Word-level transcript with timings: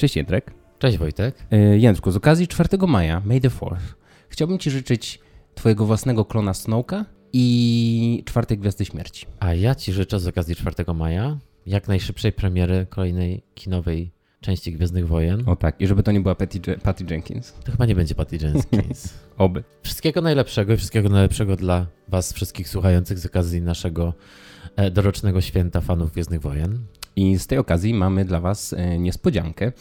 Cześć 0.00 0.16
Jędrek. 0.16 0.54
Cześć 0.78 0.98
Wojtek. 0.98 1.34
E, 1.50 1.78
Jędrku, 1.78 2.10
z 2.10 2.16
okazji 2.16 2.48
4 2.48 2.68
maja, 2.86 3.22
May 3.24 3.40
the 3.40 3.48
4th, 3.48 3.76
chciałbym 4.28 4.58
Ci 4.58 4.70
życzyć 4.70 5.20
Twojego 5.54 5.86
własnego 5.86 6.24
klona 6.24 6.54
Snowka 6.54 7.04
i 7.32 8.22
czwartej 8.26 8.58
Gwiazdy 8.58 8.84
Śmierci. 8.84 9.26
A 9.40 9.54
ja 9.54 9.74
Ci 9.74 9.92
życzę 9.92 10.20
z 10.20 10.26
okazji 10.26 10.56
4 10.56 10.94
maja 10.94 11.38
jak 11.66 11.88
najszybszej 11.88 12.32
premiery 12.32 12.86
kolejnej 12.90 13.42
kinowej 13.54 14.12
części 14.40 14.72
Gwiezdnych 14.72 15.08
Wojen. 15.08 15.42
O 15.46 15.56
tak, 15.56 15.80
i 15.80 15.86
żeby 15.86 16.02
to 16.02 16.12
nie 16.12 16.20
była 16.20 16.34
Patty, 16.34 16.60
Patty 16.60 17.04
Jenkins. 17.10 17.52
To 17.64 17.72
chyba 17.72 17.86
nie 17.86 17.94
będzie 17.94 18.14
Patty 18.14 18.38
Jenkins. 18.42 19.14
Oby. 19.38 19.64
Wszystkiego 19.82 20.20
najlepszego 20.20 20.72
i 20.72 20.76
wszystkiego 20.76 21.08
najlepszego 21.08 21.56
dla 21.56 21.86
Was 22.08 22.32
wszystkich 22.32 22.68
słuchających 22.68 23.18
z 23.18 23.26
okazji 23.26 23.62
naszego 23.62 24.14
e, 24.76 24.90
dorocznego 24.90 25.40
święta 25.40 25.80
fanów 25.80 26.12
Gwiezdnych 26.12 26.40
Wojen. 26.40 26.78
I 27.16 27.38
z 27.38 27.46
tej 27.46 27.58
okazji 27.58 27.94
mamy 27.94 28.24
dla 28.24 28.40
Was 28.40 28.72
e, 28.72 28.98
niespodziankę, 28.98 29.72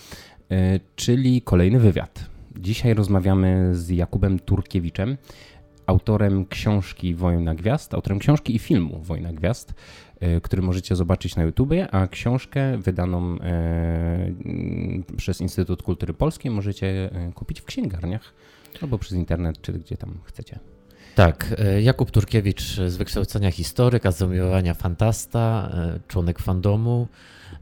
e, 0.51 0.79
czyli 0.95 1.41
kolejny 1.41 1.79
wywiad. 1.79 2.29
Dzisiaj 2.59 2.93
rozmawiamy 2.93 3.75
z 3.75 3.89
Jakubem 3.89 4.39
Turkiewiczem, 4.39 5.17
autorem 5.85 6.45
książki 6.45 7.15
Wojna 7.15 7.55
Gwiazd, 7.55 7.93
autorem 7.93 8.19
książki 8.19 8.55
i 8.55 8.59
filmu 8.59 9.01
Wojna 9.01 9.33
Gwiazd, 9.33 9.73
e, 10.19 10.41
który 10.41 10.61
możecie 10.61 10.95
zobaczyć 10.95 11.35
na 11.35 11.43
YouTubie, 11.43 11.91
a 11.91 12.07
książkę 12.07 12.77
wydaną 12.77 13.37
przez 15.17 15.41
Instytut 15.41 15.83
Kultury 15.83 16.13
Polskiej 16.13 16.51
możecie 16.51 17.09
kupić 17.35 17.61
w 17.61 17.65
księgarniach 17.65 18.33
albo 18.81 18.97
przez 18.97 19.13
internet, 19.17 19.61
czy 19.61 19.73
gdzie 19.73 19.97
tam 19.97 20.19
chcecie. 20.23 20.59
Tak, 21.19 21.55
e, 21.57 21.81
Jakub 21.81 22.11
Turkiewicz 22.11 22.63
z 22.87 22.97
wykształcenia 22.97 23.51
historyka, 23.51 24.11
z 24.11 24.17
zamiłowania 24.17 24.73
fantasta, 24.73 25.69
e, 25.73 25.99
członek 26.07 26.39
fandomu, 26.39 27.07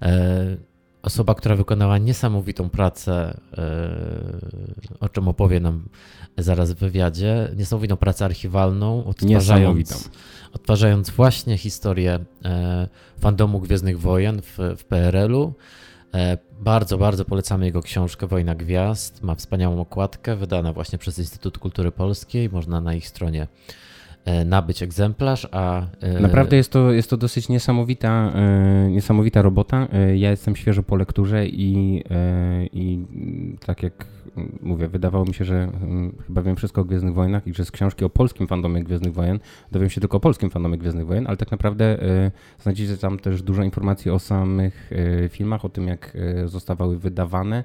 e, 0.01 0.57
osoba, 1.01 1.35
która 1.35 1.55
wykonała 1.55 1.97
niesamowitą 1.97 2.69
pracę, 2.69 3.37
o 4.99 5.09
czym 5.09 5.27
opowie 5.27 5.59
nam 5.59 5.89
zaraz 6.37 6.71
w 6.71 6.75
wywiadzie, 6.75 7.51
niesamowitą 7.55 7.97
pracę 7.97 8.25
archiwalną, 8.25 9.05
odtwarzając, 9.05 10.09
odtwarzając 10.53 11.09
właśnie 11.09 11.57
historię 11.57 12.19
fandomu 13.19 13.59
Gwiezdnych 13.59 13.99
Wojen 13.99 14.41
w, 14.41 14.57
w 14.77 14.83
PRL-u. 14.83 15.53
E, 16.13 16.37
bardzo, 16.59 16.97
bardzo 16.97 17.25
polecamy 17.25 17.65
jego 17.65 17.81
książkę 17.81 18.27
Wojna 18.27 18.55
Gwiazd. 18.55 19.23
Ma 19.23 19.35
wspaniałą 19.35 19.81
okładkę, 19.81 20.35
wydana 20.35 20.73
właśnie 20.73 20.97
przez 20.97 21.19
Instytut 21.19 21.57
Kultury 21.57 21.91
Polskiej. 21.91 22.49
Można 22.49 22.81
na 22.81 22.93
ich 22.93 23.07
stronie 23.07 23.47
E, 24.27 24.45
nabyć 24.45 24.83
egzemplarz, 24.83 25.47
a... 25.51 25.81
E, 26.01 26.19
Naprawdę 26.19 26.57
jest 26.57 26.71
to, 26.71 26.91
jest 26.91 27.09
to 27.09 27.17
dosyć 27.17 27.49
niesamowita, 27.49 28.33
niesamowita 28.89 29.41
robota. 29.41 29.87
Ja 30.15 30.31
jestem 30.31 30.55
świeżo 30.55 30.83
po 30.83 30.95
lekturze 30.95 31.47
i, 31.47 32.03
i 32.73 33.05
tak 33.65 33.83
jak 33.83 34.05
mówię, 34.61 34.87
wydawało 34.87 35.25
mi 35.25 35.33
się, 35.33 35.45
że 35.45 35.55
mm, 35.55 36.15
chyba 36.27 36.41
wiem 36.41 36.55
wszystko 36.55 36.81
o 36.81 36.83
Gwiezdnych 36.83 37.13
Wojnach 37.13 37.47
i 37.47 37.53
że 37.53 37.65
z 37.65 37.71
książki 37.71 38.05
o 38.05 38.09
polskim 38.09 38.47
fandomie 38.47 38.83
Gwiezdnych 38.83 39.13
Wojen 39.13 39.39
dowiem 39.71 39.89
się 39.89 40.01
tylko 40.01 40.17
o 40.17 40.19
polskim 40.19 40.49
fandomie 40.49 40.77
Gwiezdnych 40.77 41.07
Wojen, 41.07 41.27
ale 41.27 41.37
tak 41.37 41.51
naprawdę 41.51 41.97
znajdziecie 42.59 42.97
tam 42.97 43.19
też 43.19 43.41
dużo 43.41 43.63
informacji 43.63 44.11
o 44.11 44.19
samych 44.19 44.91
filmach, 45.29 45.65
o 45.65 45.69
tym 45.69 45.87
jak 45.87 46.17
zostawały 46.45 46.99
wydawane, 46.99 47.63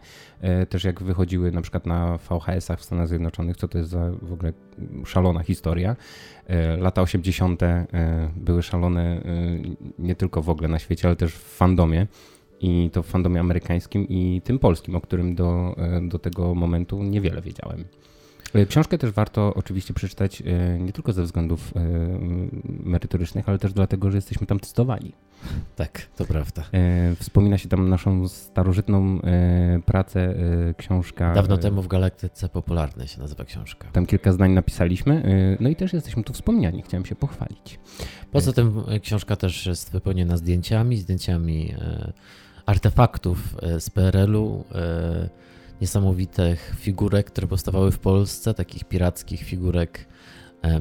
też 0.68 0.84
jak 0.84 1.02
wychodziły 1.02 1.52
na 1.52 1.62
przykład 1.62 1.86
na 1.86 2.18
VHS-ach 2.18 2.78
w 2.80 2.84
Stanach 2.84 3.08
Zjednoczonych, 3.08 3.56
co 3.56 3.68
to 3.68 3.78
jest 3.78 3.90
za 3.90 4.10
w 4.22 4.32
ogóle 4.32 4.52
szalona 5.04 5.42
historia. 5.42 5.96
E, 6.46 6.76
lata 6.76 7.02
80. 7.02 7.62
E, 7.62 7.86
były 8.36 8.62
szalone 8.62 9.02
e, 9.02 9.22
nie 9.98 10.14
tylko 10.14 10.42
w 10.42 10.48
ogóle 10.48 10.68
na 10.68 10.78
świecie, 10.78 11.08
ale 11.08 11.16
też 11.16 11.34
w 11.34 11.56
fandomie. 11.56 12.06
I 12.62 12.90
to 12.92 13.02
w 13.02 13.06
fandomie 13.06 13.40
amerykańskim 13.40 14.08
i 14.08 14.40
tym 14.44 14.58
polskim, 14.58 14.96
o 14.96 15.00
którym 15.00 15.34
do, 15.34 15.76
do 16.02 16.18
tego 16.18 16.54
momentu 16.54 17.02
niewiele 17.02 17.42
wiedziałem. 17.42 17.84
E, 18.54 18.66
książkę 18.66 18.98
też 18.98 19.10
warto 19.10 19.54
oczywiście 19.54 19.94
przeczytać 19.94 20.42
e, 20.46 20.78
nie 20.78 20.92
tylko 20.92 21.12
ze 21.12 21.22
względów 21.22 21.72
e, 21.76 21.80
merytorycznych, 22.84 23.48
ale 23.48 23.58
też 23.58 23.72
dlatego, 23.72 24.10
że 24.10 24.18
jesteśmy 24.18 24.46
tam 24.46 24.60
testowani. 24.60 25.12
Tak, 25.76 26.06
to 26.16 26.24
prawda. 26.24 26.64
Wspomina 27.20 27.58
się 27.58 27.68
tam 27.68 27.88
naszą 27.88 28.28
starożytną 28.28 29.20
pracę, 29.86 30.34
książka. 30.76 31.34
Dawno 31.34 31.58
temu 31.58 31.82
w 31.82 31.88
Galaktyce 31.88 32.48
Popularnej 32.48 33.08
się 33.08 33.20
nazywa 33.20 33.44
książka. 33.44 33.88
Tam 33.92 34.06
kilka 34.06 34.32
zdań 34.32 34.52
napisaliśmy, 34.52 35.22
no 35.60 35.68
i 35.68 35.76
też 35.76 35.92
jesteśmy 35.92 36.24
tu 36.24 36.32
wspomniani, 36.32 36.82
chciałem 36.82 37.06
się 37.06 37.14
pochwalić. 37.14 37.80
Poza 38.32 38.52
tym 38.52 38.82
książka 39.02 39.36
też 39.36 39.66
jest 39.66 39.92
wypełniona 39.92 40.36
zdjęciami, 40.36 40.96
zdjęciami 40.96 41.74
artefaktów 42.66 43.56
z 43.78 43.90
PRL-u 43.90 44.64
niesamowitych 45.82 46.74
figurek, 46.78 47.26
które 47.26 47.46
powstawały 47.46 47.90
w 47.90 47.98
Polsce, 47.98 48.54
takich 48.54 48.84
pirackich 48.84 49.42
figurek 49.42 50.06
e, 50.62 50.80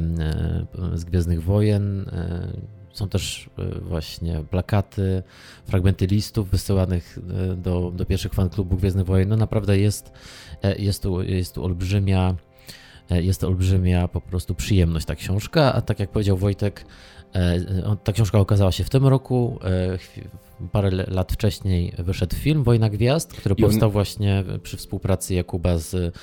z 0.94 1.04
Gwiezdnych 1.04 1.44
Wojen. 1.44 2.10
E, 2.10 2.48
są 2.94 3.10
też 3.10 3.50
e, 3.58 3.80
właśnie 3.80 4.44
plakaty, 4.50 5.24
fragmenty 5.66 6.08
listów 6.08 6.50
wysyłanych 6.50 7.20
do, 7.58 7.92
do 7.96 8.06
pierwszych 8.06 8.34
fanklubów 8.34 8.80
Gwiezdnych 8.80 9.06
Wojen. 9.06 9.30
No 9.30 9.36
naprawdę 9.36 9.80
jest, 9.80 10.12
jest, 10.78 11.04
tu, 11.04 11.24
jest 11.24 11.56
tu 11.56 11.66
olbrzymia 11.66 12.36
jest 13.10 13.42
to 13.42 13.48
olbrzymia 13.48 14.08
po 14.08 14.22
prostu 14.22 14.56
przyjemność 14.56 15.06
ta 15.06 15.16
książka, 15.16 15.74
a 15.74 15.82
tak 15.82 16.00
jak 16.00 16.10
powiedział 16.10 16.38
Wojtek, 16.38 16.86
ta 18.04 18.12
książka 18.12 18.40
okazała 18.40 18.72
się 18.72 18.84
w 18.84 18.90
tym 18.90 19.08
roku 19.08 19.60
parę 20.72 20.90
lat 21.08 21.32
wcześniej 21.32 21.94
wyszedł 22.00 22.36
film 22.36 22.64
Wojna 22.64 22.90
Gwiazd, 22.90 23.34
który 23.34 23.56
powstał 23.56 23.90
on... 23.90 23.94
właśnie 23.94 24.44
przy 24.64 24.78
współpracy 24.78 25.34
Jakuba 25.34 25.78
z, 25.78 26.16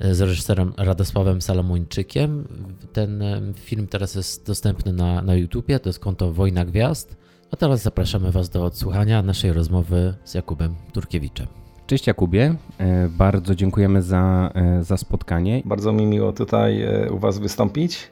z 0.00 0.20
reżyserem 0.20 0.72
Radosławem 0.76 1.42
Salamończykiem. 1.42 2.48
Ten 2.92 3.22
film 3.54 3.86
teraz 3.86 4.14
jest 4.14 4.46
dostępny 4.46 4.92
na, 4.92 5.22
na 5.22 5.34
YouTubie, 5.34 5.80
to 5.80 5.88
jest 5.88 5.98
konto 5.98 6.32
Wojna 6.32 6.64
Gwiazd. 6.64 7.16
A 7.50 7.56
teraz 7.56 7.82
zapraszamy 7.82 8.32
Was 8.32 8.48
do 8.48 8.64
odsłuchania 8.64 9.22
naszej 9.22 9.52
rozmowy 9.52 10.14
z 10.24 10.34
Jakubem 10.34 10.74
Turkiewiczem. 10.92 11.46
Cześć 11.86 12.06
Jakubie, 12.06 12.54
e, 12.78 13.08
bardzo 13.08 13.54
dziękujemy 13.54 14.02
za, 14.02 14.50
e, 14.54 14.84
za 14.84 14.96
spotkanie. 14.96 15.62
Bardzo 15.64 15.92
mi 15.92 16.06
miło 16.06 16.32
tutaj 16.32 16.82
e, 16.82 17.10
u 17.12 17.18
Was 17.18 17.38
wystąpić. 17.38 18.10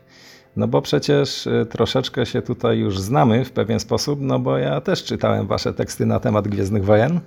No 0.56 0.68
bo 0.68 0.82
przecież 0.82 1.46
y, 1.46 1.66
troszeczkę 1.70 2.26
się 2.26 2.42
tutaj 2.42 2.78
już 2.78 2.98
znamy 2.98 3.44
w 3.44 3.52
pewien 3.52 3.80
sposób, 3.80 4.20
no 4.22 4.38
bo 4.38 4.58
ja 4.58 4.80
też 4.80 5.04
czytałem 5.04 5.46
wasze 5.46 5.74
teksty 5.74 6.06
na 6.06 6.20
temat 6.20 6.48
Gwiezdnych 6.48 6.84
Wojen. 6.84 7.20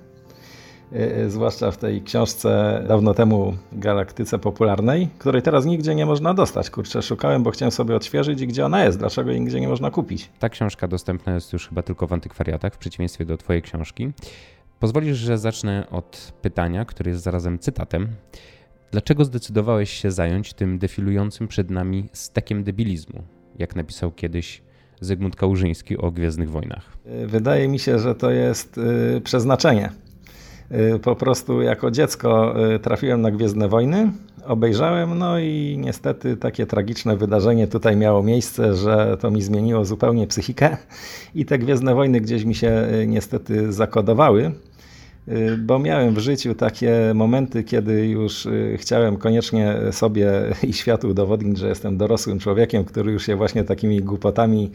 Y, 0.92 0.96
y, 0.96 1.30
zwłaszcza 1.30 1.70
w 1.70 1.76
tej 1.76 2.02
książce 2.02 2.82
dawno 2.88 3.14
temu 3.14 3.56
Galaktyce 3.72 4.38
Popularnej, 4.38 5.08
której 5.18 5.42
teraz 5.42 5.64
nigdzie 5.64 5.94
nie 5.94 6.06
można 6.06 6.34
dostać. 6.34 6.70
Kurczę, 6.70 7.02
szukałem, 7.02 7.42
bo 7.42 7.50
chciałem 7.50 7.72
sobie 7.72 7.96
odświeżyć 7.96 8.40
i 8.40 8.46
gdzie 8.46 8.66
ona 8.66 8.84
jest, 8.84 8.98
dlaczego 8.98 9.30
jej 9.30 9.40
nigdzie 9.40 9.60
nie 9.60 9.68
można 9.68 9.90
kupić. 9.90 10.30
Ta 10.38 10.48
książka 10.48 10.88
dostępna 10.88 11.34
jest 11.34 11.52
już 11.52 11.68
chyba 11.68 11.82
tylko 11.82 12.06
w 12.06 12.12
antykwariatach, 12.12 12.74
w 12.74 12.78
przeciwieństwie 12.78 13.24
do 13.24 13.36
twojej 13.36 13.62
książki. 13.62 14.12
Pozwolisz, 14.80 15.18
że 15.18 15.38
zacznę 15.38 15.86
od 15.90 16.32
pytania, 16.42 16.84
które 16.84 17.10
jest 17.10 17.22
zarazem 17.22 17.58
cytatem. 17.58 18.08
Dlaczego 18.92 19.24
zdecydowałeś 19.24 19.90
się 19.90 20.10
zająć 20.10 20.54
tym 20.54 20.78
defilującym 20.78 21.48
przed 21.48 21.70
nami 21.70 22.08
stekiem 22.12 22.64
debilizmu, 22.64 23.22
jak 23.58 23.76
napisał 23.76 24.12
kiedyś 24.12 24.62
Zygmunt 25.00 25.36
Kałużyński 25.36 25.98
o 25.98 26.10
Gwiezdnych 26.10 26.50
Wojnach? 26.50 26.96
Wydaje 27.26 27.68
mi 27.68 27.78
się, 27.78 27.98
że 27.98 28.14
to 28.14 28.30
jest 28.30 28.78
y, 28.78 29.20
przeznaczenie. 29.20 29.90
Y, 30.94 30.98
po 30.98 31.16
prostu 31.16 31.62
jako 31.62 31.90
dziecko 31.90 32.54
trafiłem 32.82 33.20
na 33.20 33.30
Gwiezdne 33.30 33.68
Wojny, 33.68 34.12
obejrzałem, 34.46 35.18
no 35.18 35.38
i 35.38 35.76
niestety 35.80 36.36
takie 36.36 36.66
tragiczne 36.66 37.16
wydarzenie 37.16 37.66
tutaj 37.66 37.96
miało 37.96 38.22
miejsce, 38.22 38.74
że 38.74 39.16
to 39.20 39.30
mi 39.30 39.42
zmieniło 39.42 39.84
zupełnie 39.84 40.26
psychikę 40.26 40.76
i 41.34 41.44
te 41.44 41.58
Gwiezdne 41.58 41.94
Wojny 41.94 42.20
gdzieś 42.20 42.44
mi 42.44 42.54
się 42.54 42.88
niestety 43.06 43.72
zakodowały. 43.72 44.52
Y, 45.28 45.56
bo 45.58 45.78
miałem 45.78 46.14
w 46.14 46.18
życiu 46.18 46.54
takie 46.54 47.12
momenty, 47.14 47.64
kiedy 47.64 48.06
już 48.06 48.46
y, 48.46 48.76
chciałem 48.80 49.16
koniecznie 49.16 49.74
sobie 49.90 50.32
i 50.68 50.72
światu 50.72 51.08
udowodnić, 51.08 51.58
że 51.58 51.68
jestem 51.68 51.96
dorosłym 51.96 52.38
człowiekiem, 52.38 52.84
który 52.84 53.12
już 53.12 53.26
się 53.26 53.36
właśnie 53.36 53.64
takimi 53.64 54.00
głupotami 54.00 54.70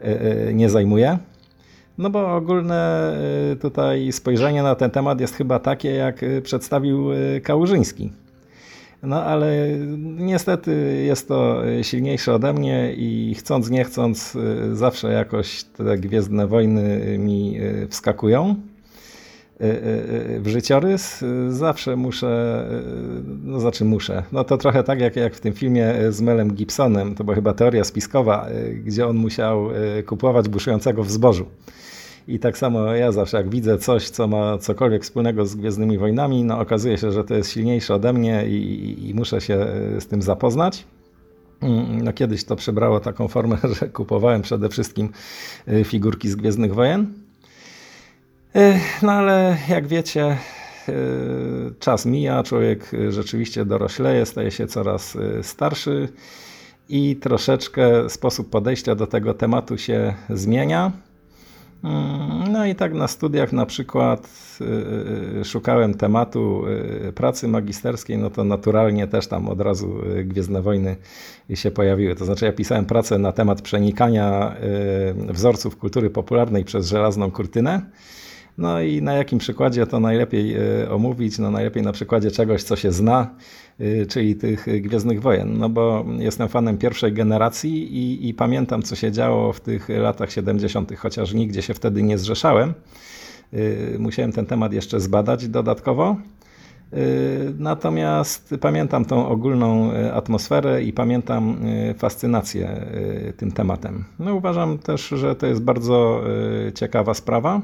y, 0.00 0.54
nie 0.54 0.70
zajmuje. 0.70 1.18
No 1.98 2.10
bo 2.10 2.36
ogólne 2.36 3.12
tutaj 3.60 4.12
spojrzenie 4.12 4.62
na 4.62 4.74
ten 4.74 4.90
temat 4.90 5.20
jest 5.20 5.34
chyba 5.34 5.58
takie, 5.58 5.90
jak 5.90 6.24
przedstawił 6.42 7.08
Kałużyński. 7.42 8.12
No 9.02 9.24
ale 9.24 9.68
niestety 10.18 11.02
jest 11.06 11.28
to 11.28 11.62
silniejsze 11.82 12.34
ode 12.34 12.52
mnie 12.52 12.94
i 12.96 13.34
chcąc 13.38 13.70
nie 13.70 13.84
chcąc 13.84 14.36
zawsze 14.72 15.12
jakoś 15.12 15.64
te 15.64 15.98
Gwiezdne 15.98 16.46
Wojny 16.46 17.18
mi 17.18 17.58
wskakują. 17.88 18.56
Y, 19.60 19.64
y, 19.64 20.36
y, 20.36 20.40
w 20.40 20.48
życiorys, 20.48 21.24
zawsze 21.48 21.96
muszę, 21.96 22.64
no 23.44 23.60
znaczy 23.60 23.84
muszę, 23.84 24.22
no 24.32 24.44
to 24.44 24.58
trochę 24.58 24.84
tak 24.84 25.00
jak, 25.00 25.16
jak 25.16 25.34
w 25.34 25.40
tym 25.40 25.52
filmie 25.52 25.94
z 26.10 26.20
Melem 26.20 26.54
Gibsonem, 26.54 27.14
to 27.14 27.24
była 27.24 27.34
chyba 27.34 27.54
teoria 27.54 27.84
spiskowa, 27.84 28.46
gdzie 28.84 29.06
on 29.06 29.16
musiał 29.16 29.68
kupować 30.06 30.48
buszującego 30.48 31.04
w 31.04 31.10
zbożu. 31.10 31.46
I 32.28 32.38
tak 32.38 32.58
samo 32.58 32.94
ja 32.94 33.12
zawsze, 33.12 33.36
jak 33.36 33.48
widzę 33.48 33.78
coś, 33.78 34.10
co 34.10 34.26
ma 34.28 34.58
cokolwiek 34.58 35.02
wspólnego 35.02 35.46
z 35.46 35.54
Gwiezdnymi 35.54 35.98
Wojnami, 35.98 36.44
no 36.44 36.60
okazuje 36.60 36.98
się, 36.98 37.12
że 37.12 37.24
to 37.24 37.34
jest 37.34 37.50
silniejsze 37.50 37.94
ode 37.94 38.12
mnie 38.12 38.44
i, 38.48 38.54
i, 38.54 39.10
i 39.10 39.14
muszę 39.14 39.40
się 39.40 39.66
z 40.00 40.06
tym 40.06 40.22
zapoznać. 40.22 40.84
Mm, 41.60 42.02
no 42.02 42.12
kiedyś 42.12 42.44
to 42.44 42.56
przybrało 42.56 43.00
taką 43.00 43.28
formę, 43.28 43.56
że 43.80 43.88
kupowałem 43.88 44.42
przede 44.42 44.68
wszystkim 44.68 45.08
figurki 45.84 46.28
z 46.28 46.36
Gwiezdnych 46.36 46.74
Wojen. 46.74 47.27
Y, 48.56 48.80
no 49.02 49.12
ale 49.12 49.56
jak 49.68 49.86
wiecie, 49.86 50.36
y, 50.88 50.94
czas 51.80 52.06
mija, 52.06 52.42
człowiek 52.42 52.90
rzeczywiście 53.08 53.64
dorośleje, 53.64 54.26
staje 54.26 54.50
się 54.50 54.66
coraz 54.66 55.18
starszy 55.42 56.08
i 56.88 57.16
troszeczkę 57.16 58.10
sposób 58.10 58.50
podejścia 58.50 58.94
do 58.94 59.06
tego 59.06 59.34
tematu 59.34 59.78
się 59.78 60.14
zmienia. 60.30 60.92
Mm, 61.84 62.52
no 62.52 62.66
i 62.66 62.74
tak 62.74 62.94
na 62.94 63.08
studiach 63.08 63.52
na 63.52 63.66
przykład 63.66 64.28
szukałem 65.44 65.94
tematu 65.94 66.64
pracy 67.14 67.48
magisterskiej, 67.48 68.18
no 68.18 68.30
to 68.30 68.44
naturalnie 68.44 69.06
też 69.06 69.26
tam 69.26 69.48
od 69.48 69.60
razu 69.60 69.94
Gwiezdne 70.24 70.62
Wojny 70.62 70.96
się 71.54 71.70
pojawiły. 71.70 72.14
To 72.14 72.24
znaczy 72.24 72.44
ja 72.44 72.52
pisałem 72.52 72.84
pracę 72.84 73.18
na 73.18 73.32
temat 73.32 73.62
przenikania 73.62 74.56
wzorców 75.14 75.76
kultury 75.76 76.10
popularnej 76.10 76.64
przez 76.64 76.86
żelazną 76.86 77.30
kurtynę. 77.30 77.82
No 78.58 78.80
i 78.80 79.02
na 79.02 79.14
jakim 79.14 79.38
przykładzie 79.38 79.86
to 79.86 80.00
najlepiej 80.00 80.56
omówić? 80.90 81.38
No 81.38 81.50
najlepiej 81.50 81.82
na 81.82 81.92
przykładzie 81.92 82.30
czegoś, 82.30 82.62
co 82.62 82.76
się 82.76 82.92
zna, 82.92 83.30
Y, 83.80 84.06
czyli 84.06 84.36
tych 84.36 84.66
Gwiezdnych 84.82 85.22
Wojen. 85.22 85.58
No 85.58 85.68
bo 85.68 86.04
jestem 86.18 86.48
fanem 86.48 86.78
pierwszej 86.78 87.12
generacji 87.12 87.96
i, 87.96 88.28
i 88.28 88.34
pamiętam, 88.34 88.82
co 88.82 88.96
się 88.96 89.12
działo 89.12 89.52
w 89.52 89.60
tych 89.60 89.88
latach 89.88 90.32
70., 90.32 90.96
chociaż 90.96 91.34
nigdzie 91.34 91.62
się 91.62 91.74
wtedy 91.74 92.02
nie 92.02 92.18
zrzeszałem. 92.18 92.74
Musiałem 93.98 94.32
ten 94.32 94.46
temat 94.46 94.72
jeszcze 94.72 95.00
zbadać 95.00 95.48
dodatkowo. 95.48 96.16
Natomiast 97.58 98.54
pamiętam 98.60 99.04
tą 99.04 99.28
ogólną 99.28 99.92
atmosferę 100.14 100.82
i 100.82 100.92
pamiętam 100.92 101.56
fascynację 101.98 102.86
tym 103.36 103.52
tematem. 103.52 104.04
No 104.18 104.34
uważam 104.34 104.78
też, 104.78 105.08
że 105.08 105.36
to 105.36 105.46
jest 105.46 105.62
bardzo 105.62 106.22
ciekawa 106.74 107.14
sprawa 107.14 107.60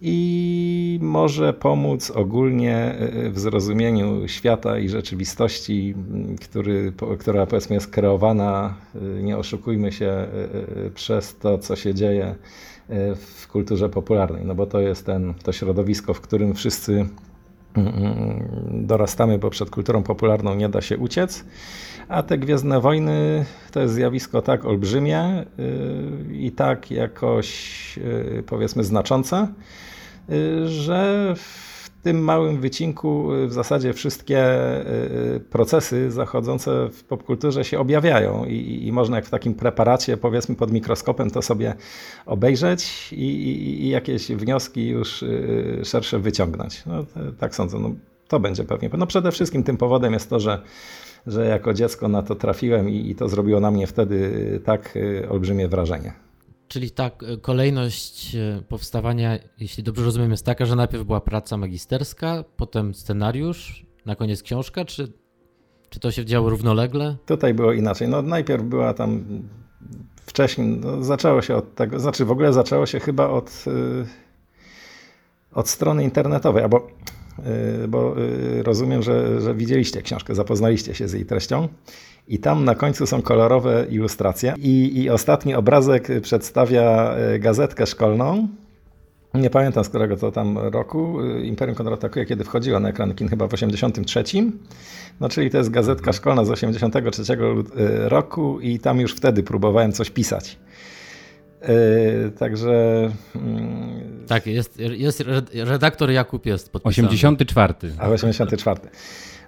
i 0.00 0.98
może 1.02 1.52
pomóc 1.52 2.10
ogólnie 2.10 2.76
e, 2.76 3.30
w 3.30 3.38
zrozumieniu 3.38 4.28
świata 4.28 4.78
i 4.78 4.88
rzeczywistości, 4.88 5.94
który, 6.40 6.92
która 7.18 7.46
powiedzmy 7.46 7.74
jest 7.74 7.90
kreowana, 7.90 8.74
e, 8.94 9.22
nie 9.22 9.38
oszukujmy 9.38 9.92
się, 9.92 10.06
e, 10.06 10.28
przez 10.94 11.36
to, 11.36 11.58
co 11.58 11.76
się 11.76 11.94
dzieje 11.94 12.34
w 13.16 13.48
kulturze 13.48 13.88
popularnej, 13.88 14.44
no 14.44 14.54
bo 14.54 14.66
to 14.66 14.80
jest 14.80 15.06
ten, 15.06 15.34
to 15.42 15.52
środowisko, 15.52 16.14
w 16.14 16.20
którym 16.20 16.54
wszyscy 16.54 17.08
dorastamy, 18.70 19.38
bo 19.38 19.50
przed 19.50 19.70
kulturą 19.70 20.02
popularną 20.02 20.54
nie 20.54 20.68
da 20.68 20.80
się 20.80 20.98
uciec. 20.98 21.44
A 22.08 22.22
te 22.22 22.38
Gwiezdne 22.38 22.80
Wojny 22.80 23.44
to 23.70 23.80
jest 23.80 23.94
zjawisko 23.94 24.42
tak 24.42 24.64
olbrzymie 24.64 25.44
i 26.32 26.52
tak 26.52 26.90
jakoś 26.90 27.98
powiedzmy 28.46 28.84
znaczące, 28.84 29.48
że 30.66 31.34
w 31.36 31.67
tym 32.02 32.18
małym 32.18 32.60
wycinku 32.60 33.28
w 33.46 33.52
zasadzie 33.52 33.92
wszystkie 33.92 34.40
y, 35.36 35.40
procesy 35.40 36.10
zachodzące 36.10 36.88
w 36.92 37.04
popkulturze 37.04 37.64
się 37.64 37.78
objawiają 37.78 38.44
i, 38.44 38.86
i 38.86 38.92
można 38.92 39.16
jak 39.16 39.26
w 39.26 39.30
takim 39.30 39.54
preparacie, 39.54 40.16
powiedzmy 40.16 40.54
pod 40.54 40.72
mikroskopem, 40.72 41.30
to 41.30 41.42
sobie 41.42 41.74
obejrzeć 42.26 43.12
i, 43.12 43.24
i, 43.24 43.84
i 43.84 43.88
jakieś 43.88 44.28
wnioski 44.28 44.88
już 44.88 45.22
y, 45.22 45.80
szersze 45.84 46.18
wyciągnąć. 46.18 46.86
No, 46.86 47.04
tak 47.38 47.54
sądzę. 47.54 47.78
No, 47.78 47.90
to 48.28 48.40
będzie 48.40 48.64
pewnie. 48.64 48.90
No 48.98 49.06
przede 49.06 49.32
wszystkim 49.32 49.62
tym 49.62 49.76
powodem 49.76 50.12
jest 50.12 50.30
to, 50.30 50.40
że, 50.40 50.62
że 51.26 51.46
jako 51.46 51.74
dziecko 51.74 52.08
na 52.08 52.22
to 52.22 52.34
trafiłem 52.34 52.88
i, 52.88 53.10
i 53.10 53.14
to 53.14 53.28
zrobiło 53.28 53.60
na 53.60 53.70
mnie 53.70 53.86
wtedy 53.86 54.60
tak 54.64 54.96
y, 54.96 55.28
olbrzymie 55.28 55.68
wrażenie. 55.68 56.27
Czyli 56.68 56.90
ta 56.90 57.06
e, 57.06 57.10
kolejność 57.36 58.34
e, 58.34 58.62
powstawania, 58.68 59.38
jeśli 59.58 59.82
dobrze 59.82 60.04
rozumiem, 60.04 60.30
jest 60.30 60.46
taka, 60.46 60.66
że 60.66 60.76
najpierw 60.76 61.04
była 61.04 61.20
praca 61.20 61.56
magisterska, 61.56 62.44
potem 62.56 62.94
scenariusz, 62.94 63.86
na 64.06 64.16
koniec 64.16 64.42
książka, 64.42 64.84
czy, 64.84 65.12
czy 65.88 66.00
to 66.00 66.10
się 66.10 66.24
działo 66.24 66.50
równolegle? 66.50 67.16
Tutaj 67.26 67.54
było 67.54 67.72
inaczej. 67.72 68.08
No, 68.08 68.22
najpierw 68.22 68.62
była 68.62 68.94
tam 68.94 69.24
wcześniej, 70.26 70.68
no, 70.68 71.02
zaczęło 71.02 71.42
się 71.42 71.56
od 71.56 71.74
tego, 71.74 72.00
znaczy 72.00 72.24
w 72.24 72.30
ogóle 72.30 72.52
zaczęło 72.52 72.86
się 72.86 73.00
chyba 73.00 73.28
od, 73.28 73.64
e, 73.66 73.70
od 75.52 75.68
strony 75.68 76.04
internetowej, 76.04 76.62
albo 76.62 76.88
bo 77.88 78.14
rozumiem, 78.62 79.02
że, 79.02 79.40
że 79.40 79.54
widzieliście 79.54 80.02
książkę, 80.02 80.34
zapoznaliście 80.34 80.94
się 80.94 81.08
z 81.08 81.12
jej 81.12 81.26
treścią. 81.26 81.68
I 82.28 82.38
tam 82.38 82.64
na 82.64 82.74
końcu 82.74 83.06
są 83.06 83.22
kolorowe 83.22 83.86
ilustracje. 83.90 84.54
I, 84.58 85.02
I 85.02 85.10
ostatni 85.10 85.54
obrazek 85.54 86.08
przedstawia 86.22 87.14
e, 87.14 87.38
gazetkę 87.38 87.86
szkolną. 87.86 88.48
Nie 89.34 89.50
pamiętam 89.50 89.84
z 89.84 89.88
którego 89.88 90.16
to 90.16 90.32
tam 90.32 90.58
roku. 90.58 91.22
Imperium 91.42 91.76
kontratakuje, 91.76 92.26
kiedy 92.26 92.44
wchodziła 92.44 92.80
na 92.80 92.88
ekran 92.88 93.14
kin, 93.14 93.28
chyba 93.28 93.48
w 93.48 93.54
83. 93.54 94.24
No 95.20 95.28
czyli 95.28 95.50
to 95.50 95.58
jest 95.58 95.70
gazetka 95.70 96.12
szkolna 96.12 96.44
z 96.44 96.50
83 96.50 97.32
e, 97.32 98.08
roku 98.08 98.60
i 98.60 98.78
tam 98.78 99.00
już 99.00 99.14
wtedy 99.14 99.42
próbowałem 99.42 99.92
coś 99.92 100.10
pisać. 100.10 100.58
Yy, 101.62 102.30
także. 102.30 103.10
Yy, 103.34 103.40
tak, 104.28 104.46
jest, 104.46 104.78
jest 104.78 105.24
redaktor 105.54 106.10
Jakub 106.10 106.46
jest 106.46 106.72
podpisany. 106.72 107.08
84. 107.08 107.74
A 107.98 108.08
84. 108.08 108.80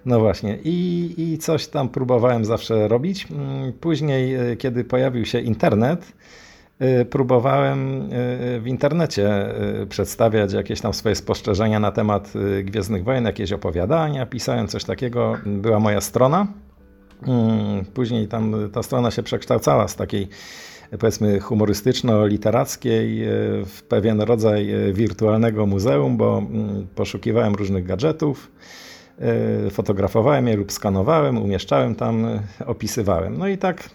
No 0.06 0.20
właśnie, 0.20 0.58
I, 0.64 1.14
i 1.18 1.38
coś 1.38 1.66
tam 1.66 1.88
próbowałem 1.88 2.44
zawsze 2.44 2.88
robić. 2.88 3.26
Mm, 3.30 3.72
później, 3.72 4.34
e, 4.34 4.56
kiedy 4.56 4.84
pojawił 4.84 5.26
się 5.26 5.40
internet, 5.40 6.12
e, 6.78 7.04
próbowałem 7.04 8.02
e, 8.02 8.60
w 8.60 8.66
internecie 8.66 9.30
przedstawiać 9.88 10.52
jakieś 10.52 10.80
tam 10.80 10.94
swoje 10.94 11.14
spostrzeżenia 11.14 11.80
na 11.80 11.92
temat 11.92 12.32
Gwiezdnych 12.64 13.04
Wojen, 13.04 13.24
jakieś 13.24 13.52
opowiadania, 13.52 14.26
pisałem 14.26 14.68
coś 14.68 14.84
takiego. 14.84 15.36
Była 15.46 15.80
moja 15.80 16.00
strona. 16.00 16.46
Mm, 17.26 17.84
później 17.84 18.28
tam 18.28 18.70
ta 18.72 18.82
strona 18.82 19.10
się 19.10 19.22
przekształcała 19.22 19.88
z 19.88 19.96
takiej 19.96 20.28
powiedzmy 20.98 21.40
humorystyczno-literackiej 21.40 23.22
w 23.66 23.82
pewien 23.88 24.20
rodzaj 24.20 24.68
wirtualnego 24.92 25.66
muzeum, 25.66 26.16
bo 26.16 26.38
mm, 26.38 26.86
poszukiwałem 26.94 27.54
różnych 27.54 27.86
gadżetów 27.86 28.50
E, 29.20 29.70
fotografowałem 29.70 30.48
je 30.48 30.56
lub 30.56 30.72
skanowałem, 30.72 31.38
umieszczałem 31.38 31.94
tam, 31.94 32.24
e, 32.24 32.40
opisywałem. 32.66 33.38
No 33.38 33.48
i 33.48 33.58
tak 33.58 33.90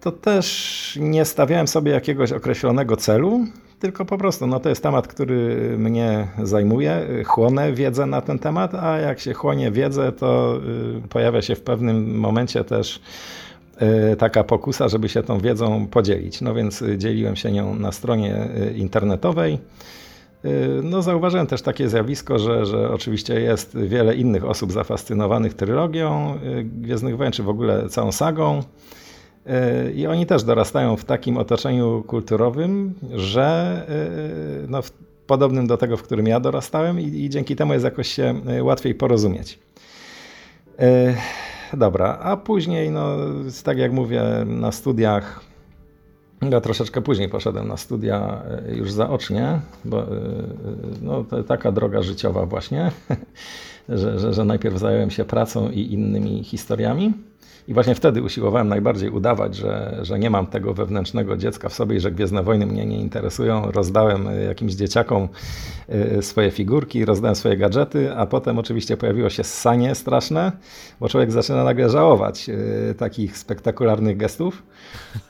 to 0.00 0.12
też 0.12 0.98
nie 1.00 1.24
stawiałem 1.24 1.68
sobie 1.68 1.92
jakiegoś 1.92 2.32
określonego 2.32 2.96
celu, 2.96 3.44
tylko 3.80 4.04
po 4.04 4.18
prostu 4.18 4.46
no 4.46 4.60
to 4.60 4.68
jest 4.68 4.82
temat, 4.82 5.08
który 5.08 5.74
mnie 5.78 6.28
zajmuje, 6.42 7.06
chłonę 7.24 7.72
wiedzę 7.72 8.06
na 8.06 8.20
ten 8.20 8.38
temat, 8.38 8.74
a 8.74 8.98
jak 8.98 9.20
się 9.20 9.32
chłonie 9.32 9.70
wiedzę, 9.70 10.12
to 10.12 10.60
y, 11.04 11.08
pojawia 11.08 11.42
się 11.42 11.54
w 11.54 11.62
pewnym 11.62 12.18
momencie 12.18 12.64
też 12.64 13.00
taka 14.18 14.44
pokusa, 14.44 14.88
żeby 14.88 15.08
się 15.08 15.22
tą 15.22 15.38
wiedzą 15.38 15.86
podzielić. 15.86 16.40
No 16.40 16.54
więc 16.54 16.84
dzieliłem 16.98 17.36
się 17.36 17.52
nią 17.52 17.74
na 17.74 17.92
stronie 17.92 18.48
y, 18.70 18.72
internetowej. 18.76 19.58
No, 20.82 21.02
zauważyłem 21.02 21.46
też 21.46 21.62
takie 21.62 21.88
zjawisko, 21.88 22.38
że, 22.38 22.66
że 22.66 22.90
oczywiście 22.90 23.40
jest 23.40 23.78
wiele 23.78 24.14
innych 24.14 24.44
osób 24.44 24.72
zafascynowanych 24.72 25.54
trylogią 25.54 26.38
Gwiezdnych 26.64 27.16
Wojen, 27.16 27.32
czy 27.32 27.42
w 27.42 27.48
ogóle 27.48 27.88
całą 27.88 28.12
sagą. 28.12 28.62
I 29.94 30.06
oni 30.06 30.26
też 30.26 30.44
dorastają 30.44 30.96
w 30.96 31.04
takim 31.04 31.36
otoczeniu 31.36 32.04
kulturowym, 32.06 32.94
że 33.14 33.82
no, 34.68 34.80
podobnym 35.26 35.66
do 35.66 35.76
tego, 35.76 35.96
w 35.96 36.02
którym 36.02 36.26
ja 36.26 36.40
dorastałem, 36.40 37.00
i, 37.00 37.04
i 37.04 37.30
dzięki 37.30 37.56
temu 37.56 37.72
jest 37.72 37.84
jakoś 37.84 38.08
się 38.08 38.34
łatwiej 38.62 38.94
porozumieć. 38.94 39.58
Dobra, 41.72 42.18
a 42.18 42.36
później, 42.36 42.90
no, 42.90 43.16
tak 43.64 43.78
jak 43.78 43.92
mówię, 43.92 44.22
na 44.46 44.72
studiach 44.72 45.40
ja 46.42 46.60
troszeczkę 46.60 47.02
później 47.02 47.28
poszedłem 47.28 47.68
na 47.68 47.76
studia 47.76 48.42
e, 48.68 48.76
już 48.76 48.92
zaocznie, 48.92 49.60
bo 49.84 50.02
e, 50.02 50.06
no, 51.02 51.24
taka 51.48 51.72
droga 51.72 52.02
życiowa 52.02 52.46
właśnie, 52.46 52.90
że, 53.88 54.18
że, 54.18 54.34
że 54.34 54.44
najpierw 54.44 54.78
zająłem 54.78 55.10
się 55.10 55.24
pracą 55.24 55.70
i 55.70 55.92
innymi 55.92 56.44
historiami. 56.44 57.12
I 57.68 57.74
właśnie 57.74 57.94
wtedy 57.94 58.22
usiłowałem 58.22 58.68
najbardziej 58.68 59.10
udawać, 59.10 59.56
że, 59.56 59.98
że 60.02 60.18
nie 60.18 60.30
mam 60.30 60.46
tego 60.46 60.74
wewnętrznego 60.74 61.36
dziecka 61.36 61.68
w 61.68 61.74
sobie 61.74 61.96
i 61.96 62.00
że 62.00 62.12
Gwiezdne 62.12 62.42
Wojny 62.42 62.66
mnie 62.66 62.86
nie 62.86 63.00
interesują. 63.00 63.70
Rozdałem 63.70 64.28
e, 64.28 64.42
jakimś 64.42 64.74
dzieciakom 64.74 65.28
e, 65.88 66.22
swoje 66.22 66.50
figurki, 66.50 67.04
rozdałem 67.04 67.36
swoje 67.36 67.56
gadżety, 67.56 68.14
a 68.14 68.26
potem 68.26 68.58
oczywiście 68.58 68.96
pojawiło 68.96 69.30
się 69.30 69.44
sanie 69.44 69.94
straszne, 69.94 70.52
bo 71.00 71.08
człowiek 71.08 71.32
zaczyna 71.32 71.64
nagle 71.64 71.90
żałować 71.90 72.48
e, 72.48 72.94
takich 72.94 73.38
spektakularnych 73.38 74.16
gestów. 74.16 74.62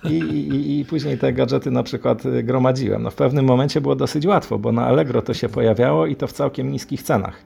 I, 0.04 0.14
i, 0.18 0.80
I, 0.80 0.84
później 0.84 1.18
te 1.18 1.32
gadżety 1.32 1.70
na 1.70 1.82
przykład 1.82 2.22
gromadziłem. 2.42 3.02
No 3.02 3.10
w 3.10 3.14
pewnym 3.14 3.44
momencie 3.44 3.80
było 3.80 3.96
dosyć 3.96 4.26
łatwo, 4.26 4.58
bo 4.58 4.72
na 4.72 4.86
Allegro 4.86 5.22
to 5.22 5.34
się 5.34 5.48
pojawiało 5.48 6.06
i 6.06 6.16
to 6.16 6.26
w 6.26 6.32
całkiem 6.32 6.72
niskich 6.72 7.02
cenach. 7.02 7.36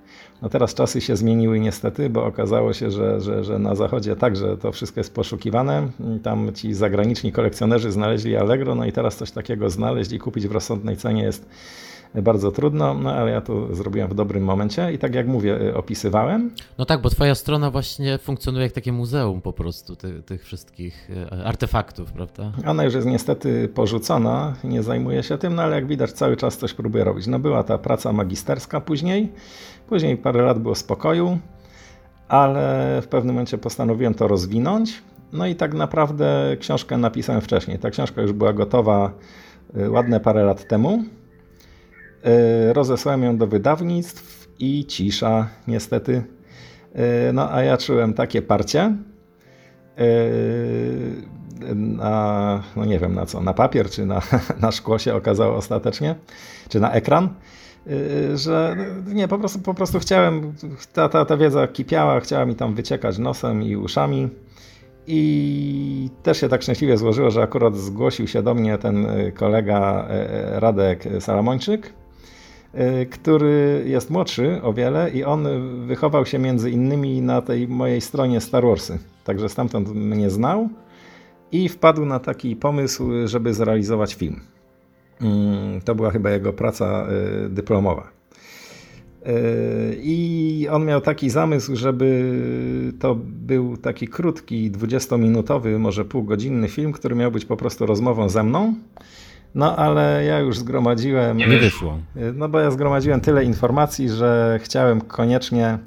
No 0.42 0.48
teraz 0.48 0.74
czasy 0.74 1.00
się 1.00 1.16
zmieniły 1.16 1.60
niestety, 1.60 2.10
bo 2.10 2.24
okazało 2.24 2.72
się, 2.72 2.90
że, 2.90 3.20
że, 3.20 3.44
że 3.44 3.58
na 3.58 3.74
zachodzie 3.74 4.16
także 4.16 4.56
to 4.56 4.72
wszystko 4.72 5.00
jest 5.00 5.14
poszukiwane. 5.14 5.88
Tam 6.22 6.52
ci 6.54 6.74
zagraniczni 6.74 7.32
kolekcjonerzy 7.32 7.92
znaleźli 7.92 8.36
Allegro, 8.36 8.74
no 8.74 8.84
i 8.84 8.92
teraz 8.92 9.16
coś 9.16 9.30
takiego 9.30 9.70
znaleźć 9.70 10.12
i 10.12 10.18
kupić 10.18 10.48
w 10.48 10.52
rozsądnej 10.52 10.96
cenie 10.96 11.22
jest 11.22 11.48
bardzo 12.14 12.52
trudno, 12.52 12.94
no 12.94 13.12
ale 13.12 13.30
ja 13.30 13.40
to 13.40 13.74
zrobiłem 13.74 14.08
w 14.08 14.14
dobrym 14.14 14.44
momencie 14.44 14.92
i 14.92 14.98
tak 14.98 15.14
jak 15.14 15.26
mówię, 15.26 15.60
y, 15.60 15.76
opisywałem. 15.76 16.50
No 16.78 16.84
tak, 16.84 17.02
bo 17.02 17.10
twoja 17.10 17.34
strona 17.34 17.70
właśnie 17.70 18.18
funkcjonuje 18.18 18.64
jak 18.64 18.72
takie 18.72 18.92
muzeum 18.92 19.40
po 19.40 19.52
prostu 19.52 19.96
tych, 19.96 20.24
tych 20.24 20.44
wszystkich 20.44 21.10
y, 21.10 21.44
artefaktów, 21.44 22.12
prawda? 22.12 22.52
Ona 22.66 22.84
już 22.84 22.94
jest 22.94 23.06
niestety 23.06 23.68
porzucona, 23.68 24.54
nie 24.64 24.82
zajmuje 24.82 25.22
się 25.22 25.38
tym, 25.38 25.54
no 25.54 25.62
ale 25.62 25.76
jak 25.76 25.86
widać 25.86 26.12
cały 26.12 26.36
czas 26.36 26.58
coś 26.58 26.74
próbuje 26.74 27.04
robić. 27.04 27.26
No 27.26 27.38
była 27.38 27.64
ta 27.64 27.78
praca 27.78 28.12
magisterska 28.12 28.80
później, 28.80 29.32
później 29.90 30.16
parę 30.16 30.42
lat 30.42 30.58
było 30.58 30.74
spokoju, 30.74 31.38
ale 32.28 32.98
w 33.02 33.08
pewnym 33.08 33.34
momencie 33.34 33.58
postanowiłem 33.58 34.14
to 34.14 34.28
rozwinąć. 34.28 35.02
No 35.32 35.46
i 35.46 35.54
tak 35.54 35.74
naprawdę 35.74 36.56
książkę 36.60 36.96
napisałem 36.96 37.40
wcześniej. 37.40 37.78
Ta 37.78 37.90
książka 37.90 38.22
już 38.22 38.32
była 38.32 38.52
gotowa 38.52 39.12
y, 39.76 39.90
ładne 39.90 40.20
parę 40.20 40.44
lat 40.44 40.68
temu. 40.68 41.04
E, 42.24 42.72
rozesłałem 42.72 43.22
ją 43.22 43.36
do 43.36 43.46
wydawnictw 43.46 44.48
i 44.58 44.86
cisza, 44.86 45.48
niestety. 45.68 46.22
E, 46.94 47.32
no 47.32 47.52
a 47.52 47.62
ja 47.62 47.76
czułem 47.76 48.14
takie 48.14 48.42
parcie 48.42 48.96
na, 51.74 52.62
no 52.76 52.84
nie 52.84 52.98
wiem 52.98 53.14
na 53.14 53.26
co, 53.26 53.40
na 53.40 53.54
papier 53.54 53.90
czy 53.90 54.06
na, 54.06 54.22
na 54.62 54.72
szkło 54.72 54.98
się 54.98 55.14
okazało 55.14 55.56
ostatecznie, 55.56 56.14
czy 56.68 56.80
na 56.80 56.92
ekran, 56.92 57.28
że 58.34 58.76
nie, 59.06 59.28
po 59.28 59.38
prostu, 59.38 59.58
po 59.58 59.74
prostu 59.74 59.98
chciałem, 59.98 60.52
ta, 60.92 61.08
ta, 61.08 61.24
ta 61.24 61.36
wiedza 61.36 61.68
kipiała, 61.68 62.20
chciała 62.20 62.46
mi 62.46 62.54
tam 62.54 62.74
wyciekać 62.74 63.18
nosem 63.18 63.62
i 63.62 63.76
uszami. 63.76 64.28
I 65.06 66.10
też 66.22 66.40
się 66.40 66.48
tak 66.48 66.62
szczęśliwie 66.62 66.96
złożyło, 66.96 67.30
że 67.30 67.42
akurat 67.42 67.76
zgłosił 67.76 68.26
się 68.26 68.42
do 68.42 68.54
mnie 68.54 68.78
ten 68.78 69.06
kolega 69.34 70.08
Radek 70.60 71.04
Salamończyk, 71.20 71.92
Y, 72.74 73.06
który 73.06 73.84
jest 73.86 74.10
młodszy 74.10 74.62
o 74.62 74.72
wiele 74.72 75.10
i 75.10 75.24
on 75.24 75.46
wychował 75.86 76.26
się 76.26 76.38
między 76.38 76.70
innymi 76.70 77.22
na 77.22 77.42
tej 77.42 77.68
mojej 77.68 78.00
stronie 78.00 78.40
Star 78.40 78.64
Warsy. 78.64 78.98
Także 79.24 79.48
stamtąd 79.48 79.94
mnie 79.94 80.30
znał 80.30 80.68
i 81.52 81.68
wpadł 81.68 82.04
na 82.04 82.18
taki 82.18 82.56
pomysł, 82.56 83.10
żeby 83.24 83.54
zrealizować 83.54 84.14
film. 84.14 84.40
Mm, 85.20 85.80
to 85.80 85.94
była 85.94 86.10
chyba 86.10 86.30
jego 86.30 86.52
praca 86.52 87.06
y, 87.46 87.48
dyplomowa. 87.48 88.10
Y, 89.26 89.98
I 90.02 90.68
on 90.70 90.84
miał 90.84 91.00
taki 91.00 91.30
zamysł, 91.30 91.76
żeby 91.76 92.34
to 93.00 93.14
był 93.24 93.76
taki 93.76 94.08
krótki, 94.08 94.72
20-minutowy, 94.72 95.78
może 95.78 96.04
półgodzinny 96.04 96.68
film, 96.68 96.92
który 96.92 97.14
miał 97.14 97.30
być 97.30 97.44
po 97.44 97.56
prostu 97.56 97.86
rozmową 97.86 98.28
ze 98.28 98.42
mną. 98.42 98.74
No 99.54 99.76
ale 99.76 100.24
ja 100.24 100.38
już 100.38 100.58
zgromadziłem. 100.58 101.36
Nie 101.36 101.46
wyszło. 101.46 101.98
No 102.34 102.48
bo 102.48 102.60
ja 102.60 102.70
zgromadziłem 102.70 103.20
tyle 103.20 103.44
informacji, 103.44 104.08
że 104.08 104.60
chciałem 104.62 105.00
koniecznie 105.00 105.78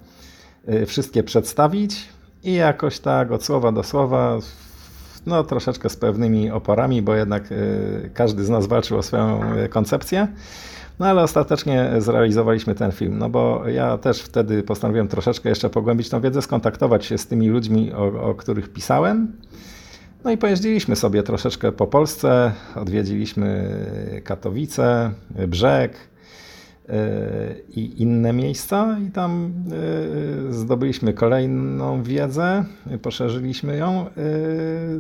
y, 0.69 0.85
wszystkie 0.85 1.23
przedstawić 1.23 2.09
i 2.43 2.53
jakoś 2.53 2.99
tak 2.99 3.31
od 3.31 3.43
słowa 3.43 3.71
do 3.71 3.83
słowa, 3.83 4.39
no 5.25 5.43
troszeczkę 5.43 5.89
z 5.89 5.95
pewnymi 5.95 6.51
oporami, 6.51 7.01
bo 7.01 7.15
jednak 7.15 7.51
y, 7.51 8.09
każdy 8.13 8.45
z 8.45 8.49
nas 8.49 8.67
walczył 8.67 8.97
o 8.97 9.03
swoją 9.03 9.55
y, 9.57 9.69
koncepcję. 9.69 10.27
No 10.99 11.05
ale 11.05 11.23
ostatecznie 11.23 11.91
zrealizowaliśmy 11.97 12.75
ten 12.75 12.91
film, 12.91 13.17
no 13.17 13.29
bo 13.29 13.67
ja 13.67 13.97
też 13.97 14.21
wtedy 14.21 14.63
postanowiłem 14.63 15.07
troszeczkę 15.07 15.49
jeszcze 15.49 15.69
pogłębić 15.69 16.09
tą 16.09 16.21
wiedzę, 16.21 16.41
skontaktować 16.41 17.05
się 17.05 17.17
z 17.17 17.27
tymi 17.27 17.49
ludźmi, 17.49 17.93
o, 17.93 18.29
o 18.29 18.35
których 18.35 18.73
pisałem. 18.73 19.31
No 20.23 20.31
i 20.31 20.37
pojeździliśmy 20.37 20.95
sobie 20.95 21.23
troszeczkę 21.23 21.71
po 21.71 21.87
Polsce, 21.87 22.51
odwiedziliśmy 22.75 23.69
Katowice, 24.23 25.11
Brzeg 25.47 26.12
i 27.69 28.01
inne 28.01 28.33
miejsca 28.33 28.97
i 29.07 29.11
tam 29.11 29.53
e, 30.49 30.53
zdobyliśmy 30.53 31.13
kolejną 31.13 32.03
wiedzę, 32.03 32.63
poszerzyliśmy 33.01 33.77
ją, 33.77 33.89
e, 33.89 34.09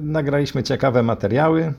nagraliśmy 0.01 0.63
ciekawe 0.63 1.03
materiały. 1.03 1.73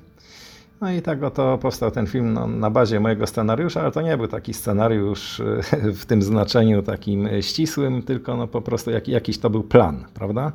No 0.81 0.93
i 0.93 1.03
tak 1.03 1.23
oto 1.23 1.59
powstał 1.59 1.91
ten 1.91 2.07
film 2.07 2.33
no, 2.33 2.47
na 2.47 2.71
bazie 2.71 3.01
mojego 3.01 3.27
scenariusza, 3.27 3.81
ale 3.81 3.93
to 3.93 4.03
nie 4.03 4.17
był 4.17 4.27
taki 4.27 4.55
scenariusz 4.55 5.43
w 6.01 6.07
tym 6.07 6.23
znaczeniu 6.23 6.83
takim 6.83 7.29
ścisłym, 7.41 8.03
tylko 8.03 8.37
no 8.37 8.47
po 8.47 8.61
prostu 8.61 8.91
jak, 8.91 9.09
jakiś 9.09 9.39
to 9.39 9.51
był 9.51 9.63
plan, 9.63 10.05
prawda? 10.15 10.53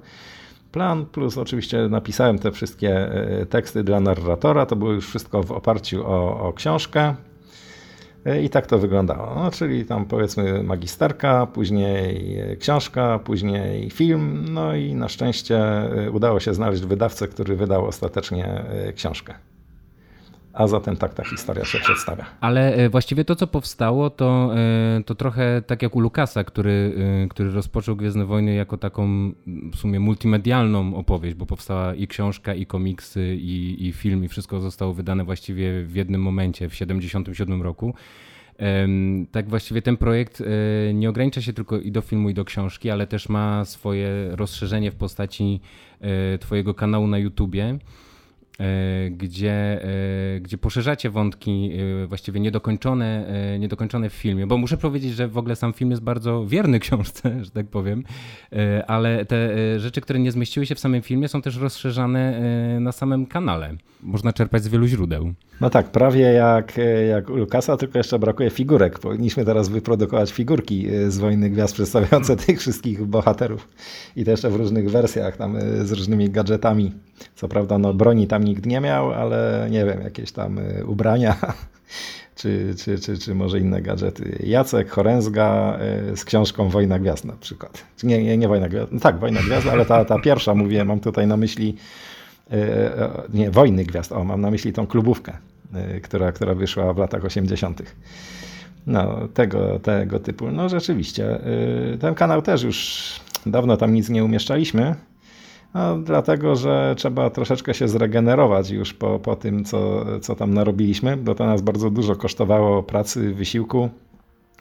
plan, 0.71 1.05
plus 1.05 1.37
oczywiście 1.37 1.87
napisałem 1.87 2.39
te 2.39 2.51
wszystkie 2.51 3.09
teksty 3.49 3.83
dla 3.83 3.99
narratora. 3.99 4.65
To 4.65 4.75
było 4.75 4.91
już 4.91 5.07
wszystko 5.07 5.43
w 5.43 5.51
oparciu 5.51 6.07
o, 6.07 6.39
o 6.47 6.53
książkę. 6.53 7.15
E, 8.25 8.41
I 8.41 8.49
tak 8.49 8.67
to 8.67 8.79
wyglądało. 8.79 9.35
No, 9.35 9.51
czyli 9.51 9.85
tam 9.85 10.05
powiedzmy 10.05 10.63
magisterka, 10.63 11.45
później 11.45 12.37
e, 12.39 12.55
książka, 12.55 13.19
później 13.19 13.89
film. 13.89 14.45
No 14.49 14.75
i 14.75 14.95
na 14.95 15.09
szczęście 15.09 15.61
udało 16.13 16.39
się 16.39 16.53
znaleźć 16.53 16.81
wydawcę, 16.81 17.27
który 17.27 17.55
wydał 17.55 17.85
ostatecznie 17.85 18.63
książkę 18.95 19.48
a 20.59 20.67
zatem 20.67 20.97
tak 20.97 21.13
ta 21.13 21.23
historia 21.23 21.65
się 21.65 21.79
przedstawia. 21.79 22.25
Ale 22.41 22.73
e, 22.73 22.89
właściwie 22.89 23.25
to, 23.25 23.35
co 23.35 23.47
powstało, 23.47 24.09
to, 24.09 24.51
e, 24.55 25.03
to 25.05 25.15
trochę 25.15 25.61
tak 25.67 25.81
jak 25.81 25.95
u 25.95 25.99
Lukasa, 25.99 26.43
który, 26.43 26.93
e, 27.23 27.27
który 27.27 27.51
rozpoczął 27.51 27.95
Gwiezdne 27.95 28.25
Wojny 28.25 28.53
jako 28.53 28.77
taką 28.77 29.31
w 29.47 29.75
sumie 29.75 29.99
multimedialną 29.99 30.95
opowieść, 30.95 31.35
bo 31.35 31.45
powstała 31.45 31.95
i 31.95 32.07
książka, 32.07 32.53
i 32.53 32.65
komiksy, 32.65 33.35
i, 33.35 33.87
i 33.87 33.93
film, 33.93 34.23
i 34.23 34.27
wszystko 34.27 34.59
zostało 34.59 34.93
wydane 34.93 35.23
właściwie 35.23 35.83
w 35.83 35.95
jednym 35.95 36.21
momencie, 36.21 36.69
w 36.69 36.75
77 36.75 37.61
roku. 37.61 37.93
Tak 39.31 39.49
właściwie 39.49 39.81
ten 39.81 39.97
projekt 39.97 40.43
nie 40.93 41.09
ogranicza 41.09 41.41
się 41.41 41.53
tylko 41.53 41.79
i 41.79 41.91
do 41.91 42.01
filmu, 42.01 42.29
i 42.29 42.33
do 42.33 42.45
książki, 42.45 42.89
ale 42.89 43.07
też 43.07 43.29
ma 43.29 43.65
swoje 43.65 44.09
rozszerzenie 44.31 44.91
w 44.91 44.95
postaci 44.95 45.61
Twojego 46.39 46.73
kanału 46.73 47.07
na 47.07 47.17
YouTubie. 47.17 47.79
E, 48.59 49.09
gdzie, 49.09 49.83
e, 49.83 50.39
gdzie 50.39 50.57
poszerzacie 50.57 51.09
wątki 51.09 51.71
e, 52.03 52.07
właściwie 52.07 52.39
niedokończone, 52.39 53.25
niedokończone 53.59 54.09
w 54.09 54.13
filmie, 54.13 54.47
bo 54.47 54.57
muszę 54.57 54.77
powiedzieć, 54.77 55.13
że 55.13 55.27
w 55.27 55.37
ogóle 55.37 55.55
sam 55.55 55.73
film 55.73 55.91
jest 55.91 56.03
bardzo 56.03 56.45
wierny 56.45 56.79
książce, 56.89 57.45
że 57.45 57.51
tak 57.51 57.67
powiem, 57.67 58.03
ale 58.87 59.25
te 59.25 59.49
rzeczy, 59.79 60.01
które 60.01 60.19
nie 60.19 60.31
zmieściły 60.31 60.65
się 60.65 60.75
w 60.75 60.79
samym 60.79 61.01
filmie 61.01 61.27
są 61.27 61.41
też 61.41 61.57
rozszerzane 61.57 62.41
na 62.79 62.91
samym 62.91 63.25
kanale. 63.25 63.75
Można 64.03 64.33
czerpać 64.33 64.63
z 64.63 64.67
wielu 64.67 64.87
źródeł. 64.87 65.33
No 65.61 65.69
tak, 65.69 65.91
prawie 65.91 66.21
jak, 66.21 66.79
jak 67.09 67.29
u 67.29 67.35
Lukasa, 67.35 67.77
tylko 67.77 67.97
jeszcze 67.97 68.19
brakuje 68.19 68.49
figurek. 68.49 68.99
Powinniśmy 68.99 69.45
teraz 69.45 69.69
wyprodukować 69.69 70.31
figurki 70.31 70.87
z 71.07 71.17
Wojny 71.17 71.49
Gwiazd 71.49 71.73
przedstawiające 71.73 72.37
tych 72.45 72.59
wszystkich 72.59 73.05
bohaterów 73.05 73.67
i 74.15 74.23
jeszcze 74.27 74.49
w 74.49 74.55
różnych 74.55 74.91
wersjach, 74.91 75.37
tam 75.37 75.57
z 75.81 75.91
różnymi 75.91 76.29
gadżetami. 76.29 76.91
Co 77.35 77.47
prawda 77.47 77.77
no, 77.77 77.93
broni 77.93 78.27
tam 78.27 78.43
nikt 78.43 78.65
nie 78.65 78.81
miał, 78.81 79.13
ale 79.13 79.67
nie 79.71 79.85
wiem, 79.85 80.01
jakieś 80.01 80.31
tam 80.31 80.57
y, 80.57 80.85
ubrania 80.85 81.35
czy, 82.35 82.75
czy, 82.77 82.99
czy, 82.99 83.17
czy 83.17 83.35
może 83.35 83.59
inne 83.59 83.81
gadżety. 83.81 84.39
Jacek 84.43 84.89
Choręzga 84.89 85.79
y, 86.11 86.17
z 86.17 86.25
książką 86.25 86.69
Wojna 86.69 86.99
Gwiazd 86.99 87.25
na 87.25 87.33
przykład. 87.33 87.83
Nie, 88.03 88.23
nie, 88.23 88.37
nie 88.37 88.47
Wojna 88.47 88.69
Gwiazd, 88.69 88.91
no 88.91 88.99
tak, 88.99 89.19
Wojna 89.19 89.41
Gwiazd, 89.41 89.67
ale 89.67 89.85
ta, 89.85 90.05
ta 90.05 90.19
pierwsza, 90.19 90.55
mówię, 90.55 90.85
mam 90.85 90.99
tutaj 90.99 91.27
na 91.27 91.37
myśli 91.37 91.75
y, 92.53 92.57
nie, 93.33 93.51
Wojny 93.51 93.83
Gwiazd, 93.83 94.11
o, 94.11 94.23
mam 94.23 94.41
na 94.41 94.51
myśli 94.51 94.73
tą 94.73 94.87
klubówkę, 94.87 95.33
która, 96.03 96.31
która 96.31 96.55
wyszła 96.55 96.93
w 96.93 96.97
latach 96.97 97.25
80. 97.25 97.81
No, 98.87 99.27
tego, 99.33 99.79
tego 99.79 100.19
typu. 100.19 100.51
No 100.51 100.69
rzeczywiście, 100.69 101.39
ten 101.99 102.15
kanał 102.15 102.41
też 102.41 102.63
już 102.63 103.19
dawno 103.45 103.77
tam 103.77 103.93
nic 103.93 104.09
nie 104.09 104.23
umieszczaliśmy, 104.23 104.95
no, 105.73 105.97
dlatego, 105.97 106.55
że 106.55 106.93
trzeba 106.97 107.29
troszeczkę 107.29 107.73
się 107.73 107.87
zregenerować 107.87 108.69
już 108.69 108.93
po, 108.93 109.19
po 109.19 109.35
tym, 109.35 109.65
co, 109.65 110.05
co 110.19 110.35
tam 110.35 110.53
narobiliśmy, 110.53 111.17
bo 111.17 111.35
to 111.35 111.45
nas 111.45 111.61
bardzo 111.61 111.89
dużo 111.89 112.15
kosztowało 112.15 112.83
pracy, 112.83 113.33
wysiłku. 113.33 113.89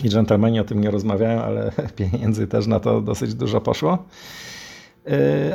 I 0.05 0.09
dżentelmeni 0.09 0.61
o 0.61 0.65
tym 0.65 0.81
nie 0.81 0.91
rozmawiają, 0.91 1.43
ale 1.43 1.73
pieniędzy 1.97 2.47
też 2.47 2.67
na 2.67 2.81
to 2.81 3.01
dosyć 3.01 3.35
dużo 3.35 3.61
poszło. 3.61 3.99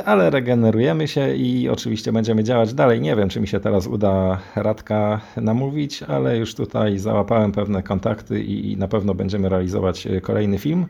ale 0.04 0.30
regenerujemy 0.30 1.08
się 1.08 1.34
i 1.34 1.68
oczywiście 1.68 2.12
będziemy 2.12 2.44
działać 2.44 2.74
dalej. 2.74 3.00
Nie 3.00 3.16
wiem, 3.16 3.28
czy 3.28 3.40
mi 3.40 3.48
się 3.48 3.60
teraz 3.60 3.86
uda 3.86 4.38
Radka 4.56 5.20
namówić, 5.36 6.02
ale 6.02 6.38
już 6.38 6.54
tutaj 6.54 6.98
załapałem 6.98 7.52
pewne 7.52 7.82
kontakty 7.82 8.44
i 8.44 8.76
na 8.76 8.88
pewno 8.88 9.14
będziemy 9.14 9.48
realizować 9.48 10.08
kolejny 10.22 10.58
film 10.58 10.86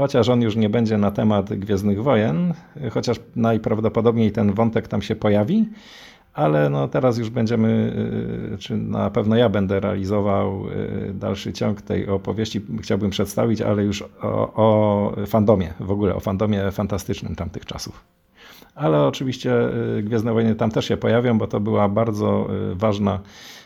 chociaż 0.00 0.28
on 0.28 0.42
już 0.42 0.56
nie 0.56 0.70
będzie 0.70 0.98
na 0.98 1.10
temat 1.10 1.54
Gwiezdnych 1.54 2.02
Wojen, 2.02 2.54
chociaż 2.90 3.20
najprawdopodobniej 3.36 4.32
ten 4.32 4.52
wątek 4.52 4.88
tam 4.88 5.02
się 5.02 5.16
pojawi, 5.16 5.68
ale 6.34 6.70
no 6.70 6.88
teraz 6.88 7.18
już 7.18 7.30
będziemy, 7.30 7.92
y, 8.54 8.58
czy 8.58 8.76
na 8.76 9.10
pewno 9.10 9.36
ja 9.36 9.48
będę 9.48 9.80
realizował 9.80 10.68
y, 10.68 11.12
dalszy 11.14 11.52
ciąg 11.52 11.82
tej 11.82 12.08
opowieści, 12.08 12.60
chciałbym 12.82 13.10
przedstawić, 13.10 13.60
ale 13.60 13.84
już 13.84 14.02
o, 14.02 14.52
o 14.54 15.12
fandomie, 15.26 15.74
w 15.80 15.90
ogóle 15.90 16.14
o 16.14 16.20
fandomie 16.20 16.70
fantastycznym 16.70 17.36
tamtych 17.36 17.66
czasów. 17.66 18.04
Ale 18.74 19.06
oczywiście 19.06 19.52
y, 19.98 20.02
Gwiezdne 20.02 20.32
Wojny 20.32 20.54
tam 20.54 20.70
też 20.70 20.84
się 20.84 20.96
pojawią, 20.96 21.38
bo 21.38 21.46
to 21.46 21.60
była 21.60 21.88
bardzo 21.88 22.48
ważna 22.74 23.20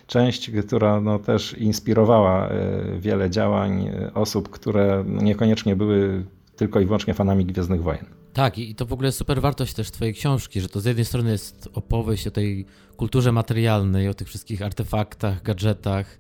część, 0.06 0.50
która 0.50 1.00
no, 1.00 1.18
też 1.18 1.52
inspirowała 1.58 2.50
wiele 2.98 3.30
działań 3.30 3.90
osób, 4.14 4.50
które 4.50 5.04
niekoniecznie 5.06 5.76
były 5.76 6.24
tylko 6.56 6.80
i 6.80 6.86
wyłącznie 6.86 7.14
fanami 7.14 7.46
Gwiezdnych 7.46 7.82
Wojen. 7.82 8.06
Tak, 8.34 8.58
i 8.58 8.74
to 8.74 8.86
w 8.86 8.92
ogóle 8.92 9.08
jest 9.08 9.18
super 9.18 9.40
wartość 9.40 9.74
też 9.74 9.90
Twojej 9.90 10.14
książki, 10.14 10.60
że 10.60 10.68
to 10.68 10.80
z 10.80 10.84
jednej 10.84 11.04
strony 11.04 11.30
jest 11.30 11.68
opowieść 11.74 12.26
o 12.26 12.30
tej 12.30 12.66
kulturze 12.96 13.32
materialnej, 13.32 14.08
o 14.08 14.14
tych 14.14 14.28
wszystkich 14.28 14.62
artefaktach, 14.62 15.42
gadżetach, 15.42 16.18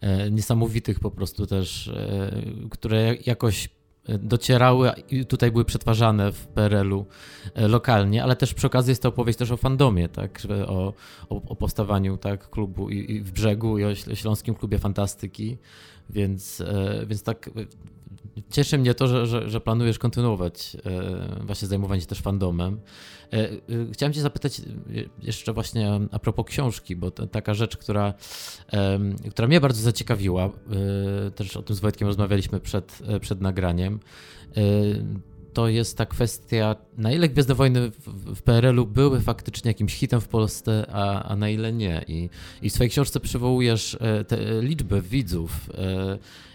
e, 0.00 0.30
niesamowitych 0.30 1.00
po 1.00 1.10
prostu 1.10 1.46
też, 1.46 1.88
e, 1.88 2.30
które 2.70 3.16
jakoś 3.26 3.68
docierały 4.08 4.92
i 5.10 5.26
tutaj 5.26 5.52
były 5.52 5.64
przetwarzane 5.64 6.32
w 6.32 6.46
PRL-u 6.46 7.06
e, 7.54 7.68
lokalnie, 7.68 8.22
ale 8.22 8.36
też 8.36 8.54
przy 8.54 8.66
okazji 8.66 8.90
jest 8.90 9.02
to 9.02 9.08
opowieść 9.08 9.38
też 9.38 9.50
o 9.50 9.56
fandomie, 9.56 10.08
tak, 10.08 10.42
o, 10.66 10.94
o, 11.28 11.42
o 11.48 11.56
powstawaniu 11.56 12.16
tak, 12.16 12.50
klubu 12.50 12.90
i, 12.90 13.12
i, 13.12 13.20
w 13.20 13.32
brzegu 13.32 13.78
i 13.78 13.84
o 13.84 13.94
Śląskim 13.94 14.54
Klubie 14.54 14.78
Fantastyki, 14.78 15.58
więc, 16.10 16.60
e, 16.60 17.06
więc 17.06 17.22
tak 17.22 17.50
Cieszy 18.50 18.78
mnie 18.78 18.94
to, 18.94 19.08
że, 19.08 19.26
że, 19.26 19.50
że 19.50 19.60
planujesz 19.60 19.98
kontynuować 19.98 20.76
e, 20.86 21.44
właśnie 21.46 21.68
zajmowanie 21.68 22.00
się 22.00 22.06
też 22.06 22.20
fandomem. 22.20 22.80
E, 23.32 23.50
e, 23.50 23.58
chciałem 23.92 24.12
Cię 24.12 24.20
zapytać 24.20 24.62
jeszcze 25.22 25.52
właśnie 25.52 26.00
a 26.10 26.18
propos 26.18 26.46
książki, 26.46 26.96
bo 26.96 27.10
to 27.10 27.26
taka 27.26 27.54
rzecz, 27.54 27.76
która, 27.76 28.14
która 29.30 29.48
mnie 29.48 29.60
bardzo 29.60 29.82
zaciekawiła, 29.82 30.50
też 31.34 31.56
o 31.56 31.62
tym 31.62 31.76
z 31.76 31.80
Wojtkiem 31.80 32.08
rozmawialiśmy 32.08 32.60
przed, 32.60 33.02
przed 33.20 33.40
nagraniem 33.40 34.00
to 35.52 35.68
jest 35.68 35.96
ta 35.96 36.06
kwestia, 36.06 36.76
na 36.98 37.12
ile 37.12 37.28
Gwiezdne 37.28 37.54
Wojny 37.54 37.90
w, 37.90 38.34
w 38.34 38.42
PRL-u 38.42 38.86
były 38.86 39.20
faktycznie 39.20 39.70
jakimś 39.70 39.94
hitem 39.94 40.20
w 40.20 40.28
Polsce, 40.28 40.86
a, 40.92 41.22
a 41.22 41.36
na 41.36 41.48
ile 41.48 41.72
nie. 41.72 42.04
I, 42.08 42.28
I 42.62 42.70
w 42.70 42.72
swojej 42.72 42.90
książce 42.90 43.20
przywołujesz 43.20 43.98
te 44.28 44.62
liczbę 44.62 45.00
widzów 45.00 45.70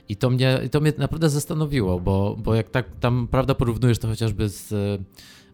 i 0.09 0.15
to 0.15 0.29
mnie, 0.29 0.59
to 0.71 0.79
mnie 0.79 0.93
naprawdę 0.97 1.29
zastanowiło, 1.29 1.99
bo, 1.99 2.35
bo 2.39 2.55
jak 2.55 2.69
tak 2.69 2.85
tam 2.99 3.27
prawda 3.31 3.55
porównujesz 3.55 3.99
to 3.99 4.07
chociażby 4.07 4.49
z 4.49 4.71
e, 4.71 5.03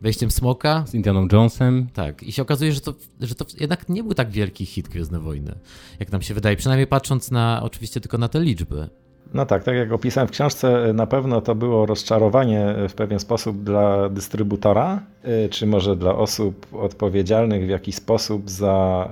wejściem 0.01 0.31
Smoka. 0.31 0.83
Z 0.87 0.93
Indianą 0.93 1.27
Jonesem. 1.31 1.87
Tak. 1.93 2.23
I 2.23 2.31
się 2.31 2.41
okazuje, 2.41 2.71
że 2.71 2.81
to, 2.81 2.93
że 3.21 3.35
to 3.35 3.45
jednak 3.59 3.89
nie 3.89 4.03
był 4.03 4.13
tak 4.13 4.31
wielki 4.31 4.65
hit 4.65 4.87
Gwiezdne 4.87 5.19
Wojny, 5.19 5.55
jak 5.99 6.11
nam 6.11 6.21
się 6.21 6.33
wydaje. 6.33 6.55
Przynajmniej 6.55 6.87
patrząc 6.87 7.31
na 7.31 7.61
oczywiście 7.63 8.01
tylko 8.01 8.17
na 8.17 8.27
te 8.27 8.39
liczby. 8.39 8.89
No 9.33 9.45
tak, 9.45 9.63
tak 9.63 9.75
jak 9.75 9.91
opisałem 9.91 10.27
w 10.27 10.31
książce, 10.31 10.93
na 10.93 11.07
pewno 11.07 11.41
to 11.41 11.55
było 11.55 11.85
rozczarowanie 11.85 12.75
w 12.89 12.93
pewien 12.93 13.19
sposób 13.19 13.63
dla 13.63 14.09
dystrybutora, 14.09 15.03
czy 15.49 15.67
może 15.67 15.95
dla 15.95 16.15
osób 16.15 16.65
odpowiedzialnych 16.73 17.65
w 17.65 17.69
jakiś 17.69 17.95
sposób 17.95 18.49
za 18.49 19.09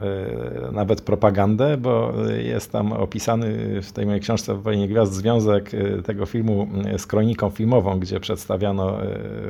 y, 0.70 0.72
nawet 0.72 1.02
propagandę, 1.02 1.78
bo 1.78 2.14
jest 2.44 2.72
tam 2.72 2.94
opisany 2.94 3.82
w 3.82 3.92
tej 3.92 4.06
mojej 4.06 4.22
książce 4.22 4.56
w 4.56 4.62
Wojnie 4.62 4.88
Gwiazd 4.88 5.14
związek 5.14 5.74
y, 5.74 6.02
tego 6.06 6.26
filmu 6.26 6.68
z 6.98 7.08
kroniką 7.08 7.50
filmową, 7.50 8.00
gdzie 8.00 8.20
przedstawiano 8.20 8.98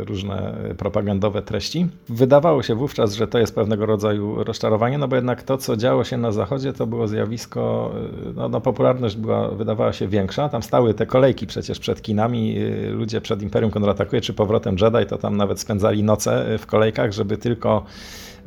różne 0.07 0.53
propagandowe 0.77 1.41
treści. 1.41 1.87
Wydawało 2.09 2.63
się 2.63 2.75
wówczas, 2.75 3.13
że 3.13 3.27
to 3.27 3.39
jest 3.39 3.55
pewnego 3.55 3.85
rodzaju 3.85 4.43
rozczarowanie, 4.43 4.97
no 4.97 5.07
bo 5.07 5.15
jednak 5.15 5.43
to, 5.43 5.57
co 5.57 5.77
działo 5.77 6.03
się 6.03 6.17
na 6.17 6.31
zachodzie, 6.31 6.74
to 6.74 6.87
było 6.87 7.07
zjawisko, 7.07 7.91
no, 8.35 8.50
no 8.50 8.61
popularność 8.61 9.15
była, 9.15 9.47
wydawała 9.47 9.93
się 9.93 10.07
większa, 10.07 10.50
tam 10.50 10.63
stały 10.63 10.93
te 10.93 11.05
kolejki 11.05 11.47
przecież 11.47 11.79
przed 11.79 12.01
kinami, 12.01 12.57
y, 12.57 12.89
ludzie 12.89 13.21
przed 13.21 13.41
Imperium 13.41 13.71
kontratakuje 13.71 14.21
czy 14.21 14.33
powrotem 14.33 14.75
Jedi, 14.81 15.05
to 15.09 15.17
tam 15.17 15.37
nawet 15.37 15.59
spędzali 15.59 16.03
noce 16.03 16.50
y, 16.50 16.50
w 16.57 16.66
kolejkach, 16.66 17.11
żeby 17.11 17.37
tylko 17.37 17.85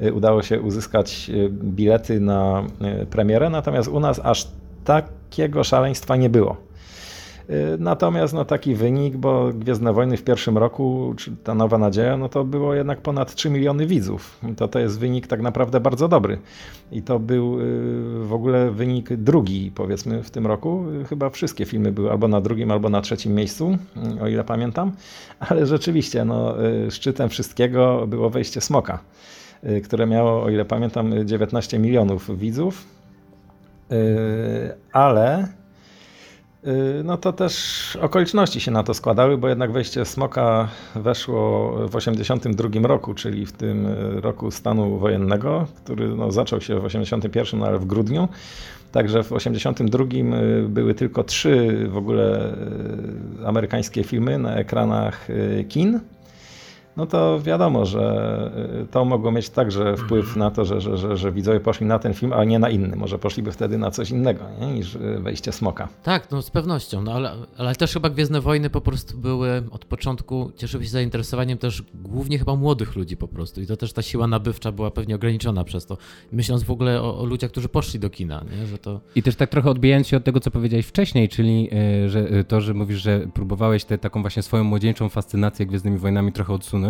y, 0.03 0.13
udało 0.13 0.43
się 0.43 0.61
uzyskać 0.61 1.31
bilety 1.51 2.21
na 2.21 2.65
premierę, 3.11 3.51
natomiast 3.51 3.89
u 3.89 4.01
nas 4.01 4.21
aż 4.25 4.49
takiego 4.85 5.65
szaleństwa 5.65 6.17
nie 6.17 6.31
było. 6.31 6.57
Y, 7.51 7.77
natomiast 7.79 8.35
no, 8.35 8.45
taki 8.45 8.75
wynik, 8.75 9.17
bo 9.17 9.53
Gwiezdne 9.53 9.93
Wojny 9.93 10.17
w 10.17 10.23
pierwszym 10.23 10.59
roku, 10.59 11.15
czy 11.17 11.33
ta 11.45 11.55
Nowa 11.55 11.79
Nadzieja, 11.79 12.17
no 12.17 12.29
to 12.29 12.45
było 12.45 12.75
jednak 12.75 13.01
ponad 13.01 13.35
3 13.35 13.51
miliony 13.51 13.87
widzów. 13.87 14.41
To 14.57 14.69
to 14.69 14.79
jest 14.79 14.99
wynik 14.99 15.27
tak 15.27 15.43
naprawdę 15.43 15.81
bardzo 15.81 16.09
dobry. 16.09 16.39
I 16.93 17.03
to 17.03 17.19
był 17.19 17.61
y, 17.61 17.65
w 18.27 18.33
ogóle 18.33 18.71
wynik 18.71 19.17
drugi, 19.17 19.73
powiedzmy, 19.75 20.23
w 20.23 20.31
tym 20.31 20.47
roku. 20.47 20.85
Chyba 21.09 21.31
wszystkie 21.31 21.65
filmy 21.65 21.93
były 21.93 22.11
albo 22.11 22.29
na 22.29 22.41
drugim, 22.41 22.71
albo 22.71 22.89
na 22.89 23.01
trzecim 23.01 23.35
miejscu, 23.35 23.79
y, 24.19 24.23
o 24.23 24.29
ile 24.29 24.45
pamiętam. 24.45 24.93
Ale 25.49 25.67
rzeczywiście, 25.67 26.25
no, 26.25 26.55
szczytem 26.91 27.29
wszystkiego 27.29 28.07
było 28.07 28.31
wejście 28.31 28.61
Smoka, 28.61 28.99
które 29.85 30.07
miało, 30.07 30.43
o 30.43 30.51
ile 30.51 30.65
pamiętam, 30.65 31.27
19 31.27 31.79
milionów 31.79 32.39
widzów. 32.39 32.85
Ale 34.93 35.49
Y, 35.49 35.64
no 37.05 37.17
to 37.17 37.33
też 37.33 37.97
okoliczności 38.03 38.61
się 38.61 38.71
na 38.71 38.83
to 38.83 38.95
składały, 38.95 39.39
bo 39.39 39.49
jednak 39.49 39.73
wejście 39.73 40.05
Smoka 40.05 40.69
weszło 40.95 41.71
w 41.73 41.93
1982 41.93 42.89
roku, 42.89 43.15
czyli 43.15 43.47
w 43.47 43.53
tym 43.53 43.87
roku 44.15 44.51
stanu 44.51 44.99
wojennego, 44.99 45.67
który 45.85 46.09
no, 46.09 46.33
zaczął 46.33 46.61
się 46.61 46.75
w 46.75 46.85
1981, 46.85 47.61
no, 47.61 47.67
ale 47.67 47.79
w 47.79 47.85
grudniu. 47.85 48.29
Także 48.93 49.23
w 49.23 49.29
1982 49.29 50.05
y, 50.65 50.69
były 50.69 50.95
tylko 50.95 51.25
trzy 51.25 51.87
w 51.89 51.97
ogóle 51.97 52.55
y, 53.43 53.47
amerykańskie 53.47 54.05
filmy 54.05 54.39
na 54.39 54.55
ekranach 54.55 55.29
kin 55.69 56.01
no 56.97 57.07
to 57.07 57.41
wiadomo, 57.41 57.87
że 57.87 58.51
y, 58.83 58.87
to 58.87 59.05
mogło 59.05 59.33
mieć 59.33 59.51
także 59.51 59.97
wpływ 59.97 60.27
mhm. 60.27 60.39
na 60.39 60.51
to, 60.51 60.65
że, 60.65 60.81
że, 60.81 60.97
że, 60.97 61.17
że 61.17 61.33
widzowie 61.33 61.61
poszli 61.61 61.87
na 61.87 61.99
ten 61.99 62.15
film, 62.15 62.33
a 62.33 62.45
nie 62.45 62.59
na 62.59 62.71
inny. 62.71 62.97
Może 62.97 63.19
poszliby 63.19 63.53
wtedy 63.53 63.79
na 63.79 63.91
coś 63.91 64.11
innego 64.11 64.45
nie? 64.61 64.73
niż 64.73 64.95
y, 64.95 64.99
wejście 65.21 65.53
Smoka. 65.53 65.89
Tak, 66.03 66.31
no 66.31 66.43
z 66.43 66.51
pewnością, 66.51 67.03
no 67.03 67.13
ale, 67.13 67.33
ale 67.59 67.75
też 67.75 67.93
chyba 67.93 68.11
Gwiezdne 68.11 68.41
Wojny 68.41 68.71
po 68.71 68.81
prostu 68.81 69.19
były 69.19 69.63
od 69.71 69.85
początku, 69.85 70.53
cieszyły 70.57 70.85
się 70.85 70.91
zainteresowaniem 70.91 71.59
też 71.59 71.83
głównie 71.95 72.39
chyba 72.39 72.57
młodych 72.57 72.97
ludzi 72.97 73.17
po 73.17 73.29
prostu 73.29 73.61
i 73.61 73.67
to 73.67 73.77
też 73.77 73.93
ta 73.93 74.03
siła 74.03 74.27
nabywcza 74.27 74.73
była 74.73 74.91
pewnie 74.91 75.15
ograniczona 75.15 75.65
przez 75.65 75.87
to. 75.87 75.97
Myśląc 76.33 76.63
w 76.63 76.71
ogóle 76.71 77.03
o, 77.03 77.19
o 77.19 77.25
ludziach, 77.25 77.51
którzy 77.51 77.69
poszli 77.69 78.01
do 78.01 78.11
kina, 78.11 78.45
nie? 78.61 78.67
że 78.67 78.79
to... 78.79 79.01
I 79.15 79.23
też 79.23 79.37
tak 79.37 79.51
trochę 79.51 79.71
odbijając 79.71 80.07
się 80.07 80.17
od 80.17 80.25
tego, 80.25 80.41
co 80.41 80.51
powiedziałeś 80.51 80.87
wcześniej, 80.87 81.29
czyli 81.29 81.69
y, 82.05 82.11
że 82.11 82.45
to, 82.45 82.61
że 82.61 82.75
mówisz, 82.75 83.03
że 83.03 83.27
próbowałeś 83.35 83.85
tę 83.85 83.99
taką 83.99 84.21
właśnie 84.21 84.43
swoją 84.43 84.65
młodzieńczą 84.65 85.09
fascynację 85.09 85.67
Gwiezdnymi 85.67 85.99
Wojnami 85.99 86.33
trochę 86.33 86.53
odsunąć, 86.53 86.84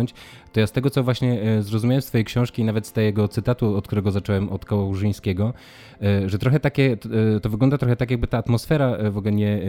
to 0.53 0.59
ja 0.59 0.67
z 0.67 0.71
tego, 0.71 0.89
co 0.89 1.03
właśnie 1.03 1.41
e, 1.41 1.63
zrozumiałem 1.63 2.01
z 2.01 2.05
twojej 2.05 2.25
książki 2.25 2.63
nawet 2.63 2.87
z 2.87 2.91
tego 2.91 3.27
cytatu, 3.27 3.77
od 3.77 3.87
którego 3.87 4.11
zacząłem, 4.11 4.49
od 4.49 4.65
Kałużyńskiego, 4.65 5.53
e, 5.94 5.94
że 6.25 6.39
trochę 6.39 6.59
takie, 6.59 6.97
e, 7.35 7.39
to 7.39 7.49
wygląda 7.49 7.77
trochę 7.77 7.95
tak, 7.95 8.11
jakby 8.11 8.27
ta 8.27 8.37
atmosfera 8.37 9.11
w 9.11 9.17
ogóle 9.17 9.31
nie, 9.31 9.59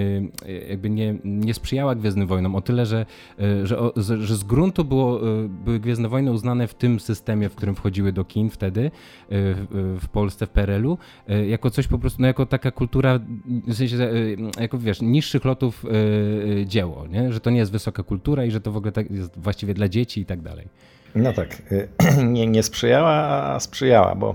jakby 0.68 0.90
nie, 0.90 1.14
nie 1.24 1.54
sprzyjała 1.54 1.94
Gwiezdnym 1.94 2.28
Wojnom, 2.28 2.54
o 2.54 2.60
tyle, 2.60 2.86
że, 2.86 3.06
że, 3.64 3.76
że 3.96 4.36
z 4.36 4.44
gruntu 4.44 4.84
było, 4.84 5.20
były 5.48 5.80
Gwiezdne 5.80 6.08
Wojny 6.08 6.32
uznane 6.32 6.68
w 6.68 6.74
tym 6.74 7.00
systemie, 7.00 7.48
w 7.48 7.54
którym 7.54 7.74
wchodziły 7.74 8.12
do 8.12 8.24
kin 8.24 8.50
wtedy, 8.50 8.90
w 10.00 10.08
Polsce, 10.12 10.46
w 10.46 10.50
PRL-u, 10.50 10.98
jako 11.48 11.70
coś 11.70 11.86
po 11.86 11.98
prostu, 11.98 12.22
no 12.22 12.26
jako 12.26 12.46
taka 12.46 12.70
kultura, 12.70 13.20
w 13.66 13.74
sensie, 13.74 13.96
jako 14.60 14.78
wiesz, 14.78 15.02
niższych 15.02 15.44
lotów 15.44 15.84
dzieło, 16.66 17.06
nie? 17.06 17.32
że 17.32 17.40
to 17.40 17.50
nie 17.50 17.58
jest 17.58 17.72
wysoka 17.72 18.02
kultura 18.02 18.44
i 18.44 18.50
że 18.50 18.60
to 18.60 18.72
w 18.72 18.76
ogóle 18.76 18.92
tak 18.92 19.10
jest 19.10 19.38
właściwie 19.38 19.74
dla 19.74 19.88
dzieci 19.88 20.20
i 20.20 20.24
tak 20.24 20.40
dalej. 20.40 20.68
No 21.14 21.32
tak, 21.32 21.62
nie, 22.34 22.46
nie 22.46 22.62
sprzyjała, 22.62 23.12
a 23.14 23.60
sprzyjała, 23.60 24.14
bo 24.14 24.34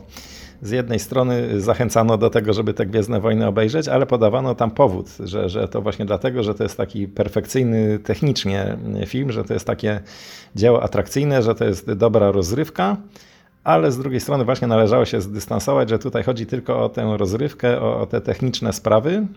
z 0.62 0.72
jednej 0.72 1.00
strony 1.00 1.62
zachęcano 1.62 2.18
do 2.18 2.30
tego, 2.30 2.54
żeby 2.54 2.74
te 2.74 2.86
Gwiezdne 2.86 3.20
Wojny 3.20 3.48
obejrzeć, 3.48 3.88
ale 3.88 4.06
podawano 4.06 4.56
tam 4.56 4.72
powód, 4.72 5.10
że, 5.20 5.50
że 5.50 5.68
to 5.68 5.82
właśnie 5.82 6.06
dlatego, 6.06 6.44
że 6.44 6.54
to 6.54 6.64
jest 6.64 6.78
taki 6.78 7.08
perfekcyjny 7.08 8.00
technicznie 8.00 8.78
film, 9.06 9.32
że 9.32 9.44
to 9.44 9.54
jest 9.54 9.66
takie 9.66 10.00
dzieło 10.56 10.84
atrakcyjne, 10.84 11.44
że 11.44 11.56
to 11.56 11.66
jest 11.66 11.94
dobra 11.94 12.32
rozrywka, 12.32 12.98
ale 13.64 13.92
z 13.92 13.98
drugiej 13.98 14.20
strony 14.20 14.46
właśnie 14.46 14.68
należało 14.68 15.06
się 15.06 15.22
zdystansować, 15.22 15.90
że 15.90 16.00
tutaj 16.00 16.24
chodzi 16.24 16.46
tylko 16.46 16.84
o 16.84 16.90
tę 16.90 17.16
rozrywkę, 17.18 17.82
o, 17.82 18.00
o 18.00 18.06
te 18.06 18.22
techniczne 18.22 18.74
sprawy, 18.74 19.28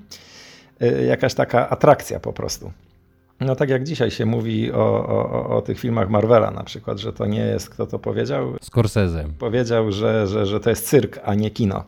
y, 0.83 1.05
jakaś 1.05 1.35
taka 1.35 1.71
atrakcja 1.71 2.21
po 2.21 2.33
prostu. 2.33 2.73
No 3.41 3.57
tak 3.57 3.69
jak 3.69 3.85
dzisiaj 3.85 4.11
się 4.11 4.27
mówi 4.27 4.73
o, 4.73 5.07
o, 5.09 5.57
o 5.57 5.63
tych 5.63 5.81
filmach 5.81 6.11
Marvela 6.11 6.51
na 6.51 6.65
przykład, 6.65 6.99
że 6.99 7.13
to 7.13 7.27
nie 7.27 7.41
jest, 7.41 7.71
kto 7.71 7.87
to 7.87 7.99
powiedział? 7.99 8.55
Scorsese. 8.63 9.25
Powiedział, 9.39 9.93
że, 9.93 10.27
że, 10.27 10.47
że 10.47 10.61
to 10.61 10.71
jest 10.71 10.89
cyrk, 10.89 11.21
a 11.25 11.35
nie 11.35 11.51
kino. 11.51 11.85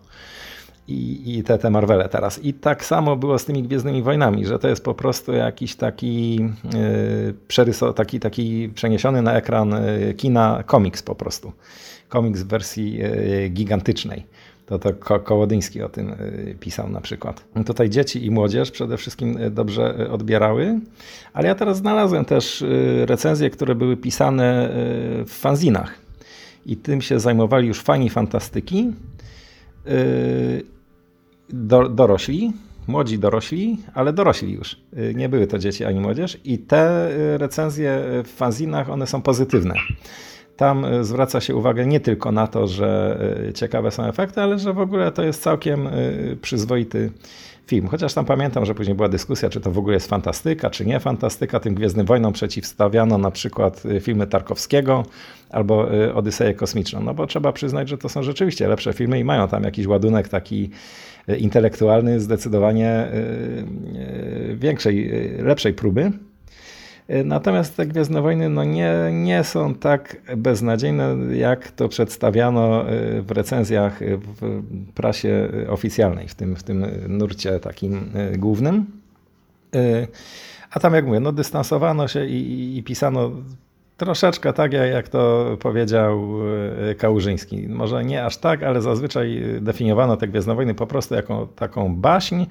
I, 0.89 1.39
i 1.39 1.43
te, 1.43 1.59
te 1.59 1.71
Marvele 1.71 2.09
teraz. 2.09 2.45
I 2.45 2.55
tak 2.55 2.85
samo 2.85 3.17
było 3.17 3.39
z 3.39 3.45
tymi 3.45 3.63
Gwiezdnymi 3.63 4.03
Wojnami, 4.03 4.47
że 4.47 4.59
to 4.59 4.69
jest 4.69 4.85
po 4.85 4.95
prostu 4.95 5.33
jakiś 5.33 5.77
taki, 5.77 6.35
yy, 6.37 7.35
przeryso, 7.49 7.93
taki, 7.93 8.21
taki 8.21 8.69
przeniesiony 8.75 9.23
na 9.23 9.35
ekran 9.35 9.71
yy, 9.71 10.15
kina 10.15 10.63
komiks 10.67 11.03
po 11.03 11.15
prostu. 11.15 11.53
Komiks 12.09 12.43
w 12.43 12.47
wersji 12.47 12.95
yy, 12.95 13.49
gigantycznej. 13.49 14.27
To, 14.67 14.79
to 14.79 14.93
Ko 14.93 15.21
Kołodyński 15.21 15.83
o 15.83 15.89
tym 15.89 16.11
y, 16.11 16.57
pisał 16.61 16.89
na 16.89 17.01
przykład. 17.01 17.45
Tutaj 17.67 17.91
dzieci 17.91 18.27
i 18.27 18.31
młodzież 18.31 18.71
przede 18.71 18.97
wszystkim 18.97 19.37
y, 19.43 19.51
dobrze 19.51 20.01
y, 20.01 20.11
odbierały, 20.11 20.81
ale 21.33 21.49
ja 21.49 21.55
teraz 21.55 21.77
znalazłem 21.77 22.25
też 22.25 22.65
recenzje, 23.05 23.51
które 23.51 23.75
były 23.75 23.97
pisane 23.97 24.71
w 25.27 25.31
fanzinach. 25.31 25.95
I 26.67 26.77
tym 26.77 27.01
się 27.01 27.21
zajmowali 27.21 27.69
już 27.69 27.81
fani 27.81 28.11
fantastyki, 28.11 28.93
do, 31.49 31.89
dorośli, 31.89 32.53
młodzi 32.87 33.19
dorośli, 33.19 33.79
ale 33.95 34.13
dorośli 34.13 34.53
już. 34.53 34.77
Nie 35.15 35.29
były 35.29 35.47
to 35.47 35.59
dzieci 35.59 35.85
ani 35.85 36.01
młodzież. 36.01 36.39
I 36.45 36.59
te 36.59 37.11
recenzje 37.39 38.03
w 38.25 38.29
fanzinach, 38.29 38.91
one 38.91 39.07
są 39.07 39.23
pozytywne 39.23 39.75
tam 40.57 40.85
e, 40.85 41.05
zwraca 41.05 41.41
się 41.41 41.55
uwagę 41.55 41.87
nie 41.87 42.01
tylko 42.01 42.33
na 42.33 42.47
to, 42.47 42.67
że 42.67 43.19
e, 43.49 43.53
ciekawe 43.53 43.91
są 43.91 44.05
efekty, 44.05 44.41
ale 44.41 44.59
że 44.59 44.73
w 44.73 44.79
ogóle 44.79 45.13
to 45.13 45.23
jest 45.23 45.43
całkiem 45.43 45.87
e, 45.87 45.91
przyzwoity 46.43 47.11
film. 47.67 47.89
Chociaż 47.89 48.15
tam 48.15 48.25
pamiętam, 48.25 48.67
że 48.67 48.75
później 48.75 48.97
była 48.97 49.09
dyskusja, 49.09 49.49
czy 49.49 49.61
to 49.61 49.71
w 49.71 49.79
ogóle 49.79 49.95
jest 49.95 50.09
fantastyka, 50.09 50.71
czy 50.71 50.87
nie 50.87 51.01
fantastyka. 51.01 51.61
Tym 51.61 51.75
Gwiezdnym 51.75 52.07
Wojnom 52.07 52.33
przeciwstawiano 52.33 53.19
na 53.19 53.31
przykład 53.31 53.83
filmy 54.01 54.27
Tarkowskiego 54.27 55.05
albo 55.51 55.89
Odyseję 56.15 56.55
Kosmiczną. 56.55 57.01
No 57.01 57.15
bo 57.15 57.27
trzeba 57.27 57.53
przyznać, 57.53 57.89
że 57.89 57.99
to 57.99 58.09
są 58.09 58.23
rzeczywiście 58.23 58.69
lepsze 58.69 58.93
filmy 58.93 59.19
i 59.19 59.25
mają 59.25 59.49
tam 59.49 59.63
jakiś 59.63 59.87
ładunek 59.87 60.29
taki 60.29 60.71
intelektualny, 61.39 62.21
zdecydowanie 62.21 63.09
większej, 64.55 65.11
lepszej 65.39 65.73
próby. 65.73 66.13
Natomiast 67.25 67.77
te 67.77 67.87
Gwiezdne 67.87 68.23
Wojny 68.23 68.49
no 68.49 68.65
nie, 68.65 68.93
nie 69.13 69.45
są 69.45 69.75
tak 69.75 70.17
beznadziejne, 70.37 71.17
jak 71.37 71.71
to 71.71 71.89
przedstawiano 71.89 72.93
y, 72.93 73.23
w 73.23 73.31
recenzjach 73.31 74.01
w 74.01 74.63
prasie 74.95 75.49
oficjalnej, 75.69 76.29
w 76.29 76.35
tym, 76.35 76.57
w 76.57 76.63
tym 76.63 76.87
nurcie 77.09 77.61
takim 77.61 78.11
głównym. 78.39 78.87
A 80.71 80.81
tam, 80.81 80.95
jak 80.95 81.07
mówię, 81.07 81.21
no 81.21 81.33
dystansowano 81.33 82.09
się 82.09 82.27
i, 82.27 82.79
i 82.79 82.83
pisano 82.83 83.31
troszeczkę 83.97 84.53
tak, 84.53 84.73
jak 84.73 85.09
to 85.09 85.47
powiedział 85.61 86.29
Kałużyński. 86.99 87.69
Może 87.69 88.05
nie 88.05 88.25
aż 88.25 88.37
tak, 88.37 88.63
ale 88.63 88.83
zazwyczaj 88.83 89.43
definiowano 89.61 90.17
te 90.17 90.29
Gwiezdne 90.29 90.55
Wojny 90.55 90.75
po 90.75 90.87
prostu 90.87 91.15
jako 91.15 91.49
taką 91.57 91.97
baśń, 91.97 92.45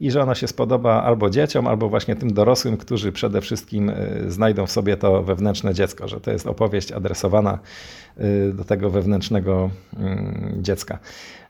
i 0.00 0.10
że 0.10 0.22
ona 0.22 0.34
się 0.34 0.48
spodoba 0.48 1.02
albo 1.02 1.30
dzieciom, 1.30 1.66
albo 1.66 1.88
właśnie 1.88 2.16
tym 2.16 2.32
dorosłym, 2.32 2.76
którzy 2.76 3.12
przede 3.12 3.40
wszystkim 3.40 3.90
e, 3.90 3.94
znajdą 4.28 4.66
w 4.66 4.70
sobie 4.70 4.96
to 4.96 5.22
wewnętrzne 5.22 5.74
dziecko, 5.74 6.08
że 6.08 6.20
to 6.20 6.30
jest 6.30 6.46
opowieść 6.46 6.92
adresowana 6.92 7.58
e, 8.16 8.52
do 8.52 8.64
tego 8.64 8.90
wewnętrznego 8.90 9.70
mm, 9.96 10.58
dziecka. 10.62 10.98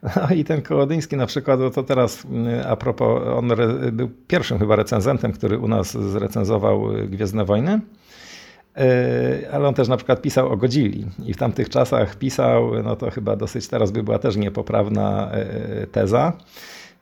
No 0.03 0.35
i 0.35 0.45
ten 0.45 0.63
Kołodyński 0.63 1.17
na 1.17 1.27
przykład, 1.27 1.61
to 1.75 1.83
teraz 1.83 2.25
mm, 2.25 2.67
a 2.69 2.77
propos, 2.77 3.23
on 3.37 3.51
był 3.93 4.11
pierwszym 4.27 4.59
chyba 4.59 4.77
recenzentem, 4.77 5.33
który 5.33 5.59
u 5.59 5.69
nas 5.69 5.93
zrecenzował 5.93 6.99
e, 6.99 7.07
Gwiezdne 7.07 7.45
Wojny 7.45 7.81
ale 9.53 9.69
on 9.69 9.75
też 9.75 9.89
na 9.89 9.97
przykład 9.97 10.23
pisał 10.23 10.49
o 10.49 10.57
Godzilli 10.57 11.07
i 11.27 11.35
w 11.35 11.37
tamtych 11.37 11.69
czasach 11.69 12.17
pisał, 12.17 12.83
no 12.83 12.97
to 12.97 13.11
chyba 13.11 13.37
dosyć 13.37 13.69
teraz 13.69 13.91
by 13.91 14.03
była 14.03 14.19
też 14.19 14.37
niepoprawna 14.37 15.31
teza, 15.93 16.33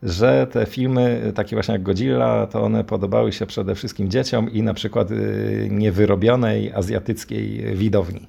że 0.03 0.47
te 0.51 0.67
filmy, 0.67 1.33
takie 1.35 1.57
właśnie 1.57 1.73
jak 1.73 1.83
Godzilla, 1.83 2.47
to 2.47 2.63
one 2.63 2.85
podobały 2.85 3.33
się 3.33 3.47
przede 3.47 3.75
wszystkim 3.75 4.11
dzieciom 4.11 4.51
i 4.53 4.63
na 4.63 4.75
przykład 4.75 5.09
niewyrobionej 5.71 6.73
azjatyckiej 6.73 7.77
widowni. 7.77 8.27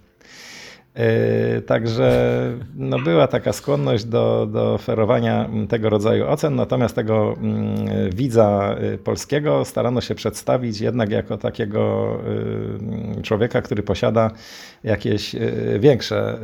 Y, 1.00 1.62
także 1.62 2.52
no 2.76 3.00
była 3.00 3.28
taka 3.28 3.54
skłonność 3.54 4.06
do, 4.06 4.48
do 4.52 4.74
oferowania 4.74 5.50
tego 5.70 5.90
rodzaju 5.90 6.28
ocen, 6.28 6.56
natomiast 6.56 6.96
tego 6.96 7.36
mm, 7.42 8.10
widza 8.10 8.76
y, 8.94 8.98
polskiego 8.98 9.66
starano 9.66 10.02
się 10.02 10.16
przedstawić 10.16 10.82
jednak 10.82 11.10
jako 11.10 11.38
takiego 11.38 12.06
człowieka, 13.24 13.62
który 13.62 13.84
posiada 13.84 14.32
jakieś 14.84 15.36
większe 15.80 16.40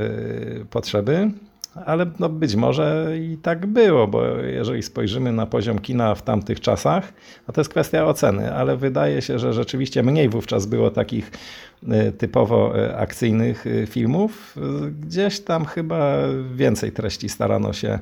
potrzeby 0.69 1.31
ale 1.75 2.05
no 2.19 2.29
być 2.29 2.55
może 2.55 3.13
i 3.17 3.37
tak 3.37 3.65
było, 3.65 4.07
bo 4.07 4.25
jeżeli 4.37 4.83
spojrzymy 4.83 5.31
na 5.31 5.45
poziom 5.45 5.79
kina 5.79 6.15
w 6.15 6.21
tamtych 6.21 6.59
czasach, 6.59 7.13
no 7.47 7.53
to 7.53 7.61
jest 7.61 7.71
kwestia 7.71 8.05
oceny, 8.05 8.53
ale 8.53 8.77
wydaje 8.77 9.21
się, 9.21 9.39
że 9.39 9.53
rzeczywiście 9.53 10.03
mniej 10.03 10.29
wówczas 10.29 10.65
było 10.65 10.91
takich 10.91 11.31
y, 11.83 12.11
typowo 12.11 12.79
y, 12.79 12.97
akcyjnych 12.97 13.67
y, 13.67 13.87
filmów. 13.87 14.55
Gdzieś 15.01 15.39
tam 15.39 15.65
chyba 15.65 16.17
więcej 16.55 16.91
treści 16.91 17.29
starano 17.29 17.73
się 17.73 17.99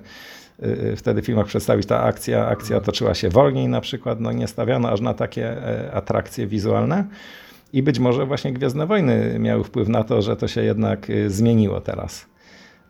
wtedy 0.96 1.22
w 1.22 1.26
filmach 1.26 1.46
przedstawić. 1.46 1.86
Ta 1.86 2.04
akcja, 2.04 2.48
akcja 2.48 2.82
toczyła 2.82 3.14
się 3.14 3.30
wolniej 3.30 3.68
na 3.68 3.82
przykład, 3.82 4.20
no 4.20 4.32
nie 4.32 4.48
stawiano 4.48 4.90
aż 4.90 5.02
na 5.02 5.14
takie 5.14 5.56
atrakcje 5.94 6.48
wizualne. 6.48 7.04
I 7.74 7.84
być 7.84 8.00
może 8.00 8.26
właśnie 8.26 8.54
Gwiezdne 8.54 8.88
Wojny 8.88 9.40
miały 9.40 9.64
wpływ 9.64 9.88
na 9.88 10.04
to, 10.04 10.22
że 10.22 10.36
to 10.36 10.48
się 10.48 10.64
jednak 10.64 11.08
zmieniło 11.28 11.82
teraz. 11.82 12.26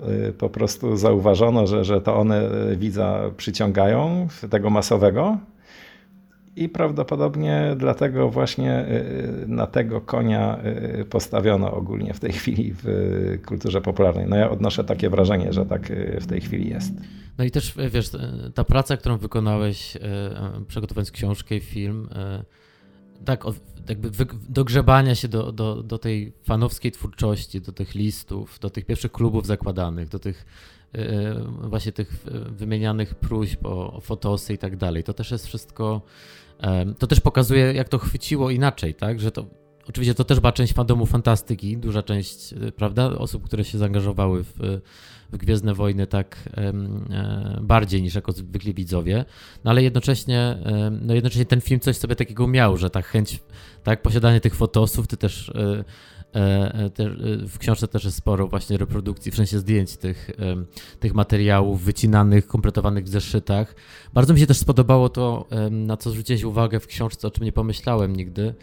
Y, 0.08 0.34
po 0.34 0.50
prostu 0.50 0.98
zauważono, 0.98 1.68
że, 1.68 1.86
że 1.86 2.02
to 2.02 2.16
one 2.16 2.50
widza 2.76 3.32
przyciągają, 3.38 4.28
tego 4.50 4.70
masowego. 4.70 5.38
I 6.56 6.70
prawdopodobnie 6.70 7.76
dlatego 7.78 8.30
właśnie 8.30 8.86
y, 8.88 9.48
na 9.48 9.68
tego 9.68 10.02
konia 10.02 10.60
y, 11.00 11.06
postawiono 11.06 11.72
ogólnie 11.72 12.14
w 12.14 12.20
tej 12.20 12.32
chwili 12.32 12.74
w 12.84 12.88
kulturze 13.46 13.82
popularnej. 13.82 14.26
No 14.30 14.36
ja 14.36 14.50
odnoszę 14.50 14.84
takie 14.84 15.10
wrażenie, 15.10 15.54
że 15.54 15.66
tak 15.66 15.92
w 16.22 16.26
tej 16.28 16.42
chwili 16.42 16.70
jest. 16.70 16.92
No 17.38 17.44
i 17.44 17.52
też 17.52 17.74
wiesz, 17.92 18.10
ta 18.56 18.64
praca, 18.64 18.98
którą 18.98 19.18
wykonałeś 19.18 19.98
przygotowując 20.68 21.12
książkę 21.12 21.56
i 21.56 21.60
film, 21.60 22.10
tak, 23.26 23.44
jakby 23.90 24.10
dogrzebania 24.50 25.16
się 25.16 25.28
do, 25.28 25.52
do, 25.52 25.84
do 25.84 25.98
tej 25.98 26.34
fanowskiej 26.44 26.92
twórczości, 26.92 27.62
do 27.62 27.72
tych 27.72 27.96
listów, 27.96 28.60
do 28.60 28.70
tych 28.70 28.86
pierwszych 28.86 29.12
klubów 29.12 29.46
zakładanych, 29.46 30.10
do 30.10 30.20
tych 30.20 30.46
yy, 30.94 31.02
właśnie 31.70 31.92
tych 31.92 32.26
wymienianych 32.50 33.16
próśb 33.16 33.66
o, 33.66 33.94
o 33.94 34.02
fotosy 34.02 34.54
i 34.54 34.58
tak 34.58 34.78
dalej. 34.78 35.04
To 35.04 35.14
też 35.14 35.32
jest 35.32 35.48
wszystko, 35.48 36.02
yy, 36.62 36.96
to 36.98 37.08
też 37.08 37.20
pokazuje, 37.20 37.74
jak 37.74 37.90
to 37.90 37.98
chwyciło 37.98 38.50
inaczej, 38.50 38.96
tak, 38.96 39.20
że 39.20 39.32
to 39.32 39.46
Oczywiście 39.90 40.14
to 40.14 40.24
też 40.24 40.40
była 40.40 40.52
część 40.52 40.74
fandomu 40.74 41.06
fantastyki, 41.06 41.78
duża 41.78 42.04
część, 42.04 42.54
prawda, 42.76 43.06
osób, 43.06 43.44
które 43.46 43.64
się 43.64 43.78
zaangażowały 43.78 44.44
w, 44.44 44.54
w 45.32 45.38
Gwiezdne 45.38 45.74
Wojny 45.74 46.08
tak 46.08 46.50
e, 46.58 46.74
bardziej 47.62 48.02
niż 48.02 48.16
jako 48.16 48.32
zwykli 48.32 48.74
widzowie, 48.74 49.26
no 49.64 49.72
ale 49.72 49.84
jednocześnie, 49.84 50.58
no 51.02 51.14
jednocześnie 51.14 51.46
ten 51.46 51.62
film 51.62 51.80
coś 51.80 51.98
sobie 51.98 52.16
takiego 52.16 52.48
miał, 52.48 52.78
że 52.78 52.90
ta 52.90 53.02
chęć, 53.02 53.40
tak, 53.84 54.02
posiadanie 54.02 54.40
tych 54.40 54.56
fotosów, 54.56 55.08
ty 55.08 55.18
też 55.18 55.50
e, 55.50 55.84
e, 56.40 56.90
w 57.48 57.58
książce 57.60 57.88
też 57.88 58.04
jest 58.06 58.18
sporo 58.18 58.48
właśnie 58.48 58.78
reprodukcji, 58.78 59.32
w 59.32 59.36
sensie 59.36 59.60
zdjęć 59.60 59.98
tych, 59.98 60.32
tych 61.00 61.14
materiałów 61.14 61.84
wycinanych, 61.84 62.48
kompletowanych 62.48 63.04
w 63.04 63.08
zeszytach. 63.08 63.76
Bardzo 64.14 64.34
mi 64.34 64.40
się 64.40 64.48
też 64.48 64.58
spodobało 64.58 65.10
to, 65.10 65.48
na 65.72 65.98
co 65.98 66.10
zwróciłeś 66.10 66.44
uwagę 66.44 66.80
w 66.80 66.88
książce, 66.88 67.28
o 67.28 67.32
czym 67.32 67.46
nie 67.46 67.52
pomyślałem 67.52 68.16
nigdy, 68.16 68.54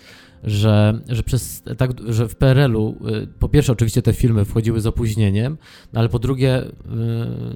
że, 0.45 1.01
że, 1.09 1.23
przez, 1.23 1.63
tak, 1.79 1.91
że 2.09 2.29
w 2.29 2.37
PRL-u 2.37 2.97
y, 3.09 3.27
po 3.39 3.49
pierwsze 3.49 3.73
oczywiście 3.73 4.03
te 4.03 4.13
filmy 4.13 4.45
wchodziły 4.45 4.81
z 4.81 4.87
opóźnieniem, 4.87 5.59
no 5.93 6.01
ale 6.01 6.09
po 6.09 6.19
drugie 6.19 6.63
y, 6.63 6.71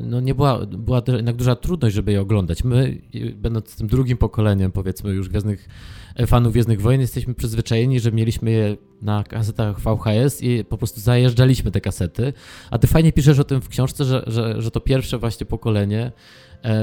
no 0.00 0.20
nie 0.20 0.34
była, 0.34 0.66
była 0.66 1.02
jednak 1.06 1.36
duża 1.36 1.56
trudność, 1.56 1.94
żeby 1.94 2.12
je 2.12 2.20
oglądać. 2.20 2.64
My, 2.64 3.00
y, 3.14 3.34
będąc 3.36 3.76
tym 3.76 3.86
drugim 3.86 4.16
pokoleniem 4.16 4.72
powiedzmy 4.72 5.10
już 5.10 5.28
gwiazdnych, 5.28 5.68
e, 6.14 6.26
fanów 6.26 6.52
Gwiezdnych 6.52 6.80
Wojen, 6.80 7.00
jesteśmy 7.00 7.34
przyzwyczajeni, 7.34 8.00
że 8.00 8.12
mieliśmy 8.12 8.50
je 8.50 8.76
na 9.02 9.24
kasetach 9.24 9.80
VHS 9.80 10.42
i 10.42 10.64
po 10.64 10.78
prostu 10.78 11.00
zajeżdżaliśmy 11.00 11.70
te 11.70 11.80
kasety, 11.80 12.32
a 12.70 12.78
ty 12.78 12.86
fajnie 12.86 13.12
piszesz 13.12 13.38
o 13.38 13.44
tym 13.44 13.60
w 13.60 13.68
książce, 13.68 14.04
że, 14.04 14.24
że, 14.26 14.62
że 14.62 14.70
to 14.70 14.80
pierwsze 14.80 15.18
właśnie 15.18 15.46
pokolenie 15.46 16.12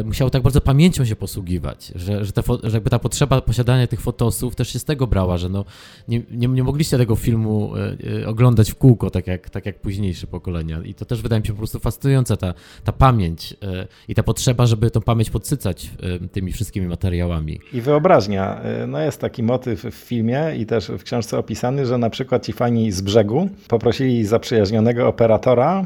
musiało 0.06 0.30
tak 0.30 0.42
bardzo 0.42 0.62
pamięcią 0.62 1.06
się 1.06 1.16
posługiwać, 1.16 1.92
że, 1.96 2.26
że, 2.26 2.32
te, 2.32 2.42
że 2.64 2.78
jakby 2.78 2.90
ta 2.90 3.00
potrzeba 3.00 3.42
posiadania 3.42 3.88
tych 3.88 4.02
fotosów 4.02 4.56
też 4.56 4.74
się 4.74 4.80
z 4.80 4.86
tego 4.86 5.08
brała, 5.08 5.38
że 5.38 5.50
no, 5.50 5.66
nie, 6.08 6.22
nie, 6.32 6.48
nie 6.48 6.64
mogliście 6.64 6.98
tego 6.98 7.16
filmu 7.16 7.74
e, 7.76 7.98
e, 8.22 8.28
oglądać 8.28 8.72
w 8.72 8.76
kółko, 8.76 9.10
tak 9.10 9.28
jak, 9.28 9.50
tak 9.50 9.66
jak 9.66 9.80
późniejsze 9.80 10.28
pokolenia. 10.28 10.82
I 10.82 10.94
to 10.94 11.06
też 11.06 11.22
wydaje 11.22 11.42
mi 11.42 11.48
się 11.48 11.54
po 11.54 11.58
prostu 11.58 11.80
fascynujące, 11.80 12.38
ta, 12.38 12.54
ta 12.84 12.92
pamięć 12.92 13.54
e, 13.54 13.88
i 14.08 14.16
ta 14.16 14.24
potrzeba, 14.24 14.66
żeby 14.66 14.92
tą 14.92 15.02
pamięć 15.02 15.30
podsycać 15.30 15.92
e, 16.24 16.28
tymi 16.28 16.52
wszystkimi 16.52 16.88
materiałami. 16.88 17.60
I 17.74 17.82
wyobraźnia. 17.82 18.62
E, 18.62 18.88
no 18.88 19.00
jest 19.00 19.22
taki 19.22 19.44
motyw 19.44 19.84
w 19.84 19.96
filmie 19.96 20.44
i 20.58 20.66
też 20.66 20.88
w 20.88 21.04
książce 21.04 21.38
opisany, 21.38 21.86
że 21.86 21.98
na 21.98 22.10
przykład 22.10 22.46
ci 22.46 22.54
fani 22.54 22.92
z 22.92 23.02
brzegu 23.02 23.50
poprosili 23.68 24.26
zaprzyjaźnionego 24.26 25.08
operatora 25.08 25.86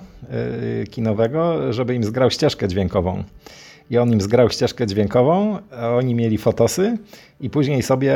kinowego, 0.92 1.74
żeby 1.74 1.96
im 1.96 2.04
zgrał 2.04 2.32
ścieżkę 2.32 2.68
dźwiękową 2.68 3.24
i 3.92 3.98
on 3.98 4.14
im 4.14 4.22
zgrał 4.22 4.50
ścieżkę 4.50 4.88
dźwiękową, 4.88 5.58
a 5.72 5.90
oni 5.90 6.16
mieli 6.16 6.38
fotosy 6.38 6.98
i 7.42 7.50
później 7.50 7.84
sobie 7.84 8.14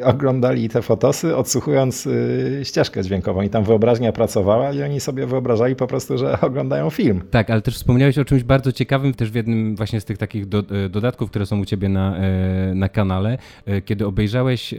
e, 0.00 0.04
oglądali 0.04 0.68
te 0.68 0.82
fotosy, 0.82 1.36
odsłuchując 1.36 2.08
e, 2.60 2.64
ścieżkę 2.64 3.02
dźwiękową 3.02 3.42
i 3.42 3.48
tam 3.48 3.64
wyobraźnia 3.64 4.12
pracowała 4.12 4.72
i 4.72 4.82
oni 4.82 5.00
sobie 5.00 5.26
wyobrażali 5.26 5.76
po 5.76 5.86
prostu, 5.86 6.18
że 6.18 6.40
oglądają 6.50 6.90
film. 6.90 7.22
Tak, 7.30 7.50
ale 7.50 7.62
też 7.62 7.74
wspomniałeś 7.74 8.18
o 8.18 8.24
czymś 8.24 8.42
bardzo 8.42 8.72
ciekawym, 8.72 9.14
też 9.14 9.30
w 9.30 9.34
jednym 9.34 9.76
właśnie 9.76 10.00
z 10.00 10.04
tych 10.04 10.18
takich 10.18 10.46
do, 10.46 10.58
e, 10.58 10.88
dodatków, 10.88 11.30
które 11.30 11.46
są 11.46 11.60
u 11.60 11.64
ciebie 11.64 11.88
na, 11.88 12.16
na 12.74 12.88
kanale, 12.88 13.38
kiedy 13.84 14.06
obejrzałeś 14.06 14.74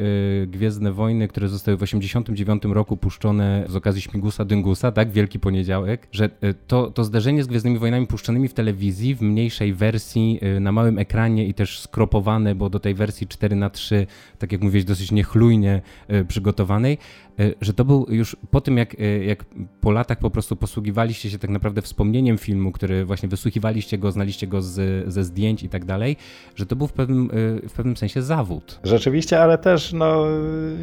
Gwiezdne 0.48 0.92
Wojny, 0.92 1.28
które 1.28 1.48
zostały 1.48 1.78
w 1.78 1.84
89 1.84 2.64
roku 2.66 2.98
puszczone 2.98 3.66
z 3.70 3.76
okazji 3.76 4.02
Śmigusa 4.02 4.46
Dyngusa, 4.46 4.92
tak, 4.92 5.12
Wielki 5.12 5.40
Poniedziałek, 5.40 6.08
że 6.12 6.30
to, 6.68 6.92
to 6.92 7.04
zderzenie 7.04 7.44
z 7.44 7.48
Gwiezdnymi 7.48 7.78
Wojnami 7.78 8.08
puszczonymi 8.08 8.48
w 8.48 8.54
telewizji 8.54 9.16
w 9.16 9.22
mniejszej 9.22 9.74
wersji, 9.74 10.40
na 10.60 10.72
małym 10.72 11.00
ekranie 11.00 11.48
i 11.48 11.54
też 11.54 11.80
skropowane, 11.80 12.56
bo 12.56 12.70
do 12.70 12.80
tej 12.80 12.94
wersji 12.94 13.28
4 13.28 13.51
4 13.52 13.56
na 13.56 13.70
3 13.70 14.08
tak 14.40 14.52
jak 14.52 14.62
mówiłeś, 14.62 14.86
dosyć 14.86 15.12
niechlujnie 15.12 15.82
e, 16.08 16.26
przygotowanej, 16.26 16.98
e, 17.40 17.52
że 17.62 17.74
to 17.74 17.86
był 17.86 18.06
już 18.10 18.38
po 18.52 18.62
tym, 18.62 18.78
jak, 18.78 18.96
e, 19.00 19.26
jak 19.26 19.46
po 19.82 19.92
latach 19.92 20.18
po 20.18 20.30
prostu 20.30 20.56
posługiwaliście 20.56 21.30
się 21.30 21.40
tak 21.40 21.50
naprawdę 21.50 21.82
wspomnieniem 21.82 22.38
filmu, 22.38 22.72
który 22.72 23.06
właśnie 23.06 23.30
wysłuchiwaliście 23.30 23.98
go, 23.98 24.12
znaliście 24.12 24.48
go 24.48 24.62
z, 24.62 25.06
ze 25.14 25.24
zdjęć 25.24 25.64
i 25.64 25.70
tak 25.70 25.86
dalej, 25.86 26.18
że 26.56 26.66
to 26.66 26.76
był 26.76 26.88
w 26.88 26.94
pewnym, 26.94 27.30
w 27.70 27.74
pewnym 27.76 27.98
sensie 27.98 28.22
zawód. 28.22 28.80
Rzeczywiście, 28.84 29.42
ale 29.42 29.58
też 29.58 29.94
no, 29.94 30.26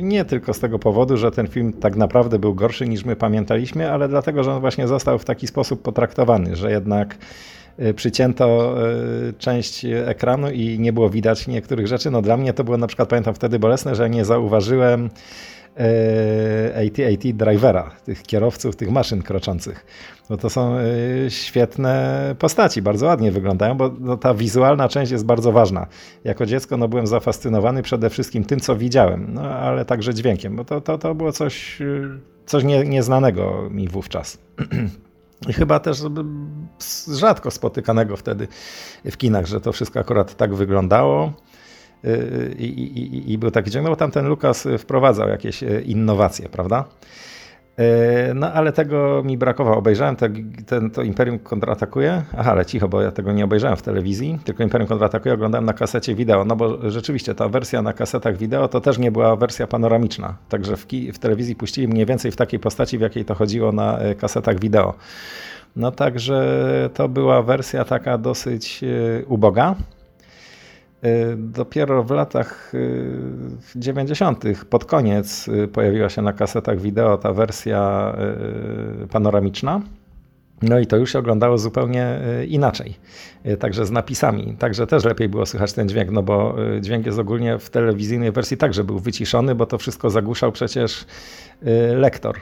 nie 0.00 0.24
tylko 0.24 0.54
z 0.54 0.61
tego 0.61 0.78
powodu, 0.78 1.16
że 1.16 1.31
ten 1.31 1.46
film 1.46 1.72
tak 1.72 1.96
naprawdę 1.96 2.38
był 2.38 2.54
gorszy 2.54 2.88
niż 2.88 3.04
my 3.04 3.16
pamiętaliśmy, 3.16 3.92
ale 3.92 4.09
dlatego, 4.09 4.44
że 4.44 4.52
on 4.52 4.61
właśnie 4.61 4.88
został 4.88 5.18
w 5.18 5.24
taki 5.24 5.46
sposób 5.46 5.83
potraktowany, 5.83 6.57
że 6.57 6.70
jednak 6.70 7.16
przycięto 7.97 8.77
y, 9.29 9.33
część 9.33 9.85
ekranu 9.85 10.51
i 10.51 10.79
nie 10.79 10.93
było 10.93 11.11
widać 11.11 11.47
niektórych 11.47 11.87
rzeczy. 11.87 12.11
No 12.11 12.23
dla 12.23 12.37
mnie 12.37 12.53
to 12.53 12.64
było 12.64 12.77
na 12.77 12.87
przykład, 12.87 13.09
pamiętam 13.09 13.35
wtedy 13.35 13.59
bolesne, 13.59 13.95
że 13.95 14.11
nie 14.11 14.25
zauważyłem 14.25 15.11
AT-AT 16.77 17.25
y, 17.25 17.35
drivera, 17.35 17.91
tych 18.05 18.23
kierowców, 18.23 18.77
tych 18.77 18.91
maszyn 18.91 19.23
kroczących. 19.23 19.87
Bo 20.29 20.37
to 20.37 20.51
są 20.51 20.77
świetne 21.29 22.35
postaci, 22.38 22.83
bardzo 22.83 23.07
ładnie 23.07 23.33
wyglądają, 23.33 23.75
bo 23.75 23.91
no, 24.01 24.17
ta 24.17 24.35
wizualna 24.35 24.88
część 24.88 25.12
jest 25.12 25.25
bardzo 25.25 25.53
ważna. 25.53 25.87
Jako 26.25 26.47
dziecko 26.47 26.77
no, 26.77 26.88
byłem 26.88 27.07
zafascynowany 27.07 27.83
przede 27.83 28.11
wszystkim 28.11 28.45
tym, 28.45 28.61
co 28.61 28.77
widziałem, 28.77 29.35
no, 29.35 29.43
ale 29.43 29.85
także 29.85 30.14
dźwiękiem, 30.14 30.57
bo 30.57 30.64
to, 30.64 30.81
to, 30.81 30.99
to 30.99 31.14
było 31.14 31.33
coś, 31.33 31.79
coś 32.47 32.64
nie, 32.64 32.85
nieznanego 32.85 33.69
mi 33.71 33.88
wówczas. 33.88 34.38
I 35.48 35.53
chyba 35.53 35.81
też 35.81 36.03
rzadko 37.12 37.51
spotykanego 37.51 38.16
wtedy 38.16 38.48
w 39.05 39.16
kinach, 39.16 39.46
że 39.46 39.61
to 39.61 39.72
wszystko 39.72 40.01
akurat 40.01 40.37
tak 40.37 40.55
wyglądało. 40.55 41.33
Y, 42.05 42.55
I, 42.59 42.64
i, 42.64 43.33
i 43.33 43.38
był 43.38 43.51
taki 43.51 43.70
ciąg, 43.70 43.85
no 43.85 43.90
bo 43.90 43.96
tam 43.96 44.11
ten 44.11 44.27
Lukas 44.27 44.68
wprowadzał 44.79 45.29
jakieś 45.29 45.62
y, 45.62 45.83
innowacje, 45.87 46.48
prawda? 46.48 46.85
E, 47.79 48.35
no 48.35 48.53
ale 48.53 48.73
tego 48.73 49.23
mi 49.25 49.38
brakowało. 49.38 49.77
Obejrzałem 49.77 50.17
te, 50.17 50.29
ten, 50.67 50.91
to 50.91 51.03
Imperium 51.03 51.38
kontratakuje. 51.38 52.23
Aha, 52.38 52.53
ale 52.53 52.67
cicho, 52.67 52.88
bo 52.88 53.01
ja 53.03 53.11
tego 53.11 53.33
nie 53.33 53.45
obejrzałem 53.45 53.77
w 53.77 53.83
telewizji, 53.83 54.38
tylko 54.45 54.62
Imperium 54.62 54.88
kontratakuje 54.88 55.35
oglądałem 55.35 55.64
na 55.64 55.73
kasecie 55.73 56.14
wideo. 56.14 56.45
No 56.45 56.57
bo 56.57 56.91
rzeczywiście 56.91 57.35
ta 57.35 57.49
wersja 57.49 57.83
na 57.83 57.93
kasetach 57.93 58.37
wideo 58.37 58.69
to 58.69 58.81
też 58.81 58.99
nie 58.99 59.12
była 59.12 59.37
wersja 59.37 59.67
panoramiczna. 59.67 60.37
Także 60.49 60.77
w, 60.77 60.87
w 61.12 61.19
telewizji 61.19 61.57
puścili 61.57 61.88
mniej 61.88 62.07
więcej 62.07 62.31
w 62.31 62.37
takiej 62.37 62.61
postaci, 62.61 62.99
w 62.99 63.01
jakiej 63.01 63.25
to 63.25 63.35
chodziło 63.35 63.73
na 63.73 63.99
e, 63.99 64.14
kasetach 64.14 64.61
wideo. 64.61 64.95
No 65.77 65.91
także 65.91 66.91
to 66.95 67.09
była 67.09 67.43
wersja 67.43 67.85
taka 67.85 68.19
dosyć 68.19 68.85
e, 68.85 69.25
uboga. 69.27 69.75
Y, 71.04 71.37
dopiero 71.37 72.04
w 72.04 72.11
latach 72.11 72.72
90., 73.76 74.44
y, 74.44 74.54
pod 74.70 74.84
koniec, 74.84 75.48
y, 75.48 75.68
pojawiła 75.68 76.08
się 76.08 76.22
na 76.22 76.32
kasetach 76.32 76.80
wideo 76.80 77.18
ta 77.18 77.32
wersja 77.32 78.14
panoramiczna. 79.11 79.80
No 80.62 80.78
i 80.78 80.87
to 80.87 80.96
już 80.96 81.12
się 81.12 81.18
oglądało 81.18 81.58
zupełnie 81.58 82.20
inaczej, 82.48 82.96
także 83.58 83.87
z 83.87 83.90
napisami. 83.90 84.56
Także 84.58 84.87
też 84.87 85.04
lepiej 85.04 85.28
było 85.28 85.46
słychać 85.46 85.72
ten 85.72 85.88
dźwięk, 85.88 86.11
no 86.11 86.22
bo 86.22 86.56
dźwięk 86.80 87.06
jest 87.06 87.18
ogólnie 87.18 87.58
w 87.58 87.70
telewizyjnej 87.70 88.32
wersji 88.32 88.56
także 88.56 88.84
był 88.84 88.98
wyciszony, 88.98 89.54
bo 89.54 89.66
to 89.66 89.78
wszystko 89.78 90.11
zagłuszał 90.11 90.52
przecież 90.52 91.04
lektor. 91.96 92.37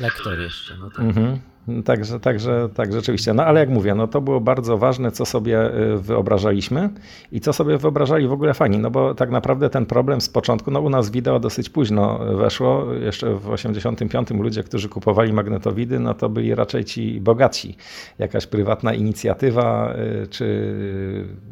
Lektor 0.00 0.38
jeszcze, 0.38 0.74
no 0.80 0.90
tak. 0.90 1.00
Mhm. 1.00 1.38
Także, 1.84 2.20
także, 2.20 2.68
tak, 2.74 2.92
rzeczywiście. 2.92 3.34
No 3.34 3.44
ale 3.44 3.60
jak 3.60 3.68
mówię, 3.68 3.94
no 3.94 4.06
to 4.06 4.20
było 4.20 4.40
bardzo 4.40 4.78
ważne, 4.78 5.12
co 5.12 5.26
sobie 5.26 5.74
y, 5.74 5.96
wyobrażaliśmy 5.96 6.90
i 7.32 7.40
co 7.40 7.52
sobie 7.52 7.78
wyobrażali 7.78 8.28
w 8.28 8.32
ogóle 8.32 8.54
fani, 8.54 8.78
no 8.78 8.90
bo 8.90 9.14
tak 9.14 9.30
naprawdę 9.30 9.70
ten 9.70 9.86
problem 9.86 10.20
z 10.20 10.28
początku, 10.28 10.70
no 10.70 10.80
u 10.80 10.90
nas 10.90 11.10
wideo 11.10 11.40
dosyć 11.40 11.68
późno 11.68 12.18
weszło, 12.18 12.94
jeszcze 12.94 13.34
w 13.34 13.50
85 13.50 14.30
ludzie, 14.30 14.62
którzy 14.62 14.88
kupowali 14.88 15.32
magnetowidy, 15.32 15.98
no 16.00 16.14
to 16.14 16.28
byli 16.28 16.54
raczej 16.54 16.84
ci 16.84 17.20
bogatsi. 17.20 17.76
Jakaś 18.18 18.46
prywatna 18.46 18.94
inicjatywa, 18.94 19.94
y, 19.94 20.26
czy 20.26 20.74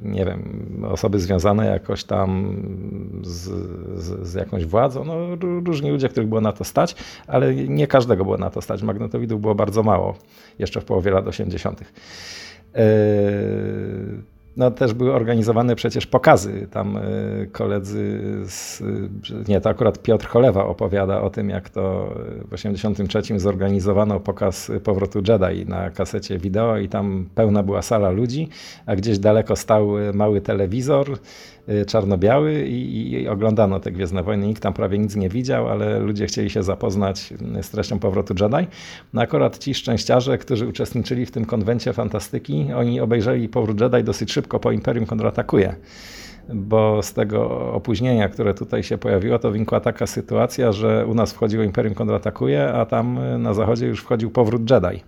nie 0.03 0.25
wiem, 0.25 0.43
osoby 0.91 1.21
związane 1.21 1.67
jakoś 1.67 2.05
tam 2.05 2.57
z, 3.23 3.51
z, 4.03 4.29
z 4.29 4.35
jakąś 4.35 4.67
władzą, 4.67 5.05
no 5.05 5.15
różni 5.65 5.91
ludzie, 5.91 6.09
których 6.09 6.29
było 6.29 6.41
na 6.41 6.53
to 6.53 6.65
stać, 6.65 6.97
ale 7.27 7.55
nie 7.55 7.87
każdego 7.87 8.25
było 8.25 8.39
na 8.39 8.51
to 8.51 8.63
stać. 8.63 8.83
Magnetowidów 8.83 9.41
było 9.41 9.55
bardzo 9.55 9.83
mało 9.83 10.04
jeszcze 10.59 10.81
w 10.81 10.85
połowie 10.85 11.11
lat 11.11 11.27
80. 11.27 11.81
Yy, 11.81 12.81
no, 14.57 14.71
też 14.71 14.95
były 14.95 15.13
organizowane 15.13 15.77
przecież 15.77 16.07
pokazy. 16.07 16.69
Tam 16.71 16.99
yy, 17.39 17.47
koledzy, 17.47 18.21
z, 18.45 18.83
nie, 19.49 19.61
to 19.61 19.71
akurat 19.71 20.03
Piotr 20.03 20.27
Cholewa 20.27 20.67
opowiada 20.67 21.21
o 21.21 21.31
tym, 21.31 21.51
jak 21.51 21.71
to 21.71 22.15
w 22.51 22.53
83 22.53 23.39
zorganizowano 23.41 24.21
pokaz 24.21 24.73
powrotu 24.85 25.19
Jedi 25.29 25.67
na 25.67 25.91
kasecie 25.91 26.39
wideo 26.39 26.79
i 26.79 26.89
tam 26.89 27.29
pełna 27.35 27.63
była 27.63 27.83
sala 27.83 28.11
ludzi, 28.11 28.49
a 28.87 28.97
gdzieś 28.97 29.19
daleko 29.19 29.57
stał 29.57 29.89
mały 30.15 30.41
telewizor 30.41 31.19
czarno-biały 31.87 32.65
i, 32.65 33.13
i, 33.13 33.29
oglądano 33.29 33.81
te 33.81 33.93
Gwiezdne 33.93 34.23
Wojny. 34.23 34.47
Nikt 34.47 34.63
tam 34.63 34.73
prawie 34.73 34.99
nic 34.99 35.17
nie 35.17 35.29
widział, 35.29 35.69
ale 35.69 35.99
ludzie 35.99 36.27
chcieli 36.27 36.51
się 36.51 36.63
zapoznać 36.63 37.35
y, 37.59 37.63
z 37.63 37.71
treścią 37.71 37.99
powrotu 37.99 38.35
Jedi. 38.41 38.69
No 39.13 39.23
akurat 39.23 39.59
ci 39.59 39.75
szczęściarze, 39.75 40.39
którzy 40.39 40.69
uczestniczyli 40.69 41.27
w 41.27 41.31
tym 41.31 41.45
konwencie 41.45 41.93
fantastyki, 41.93 42.67
oni 42.77 43.01
obejrzeli 43.01 43.49
powrót 43.49 43.81
Jedi 43.81 44.05
dosyć 44.05 44.33
szybko 44.33 44.61
po 44.61 44.73
Imperium 44.73 45.07
kontratakuje 45.07 45.75
bo 46.55 47.03
z 47.03 47.13
tego 47.13 47.73
opóźnienia, 47.73 48.29
które 48.29 48.55
tutaj 48.55 48.83
się 48.83 48.99
pojawiło, 48.99 49.39
to 49.39 49.51
wynikła 49.51 49.81
taka 49.81 50.07
sytuacja, 50.07 50.73
że 50.73 51.07
u 51.07 51.15
nas 51.15 51.33
wchodziło 51.33 51.65
Imperium 51.65 51.95
kontratakuje, 51.95 52.73
a 52.73 52.87
tam 52.87 53.19
y, 53.19 53.39
na 53.39 53.55
zachodzie 53.55 53.87
już 53.87 54.01
wchodził 54.01 54.31
powrót 54.31 54.71
Jedi. 54.71 55.03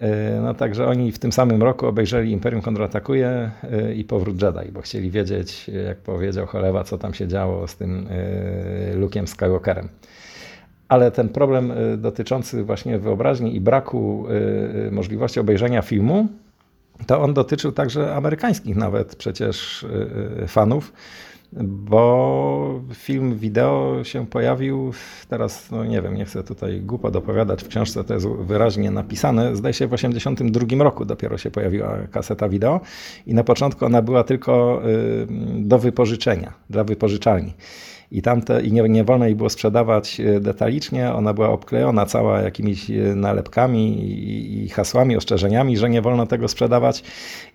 E, 0.00 0.40
no 0.40 0.54
także 0.54 0.86
oni 0.86 1.12
w 1.12 1.18
tym 1.18 1.32
samym 1.32 1.62
roku 1.62 1.86
obejrzeli 1.86 2.32
Imperium 2.32 2.62
kontratakuje 2.62 3.50
e, 3.72 3.94
i 3.94 4.04
Powrót 4.04 4.42
Jedi, 4.42 4.72
bo 4.72 4.80
chcieli 4.80 5.10
wiedzieć, 5.10 5.68
jak 5.86 5.98
powiedział 5.98 6.46
Cholewa, 6.46 6.84
co 6.84 6.98
tam 6.98 7.14
się 7.14 7.28
działo 7.28 7.68
z 7.68 7.76
tym 7.76 8.06
e, 8.10 8.96
Luke'em 8.96 9.26
Skywalkerem. 9.26 9.88
Ale 10.88 11.10
ten 11.10 11.28
problem 11.28 11.72
dotyczący 11.98 12.64
właśnie 12.64 12.98
wyobraźni 12.98 13.56
i 13.56 13.60
braku 13.60 14.26
możliwości 14.90 15.40
obejrzenia 15.40 15.82
filmu, 15.82 16.28
to 17.06 17.20
on 17.20 17.34
dotyczył 17.34 17.72
także 17.72 18.14
amerykańskich 18.14 18.76
nawet 18.76 19.16
przecież 19.16 19.86
fanów, 20.46 20.92
bo 21.62 22.80
film 22.94 23.38
wideo 23.38 24.04
się 24.04 24.26
pojawił, 24.26 24.92
teraz 25.28 25.70
no 25.70 25.84
nie 25.84 26.02
wiem, 26.02 26.14
nie 26.14 26.24
chcę 26.24 26.44
tutaj 26.44 26.80
głupo 26.80 27.10
dopowiadać, 27.10 27.64
w 27.64 27.68
książce 27.68 28.04
to 28.04 28.14
jest 28.14 28.28
wyraźnie 28.28 28.90
napisane, 28.90 29.56
zdaje 29.56 29.72
się 29.72 29.86
w 29.86 29.90
1982 29.90 30.84
roku 30.84 31.04
dopiero 31.04 31.38
się 31.38 31.50
pojawiła 31.50 31.98
kaseta 32.10 32.48
wideo 32.48 32.80
i 33.26 33.34
na 33.34 33.44
początku 33.44 33.84
ona 33.84 34.02
była 34.02 34.24
tylko 34.24 34.82
y, 34.88 35.26
do 35.54 35.78
wypożyczenia, 35.78 36.52
dla 36.70 36.84
wypożyczalni. 36.84 37.52
I 38.10 38.22
tamte, 38.22 38.62
i 38.62 38.72
nie, 38.72 38.82
nie 38.82 39.04
wolno 39.04 39.24
jej 39.24 39.34
było 39.34 39.50
sprzedawać 39.50 40.20
e, 40.20 40.40
detalicznie, 40.40 41.12
ona 41.12 41.34
była 41.34 41.48
obklejona 41.48 42.06
cała 42.06 42.40
jakimiś 42.40 42.90
e, 42.90 42.94
nalepkami 43.14 44.04
i, 44.04 44.64
i 44.64 44.68
hasłami, 44.68 45.16
ostrzeżeniami, 45.16 45.76
że 45.76 45.90
nie 45.90 46.02
wolno 46.02 46.26
tego 46.26 46.48
sprzedawać. 46.48 47.02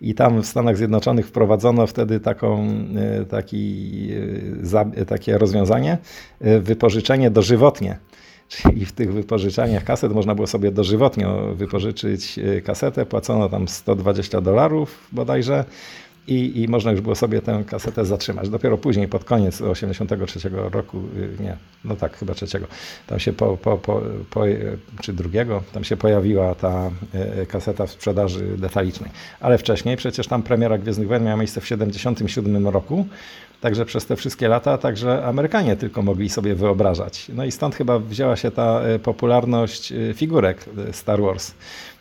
I 0.00 0.14
tam 0.14 0.42
w 0.42 0.46
Stanach 0.46 0.76
Zjednoczonych 0.76 1.26
wprowadzono 1.26 1.86
wtedy 1.86 2.20
taką, 2.20 2.68
e, 3.20 3.24
taki, 3.24 3.90
takie 5.06 5.38
rozwiązanie, 5.38 5.98
wypożyczenie 6.60 7.30
dożywotnie. 7.30 7.98
Czyli 8.48 8.86
w 8.86 8.92
tych 8.92 9.12
wypożyczaniach 9.12 9.84
kaset 9.84 10.12
można 10.12 10.34
było 10.34 10.46
sobie 10.46 10.70
dożywotnio 10.72 11.54
wypożyczyć 11.54 12.40
kasetę, 12.64 13.06
płacono 13.06 13.48
tam 13.48 13.68
120 13.68 14.40
dolarów 14.40 15.08
bodajże 15.12 15.64
i, 16.26 16.62
i 16.62 16.68
można 16.68 16.90
już 16.90 17.00
było 17.00 17.14
sobie 17.14 17.42
tę 17.42 17.64
kasetę 17.66 18.04
zatrzymać. 18.04 18.48
Dopiero 18.48 18.78
później, 18.78 19.08
pod 19.08 19.24
koniec 19.24 19.60
83 19.60 20.50
roku, 20.52 20.98
y, 21.16 21.42
nie, 21.42 21.56
no 21.84 21.96
tak, 21.96 22.16
chyba 22.16 22.34
trzeciego, 22.34 22.66
tam 23.06 23.18
się 23.18 23.32
po, 23.32 23.56
po, 23.56 23.78
po, 23.78 24.02
po 24.30 24.44
czy 25.02 25.12
drugiego, 25.12 25.62
tam 25.72 25.84
się 25.84 25.96
pojawiła 25.96 26.54
ta 26.54 26.90
y, 27.42 27.46
kaseta 27.46 27.86
w 27.86 27.90
sprzedaży 27.90 28.56
detalicznej. 28.58 29.10
Ale 29.40 29.58
wcześniej, 29.58 29.96
przecież 29.96 30.26
tam 30.26 30.42
premiera 30.42 30.78
Gwiezdnych 30.78 31.08
Wojen 31.08 31.24
miała 31.24 31.36
miejsce 31.36 31.60
w 31.60 31.66
77 31.66 32.68
roku, 32.68 33.06
Także 33.60 33.84
przez 33.84 34.06
te 34.06 34.16
wszystkie 34.16 34.48
lata 34.48 34.78
także 34.78 35.24
Amerykanie 35.24 35.76
tylko 35.76 36.02
mogli 36.02 36.28
sobie 36.28 36.54
wyobrażać. 36.54 37.26
No 37.34 37.44
i 37.44 37.52
stąd 37.52 37.74
chyba 37.74 37.98
wzięła 37.98 38.36
się 38.36 38.50
ta 38.50 38.88
y, 38.88 38.98
popularność 38.98 39.92
figurek 40.14 40.64
Star 40.92 41.22
Wars, 41.22 41.54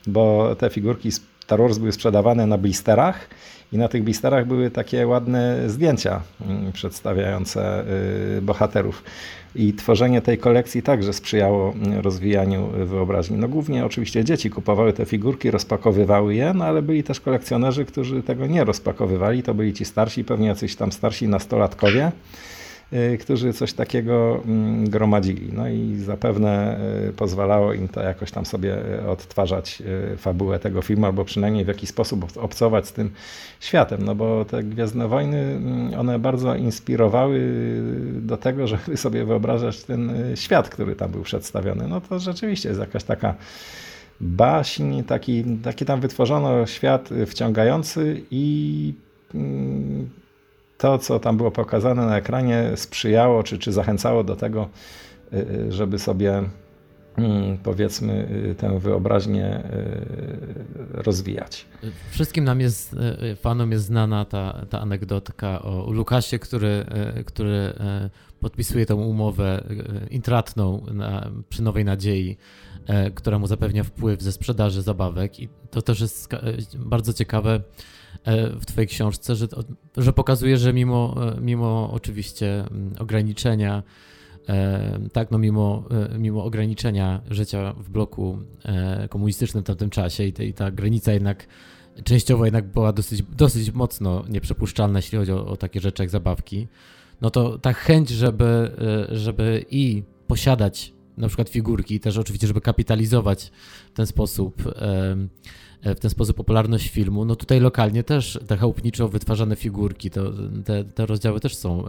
bo 0.08 0.56
te 0.56 0.70
figurki 0.70 1.12
Star 1.50 1.60
Wars 1.60 1.78
były 1.78 1.92
sprzedawane 1.92 2.48
na 2.48 2.58
blisterach 2.58 3.30
i 3.74 3.78
na 3.78 3.88
tych 3.88 4.04
blisterach 4.04 4.48
były 4.48 4.72
takie 4.72 5.08
ładne 5.08 5.70
zdjęcia 5.70 6.22
mm, 6.42 6.72
przedstawiające 6.72 7.84
y, 8.38 8.42
bohaterów. 8.42 9.04
I 9.56 9.74
tworzenie 9.74 10.22
tej 10.22 10.38
kolekcji 10.38 10.82
także 10.82 11.14
sprzyjało 11.14 11.74
mm, 11.74 12.00
rozwijaniu 12.00 12.68
wyobraźni. 12.86 13.38
No 13.38 13.48
głównie 13.48 13.86
oczywiście 13.86 14.24
dzieci 14.24 14.50
kupowały 14.50 14.94
te 14.94 15.06
figurki, 15.06 15.52
rozpakowywały 15.52 16.36
je, 16.36 16.54
no 16.54 16.66
ale 16.66 16.82
byli 16.82 17.04
też 17.04 17.20
kolekcjonerzy, 17.20 17.86
którzy 17.86 18.24
tego 18.24 18.48
nie 18.48 18.64
rozpakowywali. 18.64 19.44
To 19.44 19.54
byli 19.54 19.74
ci 19.74 19.86
starsi, 19.86 20.24
pewnie 20.24 20.48
jacyś 20.48 20.76
tam 20.76 20.92
starsi 20.92 21.28
nastolatkowie. 21.28 22.12
Y, 22.94 23.18
którzy 23.18 23.54
coś 23.54 23.74
takiego 23.74 24.42
mm, 24.46 24.90
gromadzili. 24.90 25.50
No 25.54 25.70
i 25.70 25.96
zapewne 25.96 26.80
y, 27.10 27.14
pozwalało 27.14 27.74
im 27.74 27.88
to 27.88 28.02
jakoś 28.02 28.32
tam 28.32 28.46
sobie 28.46 28.78
y, 29.04 29.10
odtwarzać 29.10 29.84
fabułę 30.18 30.60
tego 30.60 30.82
filmu, 30.82 31.06
albo 31.06 31.26
przynajmniej 31.26 31.66
w 31.66 31.68
jakiś 31.68 31.90
sposób 31.90 32.38
obcować 32.38 32.88
z 32.88 32.94
tym 32.94 33.10
światem. 33.60 34.02
No 34.06 34.16
bo 34.16 34.46
te 34.46 34.64
Gwiezdne 34.64 35.08
Wojny, 35.08 35.38
mm, 35.38 36.00
one 36.00 36.20
bardzo 36.20 36.56
inspirowały 36.56 37.42
do 38.22 38.38
tego, 38.38 38.68
żeby 38.68 38.98
sobie 38.98 39.26
wyobrażać 39.26 39.84
ten 39.84 40.12
świat, 40.36 40.70
który 40.70 40.96
tam 40.96 41.12
był 41.12 41.22
przedstawiony. 41.22 41.88
No 41.88 42.02
to 42.02 42.20
rzeczywiście 42.20 42.70
jest 42.70 42.82
jakaś 42.82 43.04
taka 43.04 43.36
baśń, 44.22 45.04
taki, 45.04 45.44
taki 45.64 45.86
tam 45.86 46.02
wytworzono 46.02 46.66
świat 46.66 47.10
wciągający 47.28 48.22
i 48.32 48.94
mm, 49.36 50.10
to, 50.80 50.98
co 50.98 51.20
tam 51.20 51.38
było 51.38 51.52
pokazane 51.52 52.06
na 52.06 52.18
ekranie, 52.18 52.72
sprzyjało 52.76 53.44
czy, 53.44 53.58
czy 53.58 53.72
zachęcało 53.72 54.24
do 54.24 54.36
tego, 54.36 54.70
y, 55.34 55.38
y, 55.38 55.72
żeby 55.72 56.00
sobie 56.00 56.44
mm, 57.18 57.58
powiedzmy 57.58 58.28
y, 58.52 58.56
tę 58.56 58.80
wyobraźnię 58.80 59.64
rozwijać. 60.94 61.66
Wszystkim 62.12 62.44
nam 62.44 62.60
jest, 62.60 62.96
fanom 63.42 63.72
jest 63.72 63.86
znana 63.86 64.26
ta, 64.26 64.66
ta 64.70 64.80
anegdotka 64.80 65.62
o 65.62 65.92
Lukasie, 65.92 66.40
który, 66.40 66.86
który 67.26 67.74
podpisuje 68.40 68.86
tę 68.86 68.96
umowę 68.96 69.64
intratną 70.10 70.86
na, 70.94 71.32
przy 71.50 71.64
Nowej 71.64 71.86
Nadziei, 71.86 72.38
która 73.16 73.40
mu 73.40 73.48
zapewnia 73.48 73.84
wpływ 73.84 74.22
ze 74.22 74.32
sprzedaży 74.32 74.82
zabawek 74.82 75.40
i 75.40 75.50
to 75.72 75.82
też 75.82 76.02
jest 76.02 76.30
bardzo 76.78 77.14
ciekawe, 77.14 77.62
w 78.60 78.66
Twojej 78.66 78.88
książce, 78.88 79.36
że, 79.36 79.48
że 79.98 80.14
pokazuje, 80.14 80.58
że 80.58 80.74
mimo, 80.74 81.16
e, 81.38 81.42
mimo 81.42 81.90
oczywiście 81.94 82.60
mm, 82.72 82.94
ograniczenia, 83.00 83.84
e, 84.50 85.00
tak, 85.14 85.32
no 85.32 85.38
mimo, 85.38 85.84
mimo 86.18 86.44
ograniczenia 86.44 87.22
życia 87.30 87.74
w 87.78 87.90
bloku 87.90 88.38
komunistycznym 89.10 89.64
w 89.64 89.68
tamtym 89.68 89.90
czasie 89.90 90.24
i, 90.24 90.34
te, 90.34 90.46
i 90.46 90.54
ta 90.54 90.72
granica 90.72 91.14
jednak 91.14 91.48
częściowo 92.04 92.46
jednak 92.46 92.72
była 92.72 92.94
dosyć, 92.94 93.24
dosyć 93.24 93.72
mocno 93.72 94.24
nieprzepuszczalna, 94.30 95.00
jeśli 95.00 95.18
chodzi 95.18 95.32
o, 95.32 95.48
o 95.48 95.58
takie 95.58 95.80
rzeczy 95.80 96.04
jak 96.04 96.10
zabawki, 96.10 96.68
no 97.22 97.30
to 97.30 97.58
ta 97.58 97.74
chęć, 97.74 98.10
żeby, 98.10 98.72
żeby 99.12 99.66
i 99.70 100.04
posiadać 100.28 100.94
na 101.18 101.28
przykład 101.28 101.50
figurki, 101.50 102.00
też 102.00 102.18
oczywiście, 102.18 102.48
żeby 102.48 102.62
kapitalizować 102.62 103.52
w 103.94 103.96
ten 103.96 104.06
sposób 104.06 104.64
E, 104.68 105.16
w 105.84 106.00
ten 106.00 106.12
sposób 106.12 106.38
popularność 106.38 106.90
filmu. 106.90 107.26
No 107.26 107.36
tutaj 107.36 107.60
lokalnie 107.60 108.04
też 108.04 108.40
te 108.48 108.58
chałupniczo 108.58 109.08
wytwarzane 109.08 109.56
figurki, 109.56 110.12
to, 110.12 110.32
te, 110.66 110.84
te 110.84 111.06
rozdziały 111.06 111.40
też 111.40 111.56
są 111.56 111.84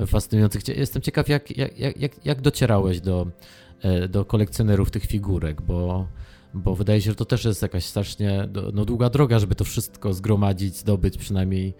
e, 0.00 0.06
fascynujące. 0.06 0.58
Jestem 0.76 1.02
ciekaw, 1.02 1.28
jak, 1.28 1.56
jak, 1.56 1.78
jak, 1.98 2.26
jak 2.26 2.40
docierałeś 2.40 3.00
do, 3.00 3.26
e, 3.82 4.08
do 4.08 4.24
kolekcjonerów 4.24 4.90
tych 4.90 5.06
figurek, 5.06 5.62
bo, 5.62 6.06
bo 6.54 6.74
wydaje 6.74 7.00
się, 7.00 7.10
że 7.10 7.16
to 7.16 7.24
też 7.24 7.44
jest 7.44 7.62
jakaś 7.62 7.84
strasznie 7.84 8.48
no, 8.72 8.84
długa 8.84 9.10
droga, 9.10 9.38
żeby 9.38 9.54
to 9.54 9.64
wszystko 9.64 10.14
zgromadzić, 10.14 10.76
zdobyć 10.76 11.18
przynajmniej 11.18 11.74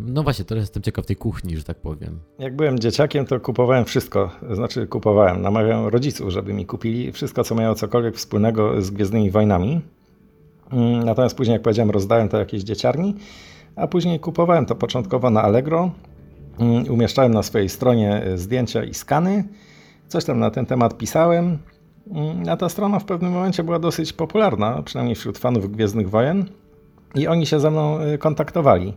no 0.00 0.22
właśnie, 0.22 0.44
to 0.44 0.54
jestem 0.54 0.82
ciekaw 0.82 1.06
tej 1.06 1.16
kuchni, 1.16 1.56
że 1.56 1.64
tak 1.64 1.76
powiem. 1.80 2.20
Jak 2.38 2.56
byłem 2.56 2.78
dzieciakiem, 2.78 3.26
to 3.26 3.40
kupowałem 3.40 3.84
wszystko. 3.84 4.30
Znaczy 4.50 4.86
kupowałem, 4.86 5.42
namawiałem 5.42 5.86
rodziców, 5.86 6.30
żeby 6.30 6.52
mi 6.52 6.66
kupili 6.66 7.12
wszystko, 7.12 7.44
co 7.44 7.54
miało 7.54 7.74
cokolwiek 7.74 8.16
wspólnego 8.16 8.82
z 8.82 8.90
Gwiezdnymi 8.90 9.30
Wojnami. 9.30 9.80
Mm, 10.72 11.04
natomiast 11.04 11.36
później, 11.36 11.52
jak 11.52 11.62
powiedziałem, 11.62 11.90
rozdałem 11.90 12.28
to 12.28 12.38
jakieś 12.38 12.62
dzieciarni, 12.62 13.14
a 13.76 13.86
później 13.86 14.20
kupowałem 14.20 14.66
to 14.66 14.74
początkowo 14.74 15.30
na 15.30 15.42
Allegro. 15.42 15.90
Mm, 16.58 16.90
umieszczałem 16.90 17.34
na 17.34 17.42
swojej 17.42 17.68
stronie 17.68 18.22
e, 18.22 18.38
zdjęcia 18.38 18.84
i 18.84 18.94
skany. 18.94 19.44
Coś 20.08 20.24
tam 20.24 20.38
na 20.38 20.50
ten 20.50 20.66
temat 20.66 20.98
pisałem. 20.98 21.58
Mm, 22.14 22.48
a 22.48 22.56
ta 22.56 22.68
strona 22.68 22.98
w 22.98 23.04
pewnym 23.04 23.32
momencie 23.32 23.62
była 23.62 23.78
dosyć 23.78 24.12
popularna, 24.12 24.82
przynajmniej 24.82 25.16
wśród 25.16 25.38
fanów 25.38 25.72
Gwiezdnych 25.72 26.10
Wojen. 26.10 26.44
I 27.14 27.26
oni 27.26 27.46
się 27.46 27.60
ze 27.60 27.70
mną 27.70 28.00
y, 28.00 28.18
kontaktowali. 28.18 28.94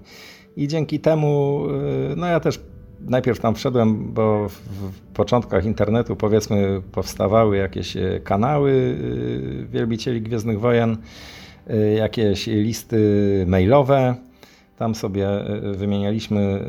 I 0.58 0.68
dzięki 0.68 1.00
temu, 1.00 1.64
y, 2.12 2.16
no 2.16 2.28
ja 2.28 2.40
też 2.40 2.60
najpierw 3.00 3.40
tam 3.40 3.56
wszedłem, 3.56 4.14
bo 4.14 4.50
w 4.50 4.92
początkach 5.14 5.66
internetu 5.66 6.16
powiedzmy 6.16 6.82
powstawały 6.92 7.58
jakieś 7.58 7.96
y, 7.96 8.22
kanały 8.24 8.98
wielbicieli 9.72 10.22
Gwiezdnych 10.22 10.60
Wojen, 10.60 10.98
jakieś 11.98 12.48
listy 12.48 13.46
mailowe. 13.48 14.16
Tam 14.78 14.96
sobie 14.96 15.28
wymienialiśmy 15.76 16.66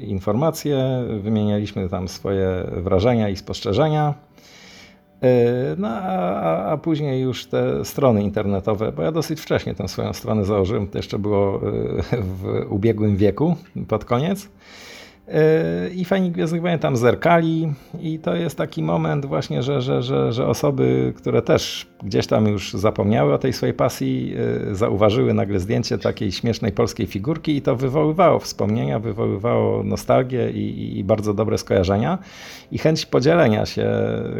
informacje, 0.00 1.04
wymienialiśmy 1.20 1.88
tam 1.88 2.08
swoje 2.08 2.64
wrażenia 2.76 3.28
i 3.28 3.36
spostrzeżenia. 3.36 4.14
E, 5.22 5.76
no 5.78 5.88
a, 5.88 6.64
a, 6.72 6.76
później 6.76 7.22
już 7.22 7.46
te 7.46 7.84
strony 7.84 8.22
internetowe, 8.22 8.92
bo 8.92 9.02
ja 9.02 9.12
dosyć 9.12 9.40
wcześnie 9.40 9.74
tę 9.74 9.88
swoją 9.88 10.12
stronę 10.12 10.44
założyłem, 10.44 10.88
to 10.88 10.98
jeszcze 10.98 11.18
było 11.18 11.56
e, 11.56 11.60
w 12.12 12.66
ubiegłym 12.68 13.16
wieku, 13.16 13.56
pod 13.88 14.04
koniec. 14.04 14.48
E, 15.28 15.88
I 15.94 16.04
fani 16.04 16.30
Gwiezdnych 16.30 16.62
Wojen 16.62 16.78
tam 16.78 16.96
zerkali 16.96 17.72
i 18.00 18.18
to 18.18 18.34
jest 18.34 18.58
taki 18.58 18.82
moment 18.82 19.26
właśnie, 19.26 19.62
że, 19.62 19.80
że, 19.82 20.02
że, 20.02 20.32
że 20.32 20.46
osoby, 20.46 21.12
które 21.16 21.42
też 21.42 21.86
gdzieś 22.02 22.26
tam 22.26 22.46
już 22.46 22.72
zapomniały 22.72 23.34
o 23.34 23.38
tej 23.38 23.52
swojej 23.52 23.74
pasji, 23.74 24.34
e, 24.70 24.74
zauważyły 24.74 25.34
nagle 25.34 25.60
zdjęcie 25.60 25.98
takiej 25.98 26.32
śmiesznej 26.32 26.72
polskiej 26.72 27.06
figurki 27.06 27.56
i 27.56 27.62
to 27.62 27.76
wywoływało 27.76 28.38
wspomnienia, 28.38 28.98
wywoływało 28.98 29.82
nostalgię 29.82 30.50
i, 30.50 30.98
i 30.98 31.04
bardzo 31.04 31.34
dobre 31.34 31.58
skojarzenia 31.58 32.18
i 32.70 32.78
chęć 32.78 33.06
podzielenia 33.06 33.66
się 33.66 33.90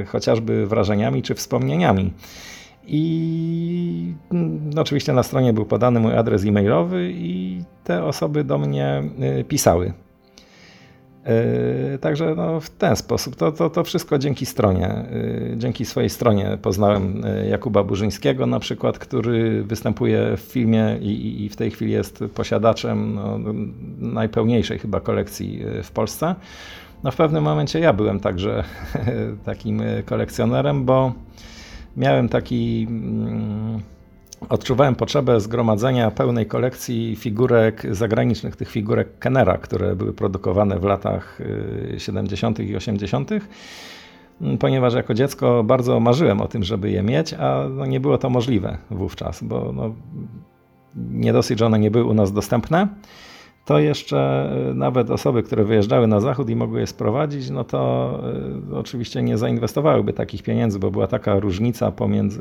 chociażby 0.07 0.67
wrażeniami 0.67 1.23
czy 1.23 1.35
wspomnieniami. 1.35 2.13
I 2.87 4.15
no, 4.75 4.83
oczywiście 4.83 5.13
na 5.13 5.23
stronie 5.23 5.53
był 5.53 5.65
podany 5.65 6.01
mój 6.01 6.17
adres 6.17 6.45
e-mailowy 6.45 7.13
i 7.15 7.63
te 7.85 8.05
osoby 8.05 8.45
do 8.45 8.59
mnie 8.59 9.03
e, 9.21 9.45
pisały. 9.45 9.93
E, 11.25 11.99
także 11.99 12.35
no, 12.35 12.61
w 12.61 12.71
ten 12.71 12.97
sposób, 12.97 13.37
to, 13.37 13.53
to, 13.53 13.71
to 13.71 13.85
wszystko 13.85 14.19
dzięki 14.19 14.47
stronie, 14.47 14.89
e, 14.89 15.07
dzięki 15.57 15.85
swojej 15.85 16.11
stronie 16.11 16.59
poznałem 16.63 17.25
e, 17.25 17.49
Jakuba 17.49 17.85
Burzyńskiego 17.85 18.47
na 18.47 18.61
przykład, 18.61 18.99
który 18.99 19.65
występuje 19.65 20.37
w 20.37 20.41
filmie 20.41 20.99
i, 21.01 21.45
i 21.45 21.49
w 21.49 21.57
tej 21.57 21.71
chwili 21.71 21.93
jest 21.93 22.25
posiadaczem 22.35 23.15
no, 23.15 23.39
najpełniejszej 23.99 24.79
chyba 24.79 25.01
kolekcji 25.01 25.65
w 25.83 25.91
Polsce. 25.91 26.35
No 27.05 27.11
w 27.11 27.17
pewnym 27.17 27.45
momencie 27.45 27.81
ja 27.81 27.93
byłem 27.93 28.21
także 28.21 28.65
takim 29.45 29.83
kolekcjonerem, 30.07 30.85
bo 30.85 31.13
miałem 31.97 32.29
taki 32.29 32.87
mm, 32.91 33.81
odczuwałem 34.49 34.95
potrzebę 34.95 35.41
zgromadzenia 35.41 36.11
pełnej 36.11 36.47
kolekcji 36.47 37.17
figurek 37.17 37.87
zagranicznych, 37.91 38.57
tych 38.57 38.71
figurek 38.71 39.19
Kennera, 39.19 39.59
które 39.59 39.97
były 39.97 40.13
produkowane 40.13 40.79
w 40.79 40.85
latach 40.85 41.39
70. 41.99 42.61
i 42.61 42.77
80., 42.77 43.31
ponieważ 44.61 44.95
jako 44.95 45.15
dziecko 45.15 45.65
bardzo 45.65 46.01
marzyłem 46.01 46.41
o 46.41 46.49
tym, 46.49 46.63
żeby 46.63 46.91
je 46.91 47.03
mieć, 47.03 47.35
a 47.35 47.69
no 47.71 47.87
nie 47.87 48.01
było 48.01 48.19
to 48.19 48.31
możliwe 48.31 48.79
wówczas, 48.91 49.45
bo 49.45 49.73
no, 49.73 49.95
nie 50.95 51.33
dosyć, 51.33 51.59
że 51.59 51.67
one 51.67 51.79
nie 51.79 51.91
były 51.91 52.05
u 52.05 52.15
nas 52.15 52.33
dostępne 52.33 52.89
to 53.65 53.79
jeszcze 53.79 54.19
e, 54.71 54.75
nawet 54.75 55.11
osoby, 55.11 55.43
które 55.43 55.65
wyjeżdżały 55.65 56.07
na 56.07 56.21
zachód 56.21 56.51
i 56.51 56.57
mogły 56.57 56.81
je 56.81 56.87
sprowadzić, 56.87 57.51
no 57.51 57.65
to 57.65 58.21
e, 58.73 58.77
oczywiście 58.77 59.23
nie 59.23 59.39
zainwestowałyby 59.39 60.13
takich 60.13 60.43
pieniędzy, 60.43 60.79
bo 60.79 60.91
była 60.91 61.07
taka 61.07 61.41
różnica 61.41 61.93
pomiędzy, 61.93 62.41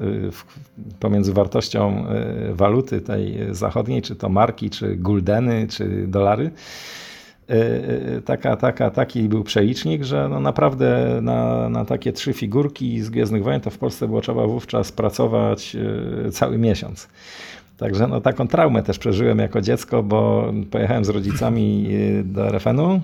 pomiędzy 0.99 1.33
wartością 1.33 2.07
e, 2.07 2.53
waluty 2.53 3.01
tej 3.01 3.37
zachodniej, 3.51 4.01
czy 4.01 4.15
to 4.15 4.29
marki, 4.29 4.69
czy 4.69 4.95
guldeny, 4.95 5.67
czy 5.69 6.07
dolary. 6.07 6.51
Taka, 8.25 8.55
taka, 8.55 8.89
taki 8.89 9.29
był 9.29 9.43
przelicznik, 9.43 10.03
że 10.03 10.29
no 10.29 10.39
naprawdę 10.39 11.19
na, 11.21 11.69
na 11.69 11.85
takie 11.85 12.13
trzy 12.13 12.33
figurki 12.33 13.01
z 13.01 13.09
Gwiezdnych 13.09 13.43
Wojen 13.43 13.61
to 13.61 13.69
w 13.69 13.77
Polsce 13.77 14.07
było 14.07 14.21
trzeba 14.21 14.47
wówczas 14.47 14.91
pracować 14.91 15.77
cały 16.31 16.57
miesiąc. 16.57 17.07
Także 17.81 18.07
no, 18.07 18.21
taką 18.21 18.47
traumę 18.47 18.83
też 18.83 18.99
przeżyłem 18.99 19.39
jako 19.39 19.61
dziecko, 19.61 20.03
bo 20.03 20.51
pojechałem 20.71 21.05
z 21.05 21.09
rodzicami 21.09 21.87
y, 21.91 22.23
do 22.23 22.47
RFN-u. 22.47 23.01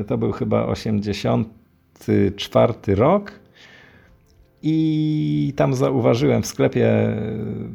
Y, 0.00 0.04
to 0.04 0.18
był 0.18 0.32
chyba 0.32 0.66
84 0.66 2.94
rok. 2.94 3.32
I 4.62 5.52
tam 5.56 5.74
zauważyłem 5.74 6.42
w 6.42 6.46
sklepie 6.46 7.08
y, 7.08 7.14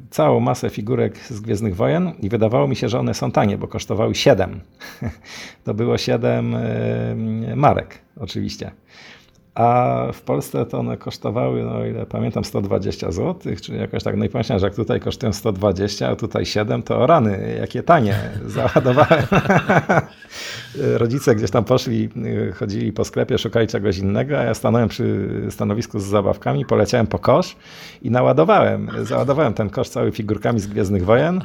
całą 0.10 0.40
masę 0.40 0.70
figurek 0.70 1.18
z 1.18 1.40
Gwiezdnych 1.40 1.76
Wojen 1.76 2.12
i 2.20 2.30
wydawało 2.30 2.68
mi 2.68 2.76
się, 2.76 2.90
że 2.90 3.00
one 3.00 3.14
są 3.14 3.32
tanie, 3.32 3.58
bo 3.58 3.68
kosztowały 3.68 4.16
7. 4.16 4.60
To 5.64 5.74
było 5.74 5.98
7 5.98 6.56
marek 7.56 8.00
oczywiście 8.18 8.72
a 9.56 10.08
w 10.14 10.22
Polsce 10.22 10.66
to 10.66 10.80
one 10.80 10.98
kosztowały, 10.98 11.64
no 11.64 11.86
ile 11.86 12.06
pamiętam, 12.06 12.46
120 12.46 13.12
zł, 13.12 13.56
czy 13.62 13.76
jakoś 13.76 14.04
tak. 14.04 14.18
No 14.18 14.26
i 14.26 14.30
pomyślałem, 14.30 14.60
że 14.60 14.68
jak 14.68 14.76
tutaj 14.76 15.00
kosztują 15.00 15.34
120, 15.34 16.10
a 16.10 16.16
tutaj 16.16 16.46
7, 16.46 16.84
to 16.84 16.98
o 16.98 17.08
rany, 17.08 17.58
jakie 17.60 17.84
tanie. 17.84 18.16
Załadowałem. 18.46 19.24
Rodzice 20.76 21.36
gdzieś 21.36 21.52
tam 21.52 21.64
poszli, 21.64 22.10
chodzili 22.56 22.94
po 22.94 23.06
sklepie, 23.06 23.38
szukali 23.38 23.68
czegoś 23.68 23.98
innego, 23.98 24.40
a 24.40 24.44
ja 24.44 24.54
stanąłem 24.54 24.90
przy 24.90 25.30
stanowisku 25.50 26.00
z 26.00 26.04
zabawkami, 26.04 26.66
poleciałem 26.66 27.08
po 27.08 27.20
kosz 27.20 27.56
i 28.02 28.12
naładowałem. 28.12 28.90
Załadowałem 29.02 29.54
ten 29.54 29.70
kosz 29.70 29.90
cały 29.90 30.12
figurkami 30.12 30.60
z 30.60 30.68
Gwiezdnych 30.68 31.06
Wojen. 31.06 31.42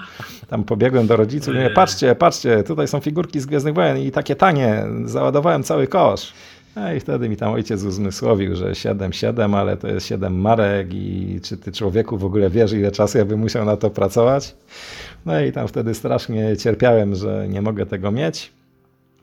Tam 0.48 0.64
pobiegłem 0.64 1.06
do 1.06 1.16
rodziców 1.16 1.54
i 1.54 1.56
mówię, 1.56 1.70
patrzcie, 1.70 2.14
patrzcie, 2.14 2.62
tutaj 2.62 2.88
są 2.88 3.00
figurki 3.00 3.40
z 3.40 3.46
Gwiezdnych 3.46 3.74
Wojen 3.74 3.98
i 3.98 4.10
takie 4.10 4.36
tanie. 4.36 4.84
Załadowałem 5.04 5.62
cały 5.62 5.86
kosz. 5.86 6.32
No 6.76 6.92
i 6.92 7.00
wtedy 7.00 7.28
mi 7.28 7.36
tam 7.36 7.52
ojciec 7.52 7.84
uzmysłowił, 7.84 8.56
że 8.56 8.70
7-7, 8.70 9.56
ale 9.56 9.76
to 9.76 9.88
jest 9.88 10.06
7 10.06 10.40
marek 10.40 10.94
i 10.94 11.40
czy 11.42 11.56
ty 11.56 11.72
człowieku 11.72 12.18
w 12.18 12.24
ogóle 12.24 12.50
wiesz, 12.50 12.72
ile 12.72 12.92
czasu 12.92 13.18
ja 13.18 13.24
bym 13.24 13.40
musiał 13.40 13.64
na 13.64 13.76
to 13.76 13.90
pracować? 13.90 14.56
No 15.26 15.40
i 15.40 15.52
tam 15.52 15.68
wtedy 15.68 15.94
strasznie 15.94 16.56
cierpiałem, 16.56 17.14
że 17.14 17.48
nie 17.48 17.62
mogę 17.62 17.86
tego 17.86 18.10
mieć. 18.10 18.52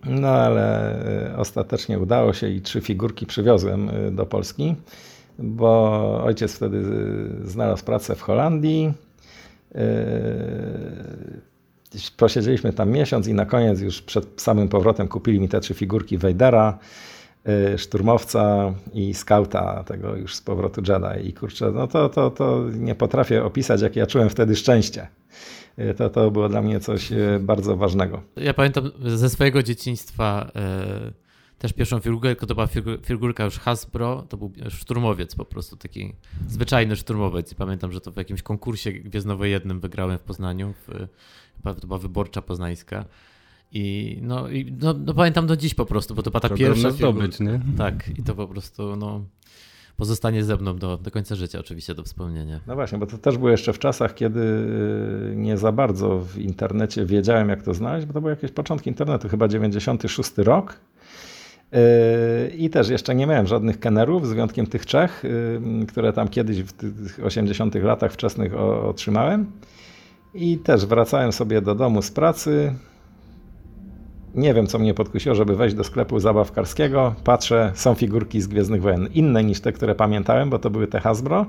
No 0.05 0.27
ale 0.27 0.95
e, 1.31 1.37
ostatecznie 1.37 1.99
udało 1.99 2.33
się 2.33 2.49
i 2.49 2.61
trzy 2.61 2.81
figurki 2.81 3.25
przywiozłem 3.25 3.89
e, 3.89 4.11
do 4.11 4.25
Polski, 4.25 4.75
bo 5.39 6.23
ojciec 6.23 6.55
wtedy 6.55 6.77
e, 6.77 7.47
znalazł 7.47 7.85
pracę 7.85 8.15
w 8.15 8.21
Holandii. 8.21 8.93
Posiedzieliśmy 12.17 12.73
tam 12.73 12.89
miesiąc 12.89 13.27
i 13.27 13.33
na 13.33 13.45
koniec 13.45 13.81
już 13.81 14.01
przed 14.01 14.41
samym 14.41 14.69
powrotem 14.69 15.07
kupili 15.07 15.39
mi 15.39 15.49
te 15.49 15.59
trzy 15.59 15.73
figurki 15.73 16.17
Wejdera. 16.17 16.79
Y, 17.49 17.77
szturmowca 17.77 18.73
i 18.93 19.13
skauta 19.13 19.83
tego 19.83 20.15
już 20.15 20.35
z 20.35 20.41
powrotu 20.41 20.81
Jedi. 20.87 21.29
I 21.29 21.33
kurczę, 21.33 21.71
no 21.71 21.87
to, 21.87 22.09
to, 22.09 22.31
to 22.31 22.63
nie 22.73 22.95
potrafię 22.95 23.43
opisać, 23.43 23.81
jak 23.81 23.95
ja 23.95 24.07
czułem 24.07 24.29
wtedy 24.29 24.55
szczęście. 24.55 25.07
Y, 25.79 25.93
to, 25.93 26.09
to 26.09 26.31
było 26.31 26.49
dla 26.49 26.61
mnie 26.61 26.79
coś 26.79 27.11
y, 27.11 27.39
bardzo 27.41 27.77
ważnego. 27.77 28.21
Ja 28.35 28.53
pamiętam 28.53 28.91
ze 29.05 29.29
swojego 29.29 29.63
dzieciństwa 29.63 30.51
też 31.57 31.73
pierwszą 31.73 31.99
figurkę, 31.99 32.35
to 32.35 32.55
była 32.55 32.67
figurka 33.05 33.45
już 33.45 33.59
Hasbro, 33.59 34.25
to 34.29 34.37
był 34.37 34.51
szturmowiec 34.69 35.35
po 35.35 35.45
prostu, 35.45 35.77
taki 35.77 36.13
zwyczajny 36.47 36.95
szturmowiec. 36.95 37.51
I 37.51 37.55
pamiętam, 37.55 37.91
że 37.91 38.01
to 38.01 38.11
w 38.11 38.17
jakimś 38.17 38.41
konkursie 38.41 38.91
gwiezdnowojennym 38.91 39.79
wygrałem 39.79 40.17
w 40.17 40.21
Poznaniu, 40.21 40.73
w, 40.73 41.07
chyba 41.55 41.73
to 41.73 41.87
była 41.87 41.99
wyborcza 41.99 42.41
poznańska. 42.41 43.05
I 43.73 44.17
no, 44.21 44.49
i 44.49 44.73
no, 44.81 44.93
no 45.05 45.13
pamiętam 45.13 45.47
do 45.47 45.57
dziś 45.57 45.73
po 45.73 45.85
prostu, 45.85 46.15
bo 46.15 46.23
to 46.23 46.31
była 46.31 46.41
ta 46.41 46.49
to 46.49 46.55
pierwsza 46.55 46.91
zdobyć, 46.91 47.39
nie? 47.39 47.59
Tak, 47.77 48.19
i 48.19 48.23
to 48.23 48.35
po 48.35 48.47
prostu 48.47 48.95
no, 48.95 49.25
pozostanie 49.97 50.43
ze 50.43 50.57
mną 50.57 50.75
do, 50.77 50.97
do 50.97 51.11
końca 51.11 51.35
życia 51.35 51.59
oczywiście 51.59 51.95
do 51.95 52.03
wspomnienia. 52.03 52.59
No 52.67 52.75
właśnie, 52.75 52.97
bo 52.97 53.05
to 53.05 53.17
też 53.17 53.37
było 53.37 53.49
jeszcze 53.49 53.73
w 53.73 53.79
czasach, 53.79 54.15
kiedy 54.15 54.39
y, 54.39 55.33
nie 55.35 55.57
za 55.57 55.71
bardzo 55.71 56.19
w 56.19 56.37
internecie 56.37 57.05
wiedziałem 57.05 57.49
jak 57.49 57.63
to 57.63 57.73
znaleźć, 57.73 58.07
bo 58.07 58.13
to 58.13 58.21
były 58.21 58.31
jakieś 58.31 58.51
początki 58.51 58.89
internetu, 58.89 59.29
chyba 59.29 59.47
96 59.47 60.31
rok. 60.37 60.79
Y, 61.73 62.55
I 62.55 62.69
też 62.69 62.89
jeszcze 62.89 63.15
nie 63.15 63.27
miałem 63.27 63.47
żadnych 63.47 63.79
kenerów, 63.79 64.27
z 64.27 64.33
wyjątkiem 64.33 64.67
tych 64.67 64.85
trzech, 64.85 65.25
y, 65.25 65.85
które 65.87 66.13
tam 66.13 66.27
kiedyś 66.27 66.61
w 66.61 66.73
tych 66.73 67.25
80 67.25 67.75
latach 67.75 68.11
wczesnych 68.11 68.55
otrzymałem. 68.85 69.51
I 70.33 70.57
też 70.57 70.85
wracałem 70.85 71.31
sobie 71.31 71.61
do 71.61 71.75
domu 71.75 72.01
z 72.01 72.11
pracy, 72.11 72.73
nie 74.35 74.53
wiem, 74.53 74.67
co 74.67 74.79
mnie 74.79 74.93
podkusiło, 74.93 75.35
żeby 75.35 75.55
wejść 75.55 75.75
do 75.75 75.83
sklepu 75.83 76.19
zabawkarskiego. 76.19 77.15
Patrzę, 77.23 77.71
są 77.75 77.93
figurki 77.93 78.41
z 78.41 78.47
Gwiezdnych 78.47 78.81
Wojen. 78.81 79.07
Inne 79.13 79.43
niż 79.43 79.61
te, 79.61 79.71
które 79.71 79.95
pamiętałem, 79.95 80.49
bo 80.49 80.59
to 80.59 80.69
były 80.69 80.87
te 80.87 80.99
Hasbro. 80.99 81.45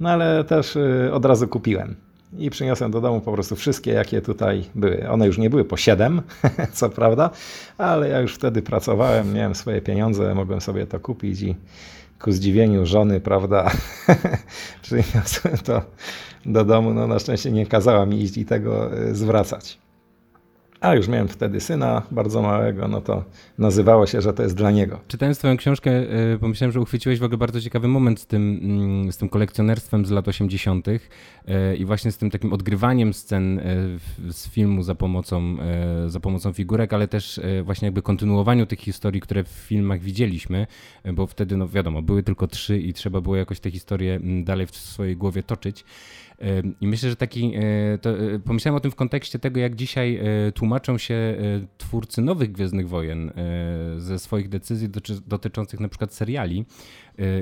No 0.00 0.10
ale 0.10 0.44
też 0.44 0.76
y, 0.76 1.10
od 1.12 1.24
razu 1.24 1.48
kupiłem. 1.48 1.96
I 2.38 2.50
przyniosłem 2.50 2.90
do 2.90 3.00
domu 3.00 3.20
po 3.20 3.32
prostu 3.32 3.56
wszystkie, 3.56 3.92
jakie 3.92 4.22
tutaj 4.22 4.64
były. 4.74 5.08
One 5.08 5.26
już 5.26 5.38
nie 5.38 5.50
były 5.50 5.64
po 5.64 5.76
7, 5.76 6.22
co 6.72 6.90
prawda, 6.90 7.30
ale 7.78 8.08
ja 8.08 8.20
już 8.20 8.34
wtedy 8.34 8.62
pracowałem, 8.62 9.32
miałem 9.32 9.54
swoje 9.54 9.80
pieniądze, 9.80 10.34
mogłem 10.34 10.60
sobie 10.60 10.86
to 10.86 11.00
kupić 11.00 11.42
i 11.42 11.56
ku 12.20 12.32
zdziwieniu 12.32 12.86
żony, 12.86 13.20
prawda, 13.20 13.70
przyniosłem 14.82 15.58
to 15.58 15.82
do 16.46 16.64
domu. 16.64 16.94
No 16.94 17.06
na 17.06 17.18
szczęście 17.18 17.52
nie 17.52 17.66
kazała 17.66 18.06
mi 18.06 18.22
iść 18.22 18.36
i 18.36 18.44
tego 18.44 18.98
y, 18.98 19.14
zwracać. 19.14 19.83
A 20.84 20.94
już 20.94 21.08
miałem 21.08 21.28
wtedy 21.28 21.60
syna 21.60 22.02
bardzo 22.10 22.42
małego, 22.42 22.88
no 22.88 23.00
to 23.00 23.24
nazywało 23.58 24.06
się, 24.06 24.20
że 24.20 24.32
to 24.32 24.42
jest 24.42 24.54
dla 24.54 24.70
niego. 24.70 25.00
Czytając 25.08 25.38
twoją 25.38 25.56
książkę, 25.56 25.90
e, 25.90 26.38
pomyślałem, 26.38 26.72
że 26.72 26.80
uchwyciłeś 26.80 27.18
w 27.18 27.24
ogóle 27.24 27.38
bardzo 27.38 27.60
ciekawy 27.60 27.88
moment 27.88 28.20
z 28.20 28.26
tym, 28.26 28.60
mm, 28.62 29.12
z 29.12 29.16
tym 29.16 29.28
kolekcjonerstwem 29.28 30.06
z 30.06 30.10
lat 30.10 30.28
80. 30.28 31.00
E, 31.48 31.76
i 31.76 31.84
właśnie 31.84 32.12
z 32.12 32.18
tym 32.18 32.30
takim 32.30 32.52
odgrywaniem 32.52 33.14
scen 33.14 33.58
e, 33.58 33.62
z 34.32 34.48
filmu 34.48 34.82
za 34.82 34.94
pomocą, 34.94 35.56
za 36.06 36.20
pomocą 36.20 36.52
figurek, 36.52 36.92
ale 36.92 37.08
też 37.08 37.40
właśnie 37.62 37.86
jakby 37.86 38.02
kontynuowaniu 38.02 38.66
tych 38.66 38.80
historii, 38.80 39.20
które 39.20 39.44
w 39.44 39.48
filmach 39.48 40.00
widzieliśmy, 40.00 40.66
bo 41.14 41.26
wtedy, 41.26 41.56
no 41.56 41.68
wiadomo, 41.68 42.02
były 42.02 42.22
tylko 42.22 42.46
trzy 42.46 42.78
i 42.78 42.92
trzeba 42.92 43.20
było 43.20 43.36
jakoś 43.36 43.60
te 43.60 43.70
historie 43.70 44.14
mm, 44.14 44.44
dalej 44.44 44.66
w 44.66 44.76
swojej 44.76 45.16
głowie 45.16 45.42
toczyć. 45.42 45.84
I 46.80 46.86
myślę, 46.86 47.10
że 47.10 47.16
taki, 47.16 47.52
e, 47.54 47.98
to, 47.98 48.10
e, 48.10 48.38
pomyślałem 48.38 48.76
o 48.76 48.80
tym 48.80 48.90
w 48.90 48.94
kontekście 48.94 49.38
tego, 49.38 49.60
jak 49.60 49.74
dzisiaj 49.74 50.16
e, 50.16 50.52
tłumaczą 50.52 50.98
się 50.98 51.36
twórcy 51.78 52.22
nowych 52.22 52.52
Gwiezdnych 52.52 52.88
Wojen 52.88 53.32
ze 53.98 54.18
swoich 54.18 54.48
decyzji 54.48 54.88
dotyczących 55.26 55.80
na 55.80 55.88
przykład 55.88 56.14
seriali. 56.14 56.64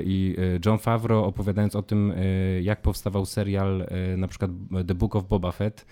I 0.03 0.35
John 0.65 0.77
Favreau 0.77 1.23
opowiadając 1.23 1.75
o 1.75 1.83
tym, 1.83 2.13
jak 2.61 2.81
powstawał 2.81 3.25
serial 3.25 3.87
na 4.17 4.27
przykład 4.27 4.51
The 4.87 4.95
Book 4.95 5.15
of 5.15 5.27
Boba 5.27 5.51
Fett, 5.51 5.85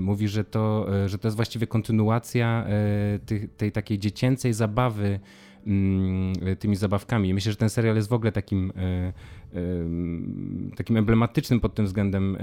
mówi, 0.00 0.28
że 0.28 0.44
to, 0.44 0.86
że 1.06 1.18
to 1.18 1.28
jest 1.28 1.36
właściwie 1.36 1.66
kontynuacja 1.66 2.66
tej, 3.26 3.48
tej 3.48 3.72
takiej 3.72 3.98
dziecięcej 3.98 4.52
zabawy 4.52 5.20
mm, 5.66 6.34
tymi 6.58 6.76
zabawkami. 6.76 7.34
myślę, 7.34 7.52
że 7.52 7.58
ten 7.58 7.70
serial 7.70 7.96
jest 7.96 8.08
w 8.08 8.12
ogóle 8.12 8.32
takim 8.32 8.72
takim 10.76 10.96
emblematycznym 10.96 11.60
pod 11.60 11.74
tym 11.74 11.86
względem 11.86 12.36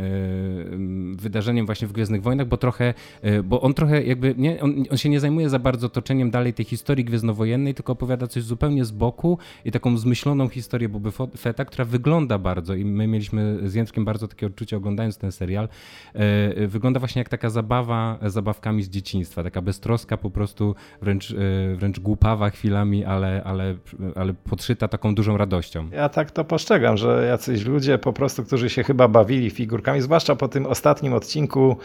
wydarzeniem 1.18 1.66
właśnie 1.66 1.88
w 1.88 1.92
Gwiezdnych 1.92 2.22
Wojnach, 2.22 2.48
bo 2.48 2.58
trochę, 2.58 2.94
e, 3.22 3.44
bo 3.44 3.62
on 3.62 3.74
trochę 3.74 4.04
jakby, 4.04 4.36
nie, 4.38 4.62
on, 4.62 4.84
on 4.92 4.98
się 4.98 5.10
nie 5.10 5.20
zajmuje 5.20 5.50
za 5.50 5.60
bardzo 5.60 5.90
toczeniem 5.90 6.32
dalej 6.32 6.54
tej 6.54 6.66
historii 6.66 7.06
gwiezdnowojennej, 7.06 7.74
tylko 7.74 7.94
opowiada 7.94 8.28
coś 8.28 8.44
zupełnie 8.44 8.86
z 8.86 8.92
boku 8.92 9.38
i 9.66 9.72
taką 9.72 9.98
zmyśloną 9.98 10.50
historię 10.50 10.90
Boba 10.90 11.10
Fetta, 11.38 11.66
która 11.66 11.86
wygląda 11.86 12.38
bardzo. 12.38 12.76
I 12.76 12.86
my 12.86 13.08
mieliśmy 13.08 13.70
z 13.70 13.74
Jędrkiem 13.74 14.06
bardzo 14.06 14.28
takie 14.28 14.48
odczucie 14.48 14.78
oglądając 14.78 15.18
ten 15.18 15.32
serial, 15.32 15.70
e, 16.14 16.68
wygląda 16.68 17.00
właśnie 17.00 17.20
jak 17.20 17.30
taka 17.30 17.50
zabawa 17.50 18.20
zabawkami 18.22 18.84
z 18.84 18.90
dzieciństwa, 18.90 19.44
taka 19.44 19.62
beztroska 19.62 20.18
po 20.18 20.32
prostu, 20.32 20.76
wręcz, 21.02 21.32
e, 21.32 21.76
wręcz 21.76 22.00
głupawa 22.00 22.50
chwilami, 22.50 23.06
ale, 23.06 23.44
ale, 23.44 23.76
ale 24.16 24.34
podszyta 24.34 24.88
taką 24.88 25.16
dużą 25.16 25.38
radością. 25.38 25.90
Ja 25.92 26.10
tak 26.10 26.32
to 26.32 26.46
postrzegam, 26.46 26.97
że 26.98 27.26
jacyś 27.28 27.66
ludzie 27.66 27.98
po 27.98 28.14
prostu, 28.14 28.44
którzy 28.44 28.70
się 28.70 28.84
chyba 28.84 29.08
bawili 29.08 29.50
figurkami, 29.50 30.02
zwłaszcza 30.02 30.36
po 30.36 30.48
tym 30.48 30.66
ostatnim 30.66 31.14
odcinku, 31.14 31.78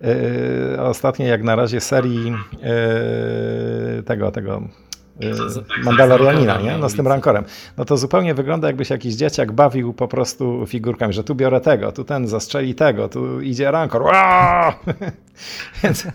yy, 0.00 0.80
ostatniej 0.80 1.28
jak 1.28 1.42
na 1.42 1.56
razie 1.56 1.80
serii 1.80 2.26
yy, 2.26 4.02
tego, 4.02 4.30
tego 4.30 4.62
Mandalorianina, 5.84 6.60
nie? 6.60 6.78
No 6.78 6.88
z 6.88 6.94
tym 6.94 7.08
rankorem. 7.08 7.44
No 7.76 7.84
to 7.84 7.96
zupełnie 7.96 8.34
wygląda 8.34 8.66
jakby 8.66 8.84
się 8.84 8.94
jakiś 8.94 9.14
dzieciak 9.14 9.52
bawił 9.52 9.92
po 9.92 10.08
prostu 10.08 10.66
figurkami, 10.66 11.12
że 11.12 11.24
tu 11.24 11.34
biorę 11.34 11.60
tego, 11.60 11.92
tu 11.92 12.04
ten 12.04 12.28
zastrzeli 12.28 12.74
tego, 12.74 13.08
tu 13.08 13.40
idzie 13.40 13.70
rankor. 13.70 14.02
więc, 15.82 16.06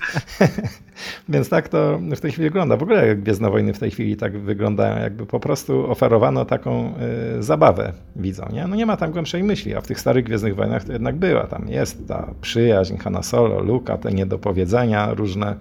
więc 1.29 1.49
tak 1.49 1.69
to 1.69 1.99
w 2.15 2.19
tej 2.19 2.31
chwili 2.31 2.49
wygląda. 2.49 2.77
W 2.77 2.83
ogóle 2.83 3.15
Gwiezdne 3.15 3.49
Wojny 3.49 3.73
w 3.73 3.79
tej 3.79 3.91
chwili 3.91 4.17
tak 4.17 4.37
wyglądają, 4.39 5.01
jakby 5.01 5.25
po 5.25 5.39
prostu 5.39 5.91
oferowano 5.91 6.45
taką 6.45 6.93
y, 7.39 7.43
zabawę 7.43 7.93
widzą, 8.15 8.49
nie? 8.53 8.67
No 8.67 8.75
nie 8.75 8.85
ma 8.85 8.97
tam 8.97 9.11
głębszej 9.11 9.43
myśli, 9.43 9.75
a 9.75 9.81
w 9.81 9.87
tych 9.87 9.99
starych 9.99 10.25
Gwiezdnych 10.25 10.55
Wojnach 10.55 10.83
to 10.83 10.93
jednak 10.93 11.15
była. 11.15 11.47
Tam 11.47 11.69
jest 11.69 12.07
ta 12.07 12.33
przyjaźń 12.41 12.97
Hanna 12.97 13.23
Solo, 13.23 13.59
Luka, 13.59 13.97
te 13.97 14.11
niedopowiedzenia 14.11 15.13
różne 15.13 15.55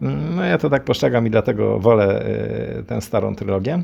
no 0.00 0.44
ja 0.44 0.58
to 0.58 0.70
tak 0.70 0.84
postrzegam 0.84 1.26
i 1.26 1.30
dlatego 1.30 1.78
wolę 1.78 2.24
e, 2.78 2.82
tę 2.82 3.00
starą 3.00 3.34
trylogię. 3.34 3.82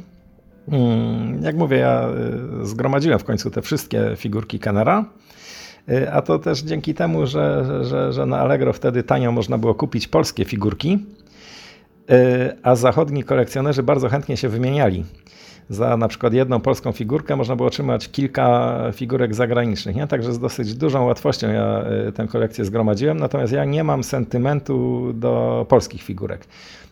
Mm, 0.68 1.42
jak 1.42 1.56
mówię, 1.56 1.76
ja 1.76 2.08
e, 2.62 2.66
zgromadziłem 2.66 3.18
w 3.18 3.24
końcu 3.24 3.50
te 3.50 3.62
wszystkie 3.62 4.12
figurki 4.16 4.58
Kenera. 4.58 5.04
E, 5.88 6.12
a 6.12 6.22
to 6.22 6.38
też 6.38 6.62
dzięki 6.62 6.94
temu, 6.94 7.26
że, 7.26 7.64
że, 7.84 8.12
że 8.12 8.26
na 8.26 8.38
Allegro 8.38 8.72
wtedy 8.72 9.02
tanio 9.02 9.32
można 9.32 9.58
było 9.58 9.74
kupić 9.74 10.08
polskie 10.08 10.44
figurki, 10.44 10.98
a 12.62 12.74
zachodni 12.74 13.24
kolekcjonerzy 13.24 13.82
bardzo 13.82 14.08
chętnie 14.08 14.36
się 14.36 14.48
wymieniali 14.48 15.04
za 15.70 15.96
na 15.96 16.08
przykład 16.08 16.32
jedną 16.32 16.60
polską 16.60 16.92
figurkę 16.92 17.36
można 17.36 17.56
było 17.56 17.68
otrzymać 17.68 18.08
kilka 18.08 18.76
figurek 18.92 19.34
zagranicznych, 19.34 19.96
nie? 19.96 20.06
Także 20.06 20.32
z 20.32 20.38
dosyć 20.38 20.74
dużą 20.74 21.04
łatwością 21.04 21.52
ja 21.52 21.84
y, 22.08 22.12
tę 22.12 22.26
kolekcję 22.26 22.64
zgromadziłem, 22.64 23.18
natomiast 23.18 23.52
ja 23.52 23.64
nie 23.64 23.84
mam 23.84 24.04
sentymentu 24.04 25.06
do 25.14 25.66
polskich 25.68 26.02
figurek. 26.02 26.46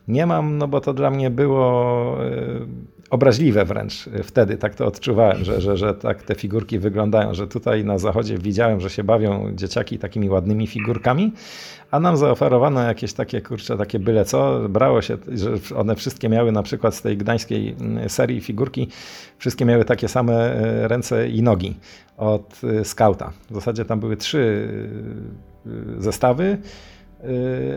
Nie 0.09 0.27
mam, 0.27 0.59
no 0.59 0.69
bo 0.69 0.81
to 0.81 0.95
dla 0.95 1.11
mnie 1.11 1.31
było 1.31 2.17
y, 2.25 2.67
obraźliwe 3.11 3.65
wręcz 3.65 4.09
wtedy, 4.23 4.57
tak 4.57 4.75
to 4.75 4.87
odczuwałem, 4.87 5.45
że, 5.45 5.61
że, 5.61 5.77
że 5.77 5.95
tak 5.95 6.23
te 6.23 6.35
figurki 6.35 6.79
wyglądają, 6.79 7.35
że 7.35 7.47
tutaj 7.47 7.85
na 7.85 7.99
zachodzie 7.99 8.39
widziałem, 8.39 8.81
że 8.81 8.91
się 8.91 9.05
bawią 9.05 9.53
dzieciaki 9.55 9.99
takimi 9.99 10.31
ładnymi 10.31 10.67
figurkami, 10.67 11.33
a 11.91 12.01
nam 12.01 12.17
zaoferowano 12.17 12.83
jakieś 12.83 13.13
takie, 13.13 13.41
kurcze, 13.41 13.77
takie 13.77 13.99
byle 13.99 14.25
co. 14.25 14.69
Brało 14.69 15.03
się, 15.03 15.19
że 15.29 15.51
one 15.77 15.97
wszystkie 15.97 16.29
miały 16.29 16.53
na 16.53 16.63
przykład 16.63 16.95
z 16.95 17.03
tej 17.03 17.17
gdańskiej 17.17 17.77
mm, 17.81 18.09
serii 18.09 18.41
figurki, 18.41 18.89
wszystkie 19.39 19.65
miały 19.65 19.85
takie 19.85 20.09
same 20.09 20.35
e, 20.35 20.89
ręce 20.89 21.29
i 21.29 21.43
nogi 21.43 21.77
od 22.17 22.61
e, 22.65 22.85
skauta. 22.85 23.33
W 23.51 23.55
zasadzie 23.55 23.85
tam 23.85 24.01
były 24.01 24.17
trzy 24.17 24.69
e, 25.99 26.03
zestawy 26.03 26.59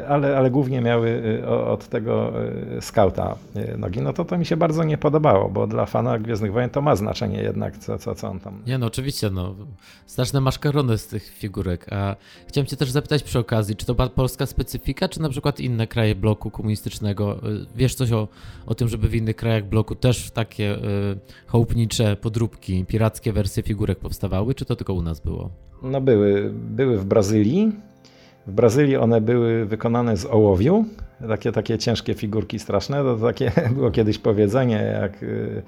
ale, 0.07 0.37
ale 0.37 0.51
głównie 0.51 0.81
miały 0.81 1.09
y, 1.09 1.47
od 1.47 1.87
tego 1.87 2.33
y, 2.77 2.81
skauta 2.81 3.35
nogi, 3.77 4.01
no 4.01 4.13
to 4.13 4.25
to 4.25 4.37
mi 4.37 4.45
się 4.45 4.57
bardzo 4.57 4.83
nie 4.83 4.97
podobało, 4.97 5.49
bo 5.49 5.67
dla 5.67 5.85
fana 5.85 6.19
Gwiezdnych 6.19 6.53
Wojen 6.53 6.69
to 6.69 6.81
ma 6.81 6.95
znaczenie 6.95 7.41
jednak, 7.41 7.77
co, 7.77 7.97
co, 7.97 8.15
co 8.15 8.29
on 8.29 8.39
tam... 8.39 8.61
Nie 8.67 8.77
no, 8.77 8.85
oczywiście, 8.85 9.29
no, 9.29 9.55
straszne 10.05 10.41
maszkarony 10.41 10.97
z 10.97 11.07
tych 11.07 11.29
figurek, 11.29 11.93
a 11.93 12.15
chciałem 12.47 12.67
cię 12.67 12.77
też 12.77 12.91
zapytać 12.91 13.23
przy 13.23 13.39
okazji, 13.39 13.75
czy 13.75 13.85
to 13.85 13.95
polska 13.95 14.45
specyfika, 14.45 15.09
czy 15.09 15.21
na 15.21 15.29
przykład 15.29 15.59
inne 15.59 15.87
kraje 15.87 16.15
bloku 16.15 16.51
komunistycznego? 16.51 17.41
Wiesz 17.75 17.95
coś 17.95 18.11
o, 18.11 18.27
o 18.65 18.75
tym, 18.75 18.87
żeby 18.87 19.07
w 19.07 19.15
innych 19.15 19.35
krajach 19.35 19.65
bloku 19.65 19.95
też 19.95 20.31
takie 20.31 20.75
y, 20.75 20.79
chałupnicze 21.47 22.15
podróbki, 22.15 22.85
pirackie 22.85 23.33
wersje 23.33 23.63
figurek 23.63 23.99
powstawały, 23.99 24.55
czy 24.55 24.65
to 24.65 24.75
tylko 24.75 24.93
u 24.93 25.01
nas 25.01 25.19
było? 25.19 25.49
No 25.83 26.01
były, 26.01 26.51
były 26.53 26.97
w 26.97 27.05
Brazylii, 27.05 27.71
w 28.47 28.51
Brazylii 28.51 28.97
one 28.97 29.21
były 29.21 29.65
wykonane 29.65 30.17
z 30.17 30.25
ołowiu, 30.25 30.85
takie, 31.27 31.51
takie 31.51 31.77
ciężkie 31.77 32.13
figurki 32.13 32.59
straszne. 32.59 33.03
To 33.03 33.17
takie 33.17 33.51
było 33.75 33.91
kiedyś 33.91 34.17
powiedzenie, 34.17 34.97
jak 35.01 35.23
y, 35.23 35.61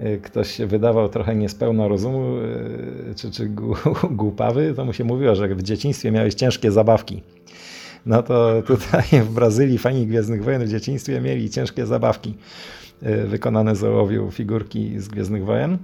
y, 0.00 0.20
ktoś 0.22 0.50
się 0.50 0.66
wydawał 0.66 1.08
trochę 1.08 1.34
niespełna 1.34 1.88
rozumu, 1.88 2.36
y, 3.10 3.14
czy, 3.16 3.30
czy 3.30 3.48
głupawy, 4.10 4.74
to 4.76 4.84
mu 4.84 4.92
się 4.92 5.04
mówiło, 5.04 5.34
że 5.34 5.48
w 5.48 5.62
dzieciństwie 5.62 6.10
miałeś 6.10 6.34
ciężkie 6.34 6.72
zabawki. 6.72 7.22
No 8.06 8.22
to 8.22 8.62
tutaj 8.66 9.04
w 9.22 9.34
Brazylii 9.34 9.78
fani 9.78 10.06
Gwiezdnych 10.06 10.44
Wojen 10.44 10.64
w 10.64 10.68
dzieciństwie 10.68 11.20
mieli 11.20 11.50
ciężkie 11.50 11.86
zabawki 11.86 12.34
wykonane 13.26 13.76
z 13.76 13.84
ołowiu, 13.84 14.30
figurki 14.30 15.00
z 15.00 15.08
Gwiezdnych 15.08 15.44
Wojen. 15.44 15.78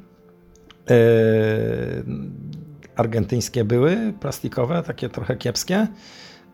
Argentyńskie 2.96 3.64
były, 3.64 4.12
plastikowe, 4.20 4.82
takie 4.82 5.08
trochę 5.08 5.36
kiepskie 5.36 5.86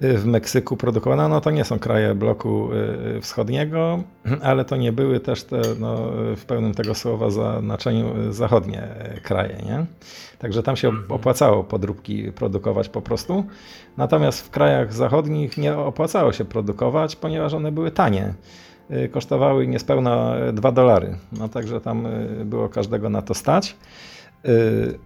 w 0.00 0.26
Meksyku 0.26 0.76
produkowane. 0.76 1.28
No 1.28 1.40
to 1.40 1.50
nie 1.50 1.64
są 1.64 1.78
kraje 1.78 2.14
bloku 2.14 2.68
y, 3.16 3.20
wschodniego, 3.20 4.02
ale 4.42 4.64
to 4.64 4.76
nie 4.76 4.92
były 4.92 5.20
też 5.20 5.44
te, 5.44 5.60
no, 5.80 5.96
w 6.36 6.44
pełnym 6.46 6.74
tego 6.74 6.94
słowa 6.94 7.30
znaczeniu 7.30 8.32
zachodnie 8.32 8.88
kraje. 9.22 9.56
Nie? 9.56 9.86
Także 10.38 10.62
tam 10.62 10.76
się 10.76 10.88
mhm. 10.88 11.12
opłacało 11.12 11.64
podróbki 11.64 12.32
produkować 12.32 12.88
po 12.88 13.02
prostu. 13.02 13.44
Natomiast 13.96 14.46
w 14.46 14.50
krajach 14.50 14.92
zachodnich 14.92 15.58
nie 15.58 15.76
opłacało 15.76 16.32
się 16.32 16.44
produkować, 16.44 17.16
ponieważ 17.16 17.54
one 17.54 17.72
były 17.72 17.90
tanie. 17.90 18.34
Y, 18.90 19.08
kosztowały 19.08 19.66
niespełna 19.66 20.34
2 20.52 20.72
dolary. 20.72 21.16
No 21.32 21.48
także 21.48 21.80
tam 21.80 22.06
y, 22.06 22.44
było 22.44 22.68
każdego 22.68 23.10
na 23.10 23.22
to 23.22 23.34
stać. 23.34 23.76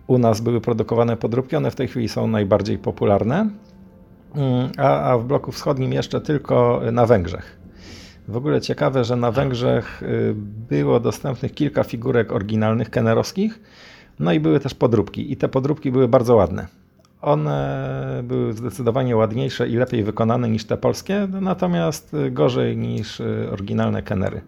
U 0.07 0.19
nas 0.19 0.41
były 0.41 0.61
produkowane 0.61 1.17
podróbki, 1.17 1.57
one 1.57 1.71
w 1.71 1.75
tej 1.75 1.89
chwili 1.89 2.09
są 2.09 2.27
najbardziej 2.27 2.79
popularne. 2.79 3.51
Mm, 4.35 4.71
a, 4.79 5.13
a 5.13 5.19
w 5.19 5.25
bloku 5.25 5.53
wschodnim 5.53 5.93
jeszcze 5.93 6.21
tylko 6.21 6.83
na 6.93 7.07
Węgrzech. 7.07 7.59
W 8.29 8.37
ogóle 8.37 8.61
ciekawe, 8.61 9.05
że 9.05 9.17
na 9.17 9.33
Węgrzech 9.33 10.03
y, 10.03 10.35
było 10.69 11.01
dostępnych 11.01 11.55
kilka 11.55 11.85
figurek 11.85 12.33
oryginalnych 12.33 12.91
kenerowskich, 12.91 13.61
no 14.19 14.33
i 14.33 14.41
były 14.41 14.61
też 14.61 14.75
podróbki 14.75 15.33
i 15.33 15.37
te 15.37 15.49
podróbki 15.49 15.93
były 15.93 16.09
bardzo 16.09 16.37
ładne. 16.37 16.67
One 17.25 18.21
były 18.25 18.53
zdecydowanie 18.53 19.17
ładniejsze 19.17 19.69
i 19.69 19.77
lepiej 19.77 20.05
wykonane 20.05 20.49
niż 20.49 20.65
te 20.65 20.77
polskie, 20.77 21.29
natomiast 21.41 22.17
gorzej 22.31 22.77
niż 22.77 23.21
y, 23.21 23.49
oryginalne 23.53 24.03
kenery. 24.03 24.41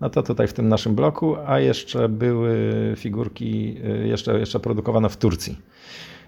No 0.00 0.10
to 0.10 0.22
tutaj 0.22 0.48
w 0.48 0.52
tym 0.52 0.68
naszym 0.68 0.94
bloku, 0.94 1.36
a 1.46 1.58
jeszcze 1.58 2.08
były 2.08 2.94
figurki, 2.96 3.76
y, 3.84 4.08
jeszcze, 4.08 4.38
jeszcze 4.38 4.60
produkowano 4.60 5.08
w 5.08 5.16
Turcji. 5.16 5.58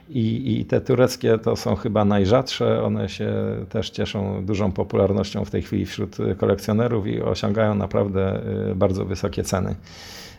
I, 0.09 0.61
I, 0.61 0.65
te 0.65 0.81
tureckie 0.81 1.39
to 1.39 1.57
są 1.57 1.77
chyba 1.77 2.05
najrzadsze. 2.05 2.83
One 2.83 3.09
się 3.09 3.33
też 3.69 3.91
cieszą 3.91 4.45
dużą 4.47 4.73
popularnością 4.73 5.45
w 5.45 5.51
tej 5.51 5.63
chwili 5.63 5.87
wśród 5.87 6.17
kolekcjonerów 6.37 7.07
i 7.07 7.23
osiągają 7.23 7.75
naprawdę 7.75 8.41
y, 8.71 8.75
bardzo 8.75 9.05
wysokie 9.05 9.43
ceny. 9.43 9.75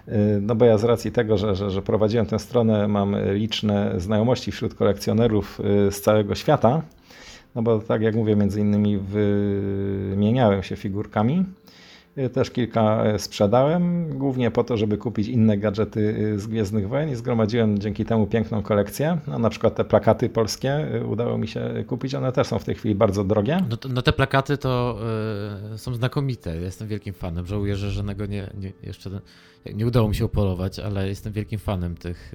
Y, 0.08 0.42
no 0.42 0.56
bo 0.56 0.66
ja 0.66 0.78
z 0.78 0.84
racji 0.84 1.12
tego, 1.12 1.38
że, 1.38 1.56
że, 1.56 1.70
że 1.72 1.82
prowadziłem 1.82 2.26
tę 2.26 2.40
stronę, 2.40 2.88
mam 2.88 3.16
liczne 3.34 3.94
znajomości 3.98 4.52
wśród 4.52 4.74
kolekcjonerów 4.74 5.62
y, 5.88 5.92
z 5.92 6.02
całego 6.02 6.36
świata. 6.36 6.82
No 7.56 7.62
bo 7.62 7.80
tak 7.80 8.02
jak 8.02 8.16
mówię, 8.16 8.36
między 8.36 8.62
innymi 8.62 8.98
wymieniałem 8.98 10.64
się 10.64 10.76
figurkami. 10.76 11.46
Też 12.34 12.52
kilka 12.52 13.04
sprzedałem, 13.18 14.10
głównie 14.18 14.52
po 14.52 14.64
to, 14.64 14.78
żeby 14.78 14.98
kupić 14.98 15.28
inne 15.28 15.58
gadżety 15.58 16.34
z 16.40 16.48
Gwiezdnych 16.48 16.90
Wojen 16.90 17.10
i 17.10 17.16
zgromadziłem 17.16 17.80
dzięki 17.80 18.06
temu 18.06 18.28
piękną 18.28 18.64
kolekcję. 18.64 19.18
No, 19.28 19.40
na 19.40 19.50
przykład 19.50 19.76
te 19.76 19.86
plakaty 19.86 20.30
polskie 20.30 20.88
udało 21.10 21.38
mi 21.38 21.48
się 21.48 21.84
kupić, 21.88 22.16
one 22.16 22.32
też 22.32 22.48
są 22.48 22.60
w 22.60 22.64
tej 22.64 22.76
chwili 22.76 22.96
bardzo 22.96 23.24
drogie. 23.24 23.60
No, 23.70 23.78
to, 23.78 23.90
no 23.90 24.02
te 24.02 24.14
plakaty 24.14 24.58
to 24.58 25.00
y, 25.74 25.78
są 25.78 25.94
znakomite, 25.94 26.58
jestem 26.58 26.88
wielkim 26.88 27.14
fanem. 27.14 27.46
Żałuję, 27.46 27.76
że 27.76 27.92
żadnego 27.92 28.26
nie, 28.26 28.50
nie, 28.60 28.72
jeszcze 28.84 29.10
nie 29.74 29.88
udało 29.88 30.10
mi 30.10 30.16
się 30.16 30.26
upolować, 30.26 30.80
ale 30.80 31.08
jestem 31.08 31.34
wielkim 31.34 31.60
fanem 31.60 31.96
tych, 31.96 32.34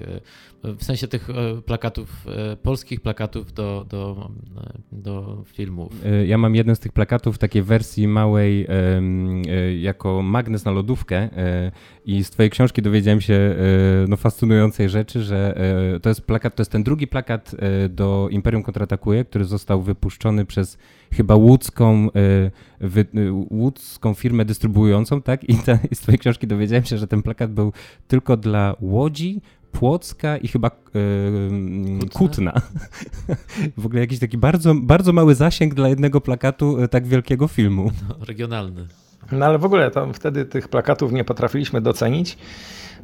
w 0.63 0.83
sensie 0.83 1.07
tych 1.07 1.27
plakatów, 1.65 2.25
polskich 2.63 3.01
plakatów 3.01 3.53
do, 3.53 3.85
do, 3.89 4.31
do 4.91 5.43
filmów. 5.45 5.93
Ja 6.25 6.37
mam 6.37 6.55
jeden 6.55 6.75
z 6.75 6.79
tych 6.79 6.91
plakatów 6.91 7.35
w 7.35 7.37
takiej 7.37 7.63
wersji 7.63 8.07
małej 8.07 8.67
jako 9.79 10.21
magnes 10.21 10.65
na 10.65 10.71
lodówkę 10.71 11.17
e, 11.17 11.71
i 12.05 12.23
z 12.23 12.29
twojej 12.29 12.49
książki 12.49 12.81
dowiedziałem 12.81 13.21
się 13.21 13.33
e, 13.33 13.55
no, 14.07 14.17
fascynującej 14.17 14.89
rzeczy, 14.89 15.23
że 15.23 15.57
e, 15.95 15.99
to 15.99 16.09
jest 16.09 16.21
plakat, 16.21 16.55
to 16.55 16.61
jest 16.61 16.71
ten 16.71 16.83
drugi 16.83 17.07
plakat 17.07 17.55
do 17.89 18.27
Imperium 18.31 18.63
Kontratakuje, 18.63 19.25
który 19.25 19.45
został 19.45 19.81
wypuszczony 19.81 20.45
przez 20.45 20.77
chyba 21.13 21.35
łódzką, 21.35 22.09
wy, 22.79 23.05
łódzką 23.49 24.13
firmę 24.13 24.45
dystrybuującą, 24.45 25.21
tak? 25.21 25.49
I, 25.49 25.55
ta, 25.55 25.77
I 25.91 25.95
z 25.95 25.99
twojej 25.99 26.19
książki 26.19 26.47
dowiedziałem 26.47 26.85
się, 26.85 26.97
że 26.97 27.07
ten 27.07 27.23
plakat 27.23 27.51
był 27.51 27.73
tylko 28.07 28.37
dla 28.37 28.75
Łodzi, 28.81 29.41
Płocka 29.71 30.37
i 30.37 30.47
chyba 30.47 30.71
yy, 30.93 32.09
Kutna. 32.13 32.53
w 33.77 33.85
ogóle 33.85 34.01
jakiś 34.01 34.19
taki 34.19 34.37
bardzo, 34.37 34.75
bardzo 34.75 35.13
mały 35.13 35.35
zasięg 35.35 35.73
dla 35.73 35.89
jednego 35.89 36.21
plakatu 36.21 36.87
tak 36.87 37.07
wielkiego 37.07 37.47
filmu. 37.47 37.91
No, 38.09 38.25
regionalny. 38.25 38.87
No 39.31 39.45
ale 39.45 39.59
w 39.59 39.65
ogóle 39.65 39.91
tam 39.91 40.13
wtedy 40.13 40.45
tych 40.45 40.67
plakatów 40.67 41.11
nie 41.11 41.23
potrafiliśmy 41.23 41.81
docenić, 41.81 42.37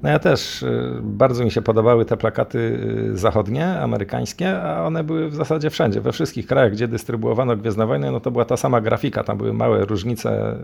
No 0.03 0.09
ja 0.09 0.19
też, 0.19 0.65
bardzo 1.01 1.43
mi 1.43 1.51
się 1.51 1.61
podobały 1.61 2.05
te 2.05 2.17
plakaty 2.17 2.79
zachodnie, 3.13 3.79
amerykańskie, 3.79 4.61
a 4.61 4.85
one 4.85 5.03
były 5.03 5.29
w 5.29 5.35
zasadzie 5.35 5.69
wszędzie, 5.69 6.01
we 6.01 6.11
wszystkich 6.11 6.47
krajach, 6.47 6.71
gdzie 6.71 6.87
dystrybuowano 6.87 7.57
Gwiezdne 7.57 7.85
Wojny, 7.85 8.11
no 8.11 8.19
to 8.19 8.31
była 8.31 8.45
ta 8.45 8.57
sama 8.57 8.81
grafika, 8.81 9.23
tam 9.23 9.37
były 9.37 9.53
małe 9.53 9.85
różnice 9.85 10.57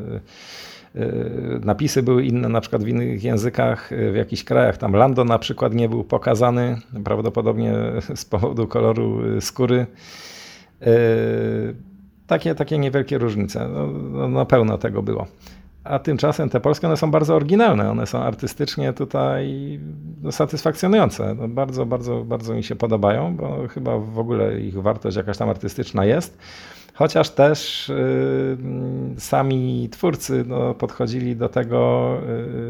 napisy 1.63 2.03
były 2.03 2.25
inne 2.25 2.49
na 2.49 2.61
przykład 2.61 2.83
w 2.83 2.87
innych 2.87 3.23
językach, 3.23 3.89
w 4.11 4.15
jakichś 4.15 4.43
krajach 4.43 4.77
tam 4.77 4.93
Lando 4.93 5.23
na 5.23 5.39
przykład 5.39 5.73
nie 5.73 5.89
był 5.89 6.03
pokazany, 6.03 6.77
prawdopodobnie 7.03 7.73
z 8.15 8.25
powodu 8.25 8.67
koloru 8.67 9.21
skóry. 9.41 9.85
Takie, 12.27 12.55
takie 12.55 12.77
niewielkie 12.77 13.17
różnice, 13.17 13.69
no, 13.73 13.87
no, 13.87 14.27
no 14.27 14.45
pełno 14.45 14.77
tego 14.77 15.01
było. 15.01 15.27
A 15.83 15.99
tymczasem 15.99 16.49
te 16.49 16.59
polskie 16.59 16.87
one 16.87 16.97
są 16.97 17.11
bardzo 17.11 17.35
oryginalne, 17.35 17.91
one 17.91 18.07
są 18.07 18.19
artystycznie 18.19 18.93
tutaj 18.93 19.79
no, 20.21 20.31
satysfakcjonujące. 20.31 21.35
No, 21.35 21.47
bardzo, 21.47 21.85
bardzo, 21.85 22.23
bardzo 22.23 22.53
mi 22.53 22.63
się 22.63 22.75
podobają, 22.75 23.35
bo 23.35 23.67
chyba 23.67 23.97
w 23.97 24.19
ogóle 24.19 24.59
ich 24.59 24.81
wartość 24.81 25.17
jakaś 25.17 25.37
tam 25.37 25.49
artystyczna 25.49 26.05
jest. 26.05 26.37
Chociaż 26.93 27.29
też 27.29 27.89
y, 27.89 28.57
sami 29.17 29.89
twórcy 29.91 30.43
no, 30.47 30.73
podchodzili 30.73 31.35
do 31.35 31.49
tego 31.49 32.17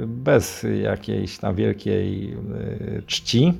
y, 0.04 0.08
bez 0.08 0.66
jakiejś 0.82 1.38
tam 1.38 1.56
wielkiej 1.56 2.34
y, 2.34 3.04
czci. 3.08 3.54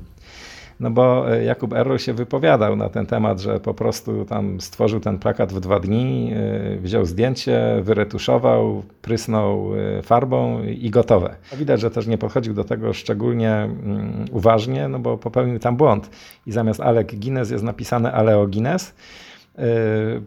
No 0.84 0.92
bo 0.92 1.30
Jakub 1.30 1.74
Erro 1.74 1.98
się 1.98 2.14
wypowiadał 2.14 2.76
na 2.76 2.90
ten 2.90 3.06
temat, 3.06 3.40
że 3.40 3.60
po 3.60 3.74
prostu 3.74 4.26
tam 4.26 4.62
stworzył 4.62 5.00
ten 5.00 5.20
plakat 5.20 5.54
w 5.54 5.60
dwa 5.60 5.80
dni, 5.80 6.34
wziął 6.78 7.06
zdjęcie, 7.06 7.80
wyretuszował, 7.82 8.84
prysnął 9.02 9.72
farbą 10.04 10.64
i 10.64 10.90
gotowe. 10.90 11.36
Widać, 11.58 11.82
że 11.82 11.92
też 11.92 12.08
nie 12.08 12.18
podchodził 12.18 12.54
do 12.54 12.64
tego 12.64 12.94
szczególnie 12.94 13.52
mm, 13.52 14.26
uważnie, 14.32 14.88
no 14.88 15.00
bo 15.00 15.18
popełnił 15.18 15.60
tam 15.60 15.78
błąd 15.78 16.10
i 16.46 16.52
zamiast 16.52 16.82
Alec 16.82 17.16
Guinness 17.16 17.52
jest 17.52 17.64
napisane 17.64 18.12
Aleo 18.12 18.48
Guinness. 18.48 18.94
E, 19.58 19.66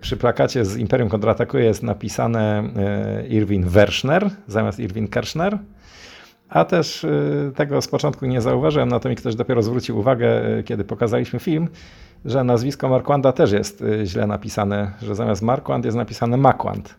przy 0.01 0.17
plakacie 0.17 0.65
z 0.65 0.77
Imperium 0.77 1.09
kontratakuje 1.09 1.65
jest 1.65 1.83
napisane 1.83 2.71
e, 2.77 3.27
Irwin 3.27 3.65
Werschner 3.65 4.31
zamiast 4.47 4.79
Irwin 4.79 5.09
Kershner. 5.09 5.59
A 6.49 6.65
też 6.65 7.05
e, 7.05 7.11
tego 7.55 7.83
z 7.83 7.89
początku 7.89 8.27
nie 8.27 8.41
zauważyłem, 8.41 8.89
na 8.89 9.01
to 9.01 9.09
mi 9.09 9.17
ktoś 9.17 9.35
dopiero 9.35 9.63
zwrócił 9.63 9.99
uwagę, 9.99 10.43
kiedy 10.65 10.85
pokazaliśmy 10.85 11.39
film, 11.39 11.69
że 12.25 12.45
nazwisko 12.45 12.89
Marquanda 12.89 13.33
też 13.33 13.53
jest 13.53 13.85
źle 14.05 14.27
napisane, 14.27 14.93
że 15.03 15.15
zamiast 15.15 15.43
Marquand 15.43 15.85
jest 15.85 15.97
napisane 15.97 16.37
Makłand. 16.37 16.95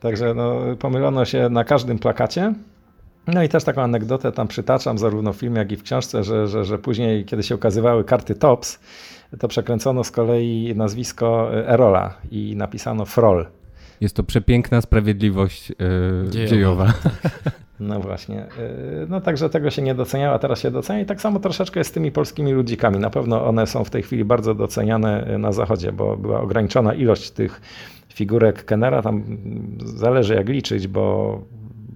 Także 0.00 0.34
no, 0.34 0.60
pomylono 0.78 1.24
się 1.24 1.48
na 1.48 1.64
każdym 1.64 1.98
plakacie. 1.98 2.54
No 3.26 3.42
i 3.42 3.48
też 3.48 3.64
taką 3.64 3.82
anegdotę 3.82 4.32
tam 4.32 4.48
przytaczam, 4.48 4.98
zarówno 4.98 5.32
w 5.32 5.36
filmie, 5.36 5.58
jak 5.58 5.72
i 5.72 5.76
w 5.76 5.82
książce, 5.82 6.24
że, 6.24 6.48
że, 6.48 6.64
że 6.64 6.78
później, 6.78 7.24
kiedy 7.24 7.42
się 7.42 7.54
ukazywały 7.54 8.04
karty 8.04 8.34
TOPS, 8.34 8.80
to 9.38 9.48
przekręcono 9.48 10.04
z 10.04 10.10
kolei 10.10 10.72
nazwisko 10.76 11.50
Erola 11.54 12.14
i 12.30 12.56
napisano 12.56 13.04
Frol. 13.04 13.46
Jest 14.00 14.16
to 14.16 14.22
przepiękna 14.22 14.80
sprawiedliwość 14.80 15.68
yy, 15.70 15.76
dziejowa. 16.30 16.50
dziejowa. 16.50 16.86
No 17.82 18.00
właśnie. 18.00 18.40
E, 18.40 18.46
no 19.08 19.20
także 19.20 19.50
tego 19.50 19.70
się 19.70 19.82
nie 19.82 19.94
doceniało, 19.94 20.38
teraz 20.38 20.60
się 20.60 20.70
docenia 20.70 21.00
i 21.00 21.06
tak 21.06 21.20
samo 21.20 21.40
troszeczkę 21.40 21.80
jest 21.80 21.90
z 21.90 21.94
tymi 21.94 22.12
polskimi 22.12 22.52
ludzikami. 22.52 22.98
Na 22.98 23.10
pewno 23.10 23.46
one 23.46 23.66
są 23.66 23.84
w 23.84 23.90
tej 23.90 24.02
chwili 24.02 24.24
bardzo 24.24 24.54
doceniane 24.54 25.38
na 25.38 25.52
zachodzie, 25.52 25.92
bo 25.92 26.16
była 26.16 26.40
ograniczona 26.40 26.94
ilość 26.94 27.30
tych 27.30 27.60
figurek 28.14 28.64
Kenera, 28.64 29.02
tam 29.02 29.22
zależy 29.84 30.34
jak 30.34 30.48
liczyć, 30.48 30.88
bo 30.88 31.38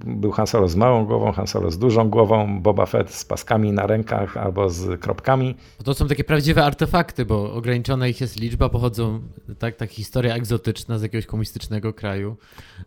był 0.04 0.32
Han 0.32 0.46
Solo 0.46 0.68
z 0.68 0.76
małą 0.76 1.06
głową, 1.06 1.32
Han 1.32 1.46
Solo 1.46 1.70
z 1.70 1.78
dużą 1.78 2.10
głową, 2.10 2.62
Boba 2.62 2.86
Fett 2.86 3.14
z 3.14 3.24
paskami 3.24 3.72
na 3.72 3.86
rękach 3.86 4.36
albo 4.36 4.70
z 4.70 5.00
kropkami. 5.00 5.54
To 5.84 5.94
są 5.94 6.08
takie 6.08 6.24
prawdziwe 6.24 6.64
artefakty, 6.64 7.24
bo 7.24 7.52
ograniczona 7.52 8.08
ich 8.08 8.20
jest 8.20 8.40
liczba, 8.40 8.68
pochodzą, 8.68 9.20
tak, 9.58 9.76
tak 9.76 9.90
historia 9.90 10.34
egzotyczna 10.34 10.98
z 10.98 11.02
jakiegoś 11.02 11.26
komunistycznego 11.26 11.92
kraju. 11.92 12.36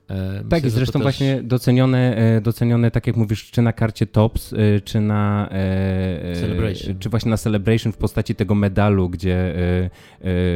E, 0.07 0.31
myślę, 0.31 0.43
tak, 0.49 0.65
i 0.65 0.69
zresztą 0.69 0.99
też... 0.99 1.01
właśnie 1.01 1.43
docenione, 1.43 2.17
e, 2.17 2.41
docenione, 2.41 2.91
tak 2.91 3.07
jak 3.07 3.15
mówisz, 3.15 3.51
czy 3.51 3.61
na 3.61 3.73
karcie 3.73 4.05
TOPS, 4.05 4.53
e, 4.53 4.81
czy 4.81 5.01
na 5.01 5.49
Celebration. 6.33 6.99
czy 6.99 7.09
właśnie 7.09 7.31
na 7.31 7.37
Celebration 7.37 7.93
w 7.93 7.97
postaci 7.97 8.35
tego 8.35 8.55
medalu, 8.55 9.09
gdzie, 9.09 9.55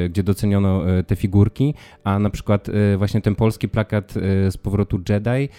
gdzie 0.10 0.24
doceniono 0.24 0.82
te 1.08 1.16
figurki, 1.16 1.74
a 2.04 2.20
na 2.20 2.30
przykład 2.30 2.68
właśnie 2.98 3.22
ten 3.22 3.36
polski 3.36 3.70
plakat 3.70 4.14
z 4.50 4.58
powrotu 4.58 5.00
Jedi 5.10 5.50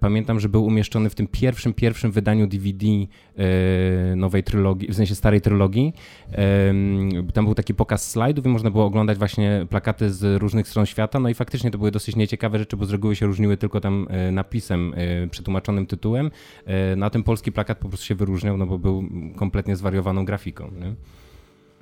pamiętam, 0.00 0.40
że 0.40 0.48
był 0.48 0.64
umieszczony 0.64 1.10
w 1.10 1.14
tym 1.14 1.26
pierwszym, 1.26 1.74
pierwszym 1.74 2.12
wydaniu 2.12 2.46
DVD 2.46 2.86
e, 2.86 4.16
nowej 4.16 4.42
trylogii, 4.42 4.88
w 4.88 4.94
sensie 4.94 5.14
starej 5.14 5.40
trylogii. 5.40 5.92
Tam 7.32 7.44
był 7.44 7.54
taki 7.54 7.74
pokaz 7.74 8.10
slajdów 8.10 8.46
i 8.46 8.48
można 8.48 8.70
było 8.70 8.84
oglądać 8.84 9.18
właśnie 9.18 9.66
plakaty 9.70 10.10
z 10.10 10.40
różnych 10.40 10.68
stron 10.68 10.86
świata. 10.86 11.20
No 11.20 11.28
i 11.28 11.34
faktycznie 11.34 11.70
to 11.70 11.78
były 11.78 11.90
dosyć 11.90 12.16
nieciekawe 12.16 12.58
rzeczy, 12.58 12.76
bo 12.76 12.84
z 12.84 12.90
reguły 12.90 13.16
się 13.16 13.26
różniły 13.26 13.56
tylko 13.56 13.80
tam 13.80 14.06
e, 14.10 14.30
napisem, 14.30 14.94
przetłumaczonym 15.30 15.86
tytułem. 15.86 16.30
Na 16.96 17.10
ten 17.10 17.22
polski 17.22 17.52
plakat 17.52 17.78
po 17.78 17.88
prostu 17.88 18.06
się 18.06 18.14
wyróżniał, 18.14 18.56
no 18.56 18.66
bo 18.66 18.78
był 18.78 19.04
kompletnie 19.36 19.76
zwariowaną 19.76 20.24
grafiką. 20.24 20.70
Nie? 20.80 20.94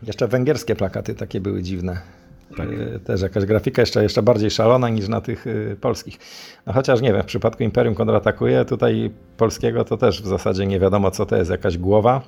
Jeszcze 0.06 0.28
węgierskie 0.28 0.76
plakaty 0.76 1.14
takie 1.14 1.40
były 1.40 1.62
dziwne. 1.62 2.21
Tak. 2.56 2.68
Y, 2.68 3.00
też 3.04 3.22
jakaś 3.22 3.44
grafika 3.44 3.82
jeszcze, 3.82 4.02
jeszcze 4.02 4.22
bardziej 4.22 4.50
szalona 4.50 4.88
niż 4.88 5.08
na 5.08 5.20
tych 5.20 5.46
y, 5.46 5.76
polskich. 5.80 6.18
No 6.66 6.72
chociaż 6.72 7.00
nie 7.00 7.12
wiem, 7.12 7.22
w 7.22 7.26
przypadku 7.26 7.62
Imperium 7.62 7.94
kontratakuje, 7.94 8.64
tutaj 8.64 9.10
polskiego 9.36 9.84
to 9.84 9.96
też 9.96 10.22
w 10.22 10.26
zasadzie 10.26 10.66
nie 10.66 10.80
wiadomo 10.80 11.10
co 11.10 11.26
to 11.26 11.36
jest, 11.36 11.50
jakaś 11.50 11.78
głowa. 11.78 12.22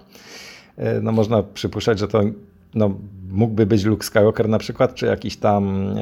Y, 0.78 0.82
no 1.02 1.12
można 1.12 1.42
przypuszczać, 1.42 1.98
że 1.98 2.08
to 2.08 2.22
no, 2.74 2.94
mógłby 3.30 3.66
być 3.66 3.84
Luke 3.84 4.06
Skywalker 4.06 4.48
na 4.48 4.58
przykład, 4.58 4.94
czy 4.94 5.06
jakiś 5.06 5.36
tam 5.36 5.94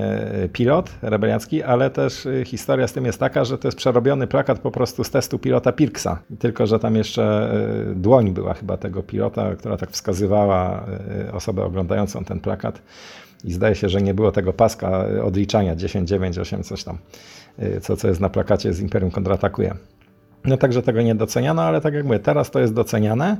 pilot 0.52 0.90
rebeliacki, 1.02 1.62
ale 1.62 1.90
też 1.90 2.28
historia 2.44 2.88
z 2.88 2.92
tym 2.92 3.04
jest 3.04 3.20
taka, 3.20 3.44
że 3.44 3.58
to 3.58 3.68
jest 3.68 3.78
przerobiony 3.78 4.26
plakat 4.26 4.58
po 4.58 4.70
prostu 4.70 5.04
z 5.04 5.10
testu 5.10 5.38
pilota 5.38 5.72
Pirksa. 5.72 6.18
Tylko, 6.38 6.66
że 6.66 6.78
tam 6.78 6.96
jeszcze 6.96 7.54
dłoń 7.94 8.30
była 8.30 8.54
chyba 8.54 8.76
tego 8.76 9.02
pilota, 9.02 9.54
która 9.54 9.76
tak 9.76 9.90
wskazywała 9.90 10.86
osobę 11.32 11.64
oglądającą 11.64 12.24
ten 12.24 12.40
plakat 12.40 12.82
i 13.45 13.53
zdaje 13.53 13.74
się, 13.74 13.88
że 13.88 14.03
nie 14.03 14.14
było 14.14 14.32
tego 14.32 14.53
paska 14.53 15.05
odliczania 15.24 15.76
10, 15.76 16.09
9, 16.09 16.38
8, 16.38 16.62
coś 16.62 16.84
tam, 16.84 16.99
y, 17.62 17.80
co, 17.80 17.97
co 17.97 18.09
jest 18.09 18.20
na 18.20 18.28
plakacie 18.28 18.72
z 18.72 18.80
Imperium 18.80 19.11
kontratakuje. 19.11 19.74
No 20.45 20.57
także 20.57 20.82
tego 20.82 21.03
nie 21.03 21.14
doceniano, 21.14 21.62
ale 21.62 21.80
tak 21.80 21.95
jak 21.95 22.05
mówię, 22.05 22.18
teraz 22.18 22.51
to 22.51 22.61
jest 22.61 22.74
doceniane, 22.74 23.36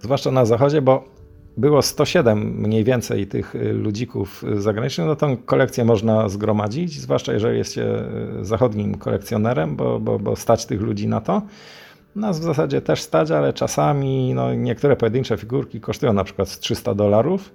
zwłaszcza 0.00 0.30
na 0.30 0.44
zachodzie, 0.44 0.82
bo 0.82 1.04
było 1.56 1.82
107 1.82 2.38
mniej 2.38 2.84
więcej 2.84 3.26
tych 3.26 3.54
y, 3.54 3.72
ludzików 3.72 4.44
zagranicznych, 4.56 5.06
no 5.06 5.16
tą 5.16 5.36
kolekcję 5.36 5.84
można 5.84 6.28
zgromadzić, 6.28 7.00
zwłaszcza 7.00 7.32
jeżeli 7.32 7.58
jest 7.58 7.72
się 7.72 8.04
y, 8.40 8.44
zachodnim 8.44 8.94
kolekcjonerem, 8.94 9.76
bo, 9.76 10.00
bo, 10.00 10.18
bo 10.18 10.36
stać 10.36 10.66
tych 10.66 10.80
ludzi 10.80 11.08
na 11.08 11.20
to. 11.20 11.42
Nas 12.16 12.40
w 12.40 12.42
zasadzie 12.42 12.80
też 12.80 13.02
stać, 13.02 13.30
ale 13.30 13.52
czasami 13.52 14.34
no, 14.34 14.54
niektóre 14.54 14.96
pojedyncze 14.96 15.36
figurki 15.36 15.80
kosztują 15.80 16.12
na 16.12 16.24
przykład 16.24 16.58
300 16.58 16.94
dolarów, 16.94 17.52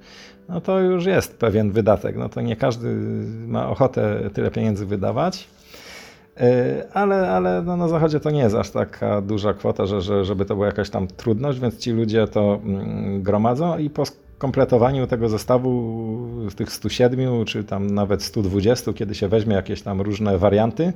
no 0.50 0.62
to 0.62 0.80
już 0.80 1.06
jest 1.06 1.38
pewien 1.40 1.72
wydatek. 1.72 2.16
No 2.18 2.30
to 2.30 2.42
nie 2.42 2.56
każdy 2.56 2.96
ma 3.48 3.70
ochotę 3.70 4.30
tyle 4.34 4.52
pieniędzy 4.52 4.86
wydawać. 4.86 5.48
E, 6.40 6.84
ale, 6.94 7.32
ale 7.32 7.62
no 7.66 7.78
na 7.78 7.88
zachodzie 7.88 8.20
to 8.20 8.32
nie 8.32 8.40
jest 8.40 8.56
aż 8.56 8.70
taka 8.70 9.22
duża 9.22 9.54
kwota, 9.54 9.86
że, 9.86 10.02
że, 10.02 10.26
żeby 10.26 10.46
to 10.46 10.56
była 10.56 10.68
jakaś 10.68 10.90
tam 10.90 11.08
trudność, 11.08 11.60
więc 11.60 11.78
ci 11.78 11.92
ludzie 11.92 12.28
to 12.28 12.60
mm, 12.64 13.24
gromadzą 13.24 13.78
i 13.78 13.90
po 13.90 14.04
kompletowaniu 14.38 15.08
tego 15.08 15.30
zestawu 15.30 15.98
z 16.50 16.56
tych 16.56 16.72
107 16.72 17.46
czy 17.46 17.64
tam 17.64 17.88
nawet 17.88 18.24
120, 18.24 18.94
kiedy 18.94 19.16
się 19.16 19.28
weźmie 19.28 19.56
jakieś 19.56 19.82
tam 19.82 20.02
różne 20.02 20.38
warianty, 20.38 20.94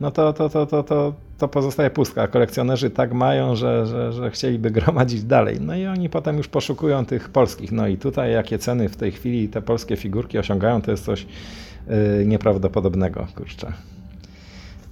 no 0.00 0.10
to, 0.10 0.32
to, 0.32 0.48
to, 0.48 0.66
to, 0.66 0.82
to, 0.82 1.12
to 1.38 1.48
pozostaje 1.48 1.90
pustka. 1.90 2.22
A 2.22 2.28
kolekcjonerzy 2.28 2.90
tak 2.90 3.12
mają, 3.12 3.56
że, 3.56 3.86
że, 3.86 4.12
że 4.12 4.30
chcieliby 4.30 4.70
gromadzić 4.70 5.24
dalej. 5.24 5.60
No 5.60 5.76
i 5.76 5.86
oni 5.86 6.08
potem 6.08 6.36
już 6.36 6.48
poszukują 6.48 7.06
tych 7.06 7.28
polskich. 7.28 7.72
No 7.72 7.86
i 7.86 7.96
tutaj 7.96 8.32
jakie 8.32 8.58
ceny 8.58 8.88
w 8.88 8.96
tej 8.96 9.12
chwili 9.12 9.48
te 9.48 9.62
polskie 9.62 9.96
figurki 9.96 10.38
osiągają, 10.38 10.82
to 10.82 10.90
jest 10.90 11.04
coś 11.04 11.26
yy, 11.88 12.26
nieprawdopodobnego, 12.26 13.26
kurczę. 13.34 13.72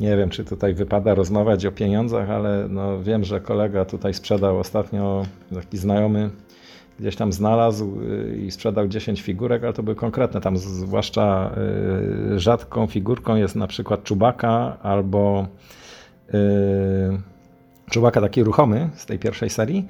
Nie 0.01 0.17
wiem, 0.17 0.31
czy 0.31 0.45
tutaj 0.45 0.75
wypada 0.75 1.15
rozmawiać 1.15 1.67
o 1.67 1.73
pieniądzach, 1.73 2.31
ale 2.31 2.67
no 2.69 3.03
wiem, 3.03 3.25
że 3.25 3.41
kolega 3.41 3.85
tutaj 3.85 4.15
sprzedał 4.15 4.59
ostatnio, 4.59 5.27
taki 5.55 5.79
znajomy, 5.79 6.31
gdzieś 7.01 7.17
tam 7.17 7.33
znalazł 7.33 8.01
y, 8.03 8.37
i 8.37 8.51
sprzedał 8.51 8.89
10 8.89 9.23
figurek, 9.23 9.65
ale 9.65 9.73
to 9.73 9.83
były 9.83 9.97
konkretne. 9.97 10.41
Tam 10.41 10.57
zwłaszcza 10.57 11.51
y, 12.35 12.39
rzadką 12.41 12.87
figurką 12.87 13.37
jest 13.37 13.57
na 13.57 13.67
przykład 13.67 14.05
czubaka 14.05 14.77
albo 14.83 15.47
y, 16.35 16.39
czubaka 17.91 18.21
taki 18.21 18.43
ruchomy 18.43 18.91
z 18.95 19.07
tej 19.07 19.19
pierwszej 19.19 19.51
serii, 19.51 19.89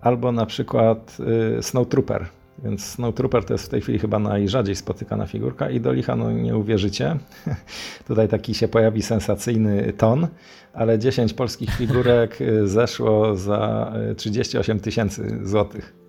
albo 0.00 0.32
na 0.32 0.46
przykład 0.46 1.18
Snow 1.60 1.88
Trooper 1.88 2.26
Więc 2.64 2.84
Snow 2.84 3.14
Trooper 3.14 3.44
to 3.44 3.54
jest 3.54 3.66
w 3.66 3.68
tej 3.68 3.80
chwili 3.80 3.98
chyba 3.98 4.18
najrzadziej 4.18 4.76
spotykana 4.76 5.26
figurka 5.26 5.70
i 5.70 5.80
do 5.80 5.92
licha, 5.92 6.16
no 6.16 6.32
nie 6.32 6.56
uwierzycie, 6.56 7.16
tutaj 8.08 8.28
taki 8.28 8.54
się 8.54 8.68
pojawi 8.68 9.02
sensacyjny 9.02 9.92
ton, 9.92 10.26
ale 10.72 10.98
10 10.98 11.32
polskich 11.32 11.70
figurek 11.70 12.38
zeszło 12.64 13.36
za 13.36 13.92
38 14.16 14.80
tysięcy 14.80 15.38
złotych 15.42 15.99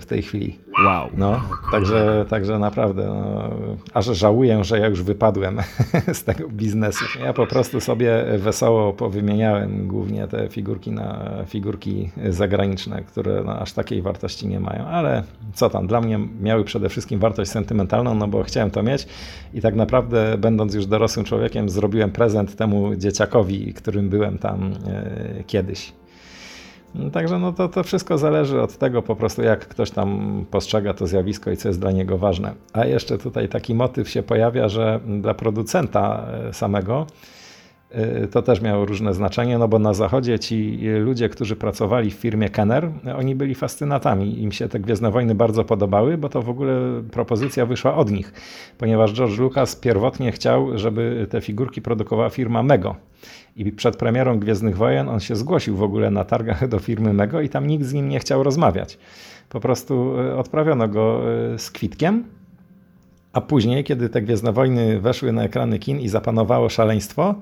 w 0.00 0.06
tej 0.06 0.22
chwili. 0.22 0.58
Wow. 0.84 1.08
No, 1.16 1.40
także, 1.72 2.24
także 2.28 2.58
naprawdę, 2.58 3.06
no, 3.06 3.50
aż 3.94 4.06
żałuję, 4.06 4.64
że 4.64 4.78
ja 4.78 4.86
już 4.86 5.02
wypadłem 5.02 5.58
z 6.12 6.24
tego 6.24 6.48
biznesu. 6.48 7.04
Ja 7.24 7.32
po 7.32 7.46
prostu 7.46 7.80
sobie 7.80 8.24
wesoło 8.38 8.92
powymieniałem 8.92 9.88
głównie 9.88 10.28
te 10.28 10.48
figurki 10.48 10.92
na 10.92 11.28
figurki 11.46 12.10
zagraniczne, 12.28 13.02
które 13.02 13.42
no, 13.44 13.58
aż 13.58 13.72
takiej 13.72 14.02
wartości 14.02 14.46
nie 14.46 14.60
mają, 14.60 14.86
ale 14.86 15.22
co 15.54 15.70
tam, 15.70 15.86
dla 15.86 16.00
mnie 16.00 16.18
miały 16.40 16.64
przede 16.64 16.88
wszystkim 16.88 17.20
wartość 17.20 17.50
sentymentalną, 17.50 18.14
no 18.14 18.28
bo 18.28 18.42
chciałem 18.42 18.70
to 18.70 18.82
mieć 18.82 19.06
i 19.54 19.60
tak 19.60 19.74
naprawdę 19.74 20.38
będąc 20.38 20.74
już 20.74 20.86
dorosłym 20.86 21.24
człowiekiem 21.24 21.68
zrobiłem 21.68 22.10
prezent 22.10 22.56
temu 22.56 22.96
dzieciakowi, 22.96 23.74
którym 23.74 24.08
byłem 24.08 24.38
tam 24.38 24.72
e, 24.86 25.44
kiedyś. 25.46 25.92
No, 26.94 27.10
także 27.10 27.38
no 27.38 27.52
to, 27.52 27.68
to 27.68 27.82
wszystko 27.82 28.18
zależy 28.18 28.62
od 28.62 28.76
tego 28.76 29.02
po 29.02 29.16
prostu, 29.16 29.42
jak 29.42 29.68
ktoś 29.68 29.90
tam 29.90 30.44
postrzega 30.50 30.94
to 30.94 31.06
zjawisko 31.06 31.50
i 31.50 31.56
co 31.56 31.68
jest 31.68 31.80
dla 31.80 31.92
niego 31.92 32.18
ważne. 32.18 32.54
A 32.72 32.84
jeszcze 32.84 33.18
tutaj 33.18 33.48
taki 33.48 33.74
motyw 33.74 34.08
się 34.08 34.22
pojawia, 34.22 34.68
że 34.68 35.00
dla 35.20 35.34
producenta 35.34 36.26
e, 36.48 36.54
samego 36.54 37.06
e, 37.90 38.26
to 38.26 38.42
też 38.42 38.60
miało 38.60 38.84
różne 38.84 39.14
znaczenie, 39.14 39.58
no 39.58 39.68
bo 39.68 39.78
na 39.78 39.94
zachodzie 39.94 40.38
ci 40.38 40.78
ludzie, 41.00 41.28
którzy 41.28 41.56
pracowali 41.56 42.10
w 42.10 42.14
firmie 42.14 42.48
Kenner, 42.48 42.90
oni 43.16 43.34
byli 43.34 43.54
fascynatami. 43.54 44.42
Im 44.42 44.52
się 44.52 44.68
te 44.68 44.80
Gwiezdne 44.80 45.10
Wojny 45.10 45.34
bardzo 45.34 45.64
podobały, 45.64 46.18
bo 46.18 46.28
to 46.28 46.42
w 46.42 46.50
ogóle 46.50 47.02
propozycja 47.12 47.66
wyszła 47.66 47.94
od 47.94 48.10
nich, 48.10 48.32
ponieważ 48.78 49.12
George 49.12 49.38
Lucas 49.38 49.76
pierwotnie 49.76 50.32
chciał, 50.32 50.78
żeby 50.78 51.26
te 51.30 51.40
figurki 51.40 51.82
produkowała 51.82 52.30
firma 52.30 52.62
Mego. 52.62 52.96
I 53.58 53.72
przed 53.72 53.96
premierą 53.96 54.38
Gwiezdnych 54.38 54.76
Wojen 54.76 55.08
on 55.08 55.20
się 55.20 55.36
zgłosił 55.36 55.76
w 55.76 55.82
ogóle 55.82 56.10
na 56.10 56.24
targach 56.24 56.68
do 56.68 56.78
firmy 56.78 57.12
Mego 57.12 57.40
i 57.40 57.48
tam 57.48 57.66
nikt 57.66 57.84
z 57.84 57.92
nim 57.92 58.08
nie 58.08 58.20
chciał 58.20 58.42
rozmawiać. 58.42 58.98
Po 59.48 59.60
prostu 59.60 60.20
e, 60.20 60.36
odprawiono 60.36 60.88
go 60.88 61.22
e, 61.54 61.58
z 61.58 61.70
kwitkiem, 61.70 62.24
a 63.32 63.40
później, 63.40 63.84
kiedy 63.84 64.08
te 64.08 64.22
Gwiezdne 64.22 64.52
Wojny 64.52 65.00
weszły 65.00 65.32
na 65.32 65.44
ekrany 65.44 65.78
kin 65.78 66.00
i 66.00 66.08
zapanowało 66.08 66.68
szaleństwo, 66.68 67.34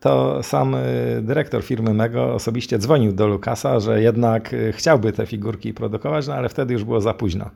to 0.00 0.42
sam 0.42 0.74
e, 0.74 0.78
dyrektor 1.22 1.62
firmy 1.62 1.94
Mego 1.94 2.34
osobiście 2.34 2.78
dzwonił 2.78 3.12
do 3.12 3.26
Lukasa, 3.26 3.80
że 3.80 4.02
jednak 4.02 4.54
chciałby 4.72 5.12
te 5.12 5.26
figurki 5.26 5.74
produkować, 5.74 6.26
no 6.26 6.34
ale 6.34 6.48
wtedy 6.48 6.72
już 6.74 6.84
było 6.84 7.00
za 7.00 7.14
późno, 7.14 7.50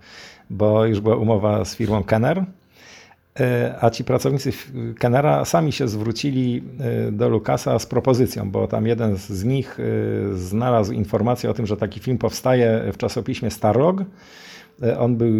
bo 0.50 0.86
już 0.86 1.00
była 1.00 1.16
umowa 1.16 1.64
z 1.64 1.76
firmą 1.76 2.04
Kenner 2.04 2.44
a 3.80 3.90
ci 3.90 4.04
pracownicy 4.04 4.52
Kenera 4.98 5.44
sami 5.44 5.72
się 5.72 5.88
zwrócili 5.88 6.62
e, 7.08 7.12
do 7.12 7.28
Lukasa 7.28 7.78
z 7.78 7.86
propozycją, 7.86 8.50
bo 8.50 8.66
tam 8.66 8.86
jeden 8.86 9.16
z 9.16 9.44
nich 9.44 9.78
e, 9.80 10.34
znalazł 10.34 10.92
informację 10.92 11.50
o 11.50 11.54
tym, 11.54 11.66
że 11.66 11.76
taki 11.76 12.00
film 12.00 12.18
powstaje 12.18 12.82
w 12.92 12.96
czasopiśmie 12.96 13.50
Starlog. 13.50 14.02
On 14.98 15.16
był 15.16 15.32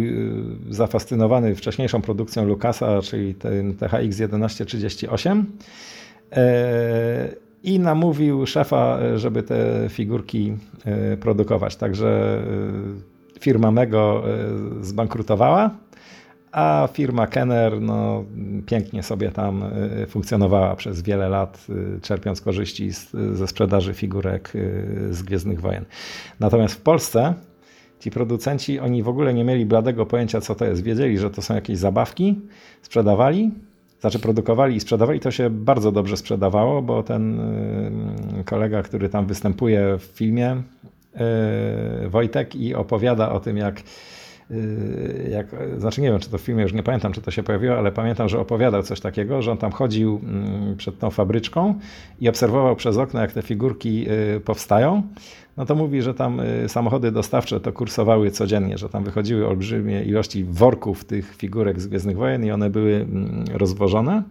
zafascynowany 0.69 1.55
wcześniejszą 1.55 2.01
produkcją 2.01 2.45
Lukasa, 2.45 3.01
czyli 3.01 3.35
tym 3.35 3.75
THX 3.75 4.17
1138 4.17 5.45
i 7.63 7.79
namówił 7.79 8.45
szefa, 8.45 8.99
żeby 9.15 9.43
te 9.43 9.85
figurki 9.89 10.53
produkować. 11.19 11.75
Także 11.75 12.41
firma 13.39 13.71
Mego 13.71 14.23
zbankrutowała 14.81 15.71
a 16.57 16.87
firma 16.93 17.27
Kenner 17.27 17.81
no, 17.81 18.23
pięknie 18.65 19.03
sobie 19.03 19.31
tam 19.31 19.63
y, 20.03 20.05
funkcjonowała 20.07 20.75
przez 20.75 21.01
wiele 21.01 21.29
lat, 21.29 21.67
y, 21.97 22.01
czerpiąc 22.01 22.41
korzyści 22.41 22.93
z, 22.93 23.11
ze 23.11 23.47
sprzedaży 23.47 23.93
figurek 23.93 24.51
y, 24.55 25.07
z 25.11 25.23
Gwiezdnych 25.23 25.61
Wojen. 25.61 25.85
Natomiast 26.39 26.75
w 26.75 26.81
Polsce 26.81 27.33
ci 27.99 28.11
producenci, 28.11 28.79
oni 28.79 29.03
w 29.03 29.07
ogóle 29.07 29.33
nie 29.33 29.43
mieli 29.43 29.65
bladego 29.65 30.05
pojęcia, 30.05 30.41
co 30.41 30.55
to 30.55 30.65
jest. 30.65 30.83
Wiedzieli, 30.83 31.17
że 31.17 31.29
to 31.29 31.41
są 31.41 31.55
jakieś 31.55 31.77
zabawki, 31.77 32.41
sprzedawali, 32.81 33.51
znaczy 34.01 34.19
produkowali 34.19 34.75
i 34.75 34.79
sprzedawali. 34.79 35.19
To 35.19 35.31
się 35.31 35.49
bardzo 35.49 35.91
dobrze 35.91 36.17
sprzedawało, 36.17 36.81
bo 36.81 37.03
ten 37.03 37.39
kolega, 38.45 38.83
który 38.83 39.09
tam 39.09 39.25
występuje 39.25 39.97
w 39.97 40.03
filmie, 40.03 40.61
Wojtek, 42.07 42.55
i 42.55 42.75
opowiada 42.75 43.31
o 43.31 43.39
tym, 43.39 43.57
jak 43.57 43.81
Y, 43.81 44.16
jak, 45.29 45.47
znaczy 45.77 46.01
nie 46.01 46.11
wiem, 46.11 46.19
czy 46.19 46.29
to 46.29 46.37
w 46.37 46.41
filmie, 46.41 46.63
już 46.63 46.73
nie 46.73 46.83
pamiętam, 46.83 47.13
czy 47.13 47.21
to 47.21 47.31
się 47.31 47.43
pojawiło, 47.43 47.77
ale 47.77 47.91
pamiętam, 47.91 48.29
że 48.29 48.39
opowiadał 48.39 48.83
coś 48.83 48.99
takiego, 48.99 49.41
że 49.41 49.51
on 49.51 49.57
tam 49.57 49.71
chodził 49.71 50.21
mm, 50.23 50.75
przed 50.77 50.99
tą 50.99 51.09
fabryczką 51.09 51.73
i 52.21 52.29
obserwował 52.29 52.75
przez 52.75 52.97
okno, 52.97 53.21
jak 53.21 53.31
te 53.31 53.41
figurki 53.41 54.05
y, 54.35 54.39
powstają. 54.39 55.03
No 55.57 55.65
to 55.65 55.75
mówi, 55.75 56.01
że 56.01 56.13
tam 56.13 56.39
y, 56.39 56.69
samochody 56.69 57.11
dostawcze 57.11 57.59
to 57.59 57.73
kursowały 57.73 58.31
codziennie, 58.31 58.77
że 58.77 58.89
tam 58.89 59.03
wychodziły 59.03 59.47
olbrzymie 59.47 60.03
ilości 60.03 60.43
worków 60.43 61.05
tych 61.05 61.35
figurek 61.35 61.81
z 61.81 61.87
Gwiezdnych 61.87 62.17
Wojen 62.17 62.45
i 62.45 62.51
one 62.51 62.69
były 62.69 62.95
mm, 62.95 63.45
rozwożone. 63.53 64.23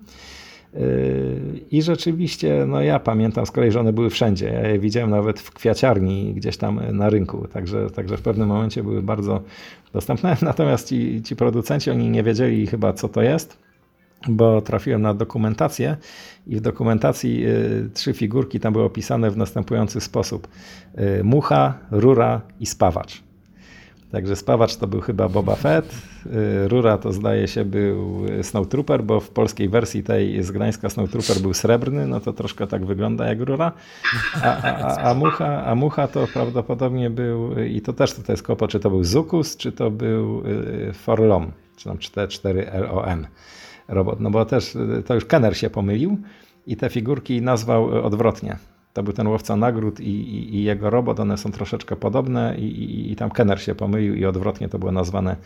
I 1.71 1.83
rzeczywiście, 1.83 2.65
no 2.69 2.81
ja 2.83 2.99
pamiętam 2.99 3.47
z 3.47 3.51
kolei, 3.51 3.73
że 3.73 3.81
one 3.81 3.93
były 3.93 4.11
wszędzie. 4.11 4.47
Ja 4.47 4.69
je 4.69 4.79
widziałem 4.79 5.11
nawet 5.11 5.41
w 5.41 5.51
kwiaciarni 5.51 6.35
gdzieś 6.35 6.57
tam 6.57 6.81
na 6.93 7.11
rynku, 7.11 7.49
także, 7.49 7.91
także 7.91 8.17
w 8.17 8.23
pewnym 8.23 8.49
momencie 8.49 8.83
były 8.83 9.03
bardzo 9.03 9.43
dostępne. 9.93 10.37
Natomiast 10.43 10.89
ci, 10.89 11.23
ci 11.23 11.37
producenci, 11.37 11.91
oni 11.91 12.11
nie 12.11 12.23
wiedzieli 12.23 12.67
chyba 12.67 12.93
co 12.93 13.09
to 13.09 13.23
jest, 13.23 13.59
bo 14.29 14.61
trafiłem 14.61 15.03
na 15.03 15.15
dokumentację 15.15 15.97
i 16.47 16.57
w 16.57 16.61
dokumentacji 16.61 17.47
y, 17.47 17.91
trzy 17.95 18.13
figurki 18.13 18.61
tam 18.61 18.73
były 18.73 18.85
opisane 18.85 19.31
w 19.31 19.37
następujący 19.37 20.01
sposób. 20.01 20.49
Y, 20.99 21.25
mucha, 21.25 21.79
rura 21.91 22.41
i 22.61 22.67
spawacz. 22.67 23.26
Także 24.11 24.37
spawacz 24.37 24.77
to 24.77 24.87
był 24.87 25.01
chyba 25.01 25.29
Boba 25.29 25.55
Fett, 25.55 25.95
y, 26.27 26.69
Rura 26.69 26.99
to 26.99 27.13
zdaje 27.13 27.49
się 27.49 27.65
był 27.65 28.27
Snowtrooper, 28.43 29.05
bo 29.05 29.21
w 29.21 29.31
polskiej 29.31 29.69
wersji 29.69 30.03
tej 30.03 30.43
z 30.43 30.51
Gdańska 30.51 30.89
Snowtrooper 30.91 31.39
był 31.43 31.55
srebrny, 31.55 32.07
no 32.07 32.21
to 32.21 32.33
troszkę 32.33 32.67
tak 32.67 32.85
wygląda 32.85 33.27
jak 33.27 33.41
Rura, 33.41 33.73
a, 34.43 34.63
a, 34.63 35.11
a, 35.11 35.15
mucha, 35.15 35.65
a 35.65 35.75
mucha 35.75 36.09
to 36.09 36.27
prawdopodobnie 36.33 37.11
był, 37.11 37.59
i 37.61 37.81
to 37.81 37.93
też 37.93 38.15
tutaj 38.15 38.33
jest 38.33 38.43
kopo, 38.43 38.69
czy 38.69 38.81
to 38.81 38.91
był 38.91 39.05
Zukus, 39.05 39.57
czy 39.57 39.73
to 39.73 39.91
był 39.91 40.43
y, 40.47 40.93
Forlom, 40.93 41.53
czy 41.77 41.85
tam 41.85 41.97
4LOM 41.97 43.25
robot, 43.89 44.21
no 44.21 44.31
bo 44.31 44.45
też 44.45 44.75
y, 44.75 45.03
to 45.07 45.15
już 45.15 45.25
Kenner 45.25 45.57
się 45.57 45.71
pomylił 45.71 46.19
i 46.67 46.77
te 46.77 46.89
figurki 46.91 47.43
nazwał 47.43 48.05
odwrotnie. 48.07 48.57
To 48.97 49.03
był 49.03 49.13
ten 49.13 49.27
łowca 49.27 49.57
nagród 49.57 50.01
i, 50.01 50.05
i, 50.05 50.57
i 50.57 50.63
jego 50.63 50.91
robot, 50.91 51.21
one 51.21 51.39
są 51.39 51.53
troszeczkę 51.53 51.97
podobne 51.97 52.57
i, 52.59 53.13
i, 53.13 53.17
tam 53.17 53.31
Kenner 53.31 53.61
się 53.61 53.75
pomylił 53.75 54.15
i 54.15 54.25
odwrotnie 54.25 54.69
to 54.69 54.79
było 54.79 54.93
nazwane 54.93 55.37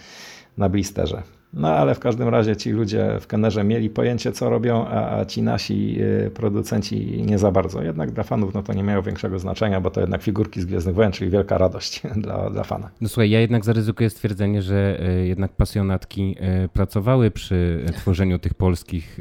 na 0.58 0.68
blisterze. 0.68 1.22
No 1.52 1.68
ale 1.68 1.94
w 1.94 1.98
każdym 1.98 2.28
razie 2.28 2.56
ci 2.56 2.70
ludzie 2.70 3.18
w 3.20 3.26
Kennerze 3.26 3.64
mieli 3.64 3.90
pojęcie 3.90 4.32
co 4.32 4.50
robią, 4.50 4.86
a, 4.86 5.18
a, 5.18 5.24
ci 5.24 5.42
nasi 5.42 5.96
y, 6.26 6.30
producenci 6.30 7.22
nie 7.26 7.38
za 7.38 7.50
bardzo. 7.50 7.82
Jednak 7.82 8.10
dla 8.10 8.24
fanów 8.24 8.54
no 8.54 8.62
to 8.62 8.72
nie 8.72 8.82
miało 8.82 9.02
większego 9.02 9.38
znaczenia, 9.38 9.80
bo 9.80 9.90
to 9.90 10.00
jednak 10.00 10.22
figurki 10.22 10.60
z 10.60 10.64
Gwiezdnych 10.64 10.94
Wojen, 10.94 11.12
czyli 11.12 11.30
wielka 11.30 11.58
radość 11.58 12.02
dla, 12.24 12.50
dla 12.50 12.64
fana. 12.64 12.90
No 13.00 13.08
słuchaj, 13.08 13.30
ja 13.30 13.40
jednak 13.40 13.64
zaryzykuję 13.64 14.10
stwierdzenie, 14.10 14.62
że 14.62 15.00
y, 15.22 15.26
jednak 15.26 15.52
pasjonatki 15.52 16.36
y, 16.64 16.68
pracowały 16.68 17.30
przy 17.30 17.86
tworzeniu 17.96 18.38
tych 18.38 18.54
polskich 18.54 19.20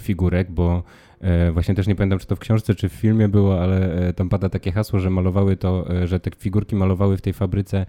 figurek, 0.00 0.50
bo 0.50 0.82
właśnie 1.52 1.74
też 1.74 1.86
nie 1.86 1.94
pamiętam, 1.94 2.18
czy 2.18 2.26
to 2.26 2.36
w 2.36 2.38
książce, 2.38 2.74
czy 2.74 2.88
w 2.88 2.92
filmie 2.92 3.28
było, 3.28 3.62
ale 3.62 3.94
e, 4.08 4.12
tam 4.12 4.28
pada 4.28 4.48
takie 4.48 4.72
hasło, 4.72 4.98
że 4.98 5.10
malowały 5.10 5.56
to, 5.56 5.90
e, 5.90 6.06
że 6.06 6.20
te 6.20 6.30
figurki 6.38 6.76
malowały 6.76 7.16
w 7.16 7.22
tej 7.22 7.32
fabryce 7.32 7.86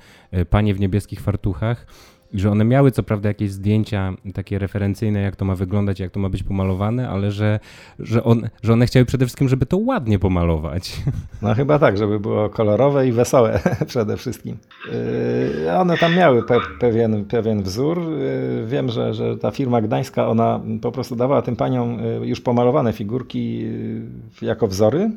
panie 0.50 0.74
w 0.74 0.80
niebieskich 0.80 1.22
fartuchach 1.22 1.88
że 2.34 2.52
one 2.52 2.66
miały 2.66 2.92
co 2.92 3.04
prawda 3.04 3.30
jakieś 3.30 3.52
zdjęcia 3.52 4.14
takie 4.34 4.60
referencyjne, 4.60 5.22
jak 5.22 5.36
to 5.36 5.46
ma 5.46 5.56
wyglądać, 5.56 6.00
jak 6.00 6.12
to 6.12 6.20
ma 6.20 6.30
być 6.30 6.44
pomalowane, 6.44 7.10
ale 7.10 7.32
że, 7.32 7.60
że, 8.00 8.24
on, 8.24 8.50
że 8.64 8.74
one 8.74 8.86
chciały 8.86 9.06
przede 9.06 9.26
wszystkim, 9.26 9.50
żeby 9.50 9.66
to 9.66 9.78
ładnie 9.78 10.20
pomalować. 10.20 10.94
No 11.42 11.54
chyba 11.54 11.80
tak, 11.80 11.98
żeby 11.98 12.20
było 12.20 12.50
kolorowe 12.50 13.08
i 13.08 13.12
wesołe 13.12 13.60
przede 13.88 14.18
wszystkim. 14.18 14.58
Yy, 15.66 15.78
one 15.78 15.98
tam 15.98 16.16
miały 16.16 16.44
pe 16.44 16.60
pewien, 16.80 17.26
pewien 17.26 17.64
wzór. 17.64 17.98
Yy, 18.00 18.66
wiem, 18.68 18.90
że, 18.90 19.14
że 19.14 19.38
ta 19.38 19.52
firma 19.52 19.82
gdańska, 19.82 20.28
ona 20.28 20.62
po 20.82 20.92
prostu 20.92 21.16
dawała 21.16 21.42
tym 21.42 21.56
paniom 21.56 22.00
yy, 22.04 22.28
już 22.28 22.42
pomalowane 22.42 22.94
figurki 22.94 23.66
jako 24.42 24.68
wzory, 24.68 25.12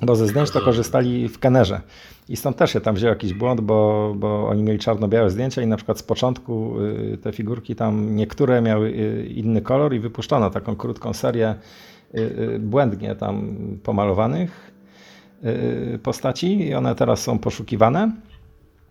bo 0.00 0.16
ze 0.16 0.26
zdjęć 0.26 0.50
to 0.50 0.60
korzystali 0.60 1.28
w 1.28 1.38
Kenerze. 1.38 1.80
I 2.28 2.36
stąd 2.36 2.56
też 2.56 2.72
się 2.72 2.80
tam 2.80 2.94
wziął 2.94 3.08
jakiś 3.08 3.34
błąd, 3.34 3.60
bo, 3.60 4.12
bo 4.16 4.48
oni 4.48 4.62
mieli 4.62 4.78
czarno-białe 4.78 5.30
zdjęcia 5.30 5.62
i 5.62 5.66
na 5.66 5.76
przykład 5.76 5.98
z 5.98 6.02
początku 6.02 6.80
y, 6.80 7.18
te 7.22 7.32
figurki 7.32 7.74
tam 7.74 8.16
niektóre 8.16 8.62
miały 8.62 8.88
y, 8.88 9.26
inny 9.26 9.62
kolor 9.62 9.94
i 9.94 10.00
wypuszczono 10.00 10.50
taką 10.50 10.76
krótką 10.76 11.12
serię 11.12 11.54
y, 12.14 12.58
błędnie 12.58 13.14
tam 13.14 13.56
pomalowanych 13.82 14.72
postaci 16.02 16.68
i 16.68 16.74
one 16.74 16.94
teraz 16.94 17.22
są 17.22 17.38
poszukiwane. 17.38 18.12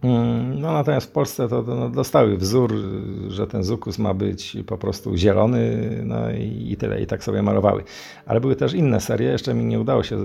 Mm, 0.04 0.60
no 0.60 0.74
natomiast 0.74 1.08
w 1.08 1.12
Polsce 1.12 1.48
to, 1.48 1.64
to 1.64 1.76
no, 1.76 1.90
dostały 1.90 2.38
wzór, 2.38 2.74
że 3.28 3.48
ten 3.48 3.64
zukus 3.64 4.00
ma 4.00 4.14
być 4.14 4.58
po 4.68 4.78
prostu 4.78 5.18
zielony, 5.18 5.90
no 6.06 6.32
i, 6.32 6.72
i 6.72 6.78
tyle, 6.78 7.02
i 7.02 7.08
tak 7.08 7.24
sobie 7.24 7.42
malowały. 7.42 7.84
Ale 8.26 8.42
były 8.42 8.56
też 8.56 8.74
inne 8.74 9.02
serie, 9.02 9.30
jeszcze 9.30 9.54
mi 9.54 9.66
nie 9.66 9.80
udało 9.80 10.04
się 10.04 10.18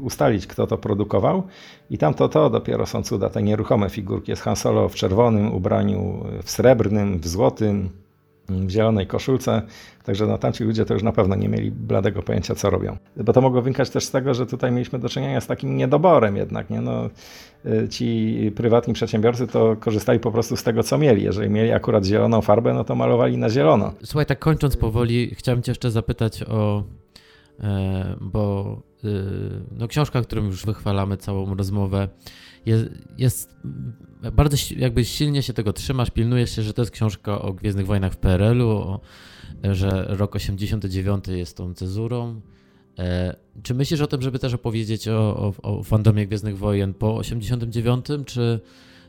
ustalić, 0.00 0.46
kto 0.46 0.66
to 0.66 0.78
produkował. 0.78 1.42
I 1.90 1.98
tam 1.98 2.14
to, 2.14 2.28
to 2.28 2.50
dopiero 2.50 2.86
są 2.86 3.02
cuda, 3.02 3.30
te 3.30 3.42
nieruchome 3.42 3.90
figurki. 3.90 4.30
Jest 4.30 4.42
Han 4.42 4.56
Solo 4.56 4.88
w 4.88 4.94
czerwonym 4.94 5.54
ubraniu, 5.54 6.24
w 6.42 6.50
srebrnym, 6.50 7.18
w 7.18 7.28
złotym, 7.28 7.90
w 8.66 8.70
zielonej 8.70 9.06
koszulce. 9.06 9.62
Także 10.04 10.26
no, 10.26 10.38
tamci 10.38 10.64
ludzie 10.64 10.84
to 10.84 10.94
już 10.94 11.02
na 11.02 11.12
pewno 11.12 11.34
nie 11.34 11.48
mieli 11.48 11.70
bladego 11.70 12.22
pojęcia, 12.22 12.54
co 12.54 12.70
robią. 12.70 12.96
Bo 13.16 13.32
to 13.32 13.40
mogło 13.40 13.62
wynikać 13.62 13.90
też 13.90 14.04
z 14.04 14.10
tego, 14.10 14.34
że 14.34 14.46
tutaj 14.46 14.72
mieliśmy 14.72 14.98
do 14.98 15.08
czynienia 15.08 15.40
z 15.40 15.46
takim 15.46 15.76
niedoborem 15.76 16.36
jednak. 16.36 16.70
Nie? 16.70 16.80
No, 16.80 17.10
y, 17.66 17.88
ci 17.88 18.52
prywatni 18.56 18.94
przedsiębiorcy 18.94 19.46
to 19.46 19.76
korzystali 19.76 20.20
po 20.20 20.32
prostu 20.32 20.56
z 20.56 20.62
tego, 20.62 20.82
co 20.82 20.98
mieli. 20.98 21.22
Jeżeli 21.22 21.50
mieli 21.50 21.72
akurat 21.72 22.04
zieloną 22.04 22.40
farbę, 22.40 22.74
no 22.74 22.84
to 22.84 22.94
malowali 22.94 23.38
na 23.38 23.50
zielono. 23.50 23.92
Słuchaj, 24.04 24.26
tak 24.26 24.38
kończąc 24.38 24.76
powoli, 24.76 25.34
chciałem 25.34 25.62
cię 25.62 25.70
jeszcze 25.70 25.90
zapytać 25.90 26.42
o, 26.42 26.84
e, 27.60 28.16
bo 28.20 28.76
y, 29.04 29.08
no, 29.78 29.88
książka, 29.88 30.22
którą 30.22 30.44
już 30.44 30.66
wychwalamy 30.66 31.16
całą 31.16 31.54
rozmowę, 31.54 32.08
jest, 32.66 32.86
jest, 33.18 33.56
bardzo 34.32 34.56
jakby 34.76 35.04
silnie 35.04 35.42
się 35.42 35.52
tego 35.52 35.72
trzymasz, 35.72 36.10
pilnujesz 36.10 36.56
się, 36.56 36.62
że 36.62 36.74
to 36.74 36.82
jest 36.82 36.92
książka 36.92 37.42
o 37.42 37.52
Gwiezdnych 37.52 37.86
Wojnach 37.86 38.12
w 38.12 38.16
PRL-u, 38.16 39.00
że 39.72 40.04
rok 40.08 40.36
89 40.36 41.28
jest 41.28 41.56
tą 41.56 41.74
cezurą. 41.74 42.40
E, 42.98 43.36
czy 43.62 43.74
myślisz 43.74 44.00
o 44.00 44.06
tym, 44.06 44.22
żeby 44.22 44.38
też 44.38 44.54
opowiedzieć 44.54 45.08
o, 45.08 45.36
o, 45.36 45.52
o 45.62 45.82
fandomie 45.82 46.26
Gwiezdnych 46.26 46.58
Wojen 46.58 46.94
po 46.94 47.16
89, 47.16 48.06
czy, 48.26 48.60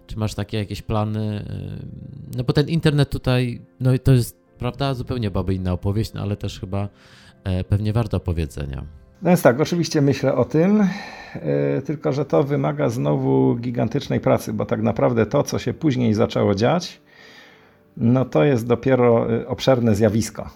czy 0.08 0.18
masz 0.18 0.36
takie 0.36 0.58
jakieś 0.58 0.82
plany? 0.82 1.45
E, 1.49 2.38
no 2.38 2.43
bo 2.43 2.54
ten 2.54 2.70
internet 2.70 3.10
tutaj, 3.10 3.62
no 3.80 3.91
to 4.04 4.14
jest, 4.14 4.38
prawda, 4.58 4.93
zupełnie 4.93 5.32
baby 5.32 5.54
inna 5.54 5.74
opowieść, 5.74 6.14
no 6.14 6.22
ale 6.22 6.38
też 6.38 6.60
chyba 6.60 6.89
e, 7.43 7.64
pewnie 7.64 7.93
warto 7.93 8.18
opowiedzenia. 8.18 9.03
No 9.24 9.30
więc 9.30 9.42
tak, 9.42 9.60
oczywiście 9.60 10.02
myślę 10.02 10.36
o 10.36 10.46
tym, 10.46 10.88
tylko 11.86 12.14
że 12.14 12.26
to 12.26 12.44
wymaga 12.44 12.90
znowu 12.90 13.56
gigantycznej 13.56 14.20
pracy, 14.20 14.54
bo 14.54 14.66
tak 14.66 14.82
naprawdę 14.82 15.26
to, 15.26 15.44
co 15.44 15.60
się 15.60 15.74
później 15.74 16.14
zaczęło 16.14 16.56
dziać, 16.56 17.02
no 17.98 18.26
to 18.26 18.44
jest 18.44 18.68
dopiero 18.68 19.34
y, 19.34 19.48
obszerne 19.48 19.96
zjawisko. 19.96 20.50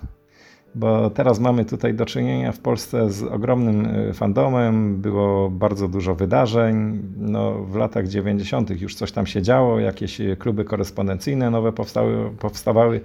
Bo 0.76 1.09
teraz 1.09 1.39
mamy 1.39 1.65
tutaj 1.65 1.93
do 1.93 2.05
czynienia 2.05 2.51
w 2.51 2.59
Polsce 2.59 3.11
z 3.11 3.24
ogromnym 3.24 3.86
y, 3.86 4.13
fandomem, 4.13 5.01
było 5.01 5.49
bardzo 5.49 5.88
dużo 5.88 6.15
wydarzeń. 6.15 7.01
No, 7.18 7.53
w 7.53 7.76
latach 7.76 8.07
90. 8.07 8.82
już 8.82 8.95
coś 8.95 9.11
tam 9.11 9.26
się 9.26 9.41
działo, 9.41 9.80
jakieś 9.80 10.22
kluby 10.39 10.65
korespondencyjne 10.65 11.49
nowe 11.49 11.72
powstały, 11.72 12.32
powstawały 12.39 13.01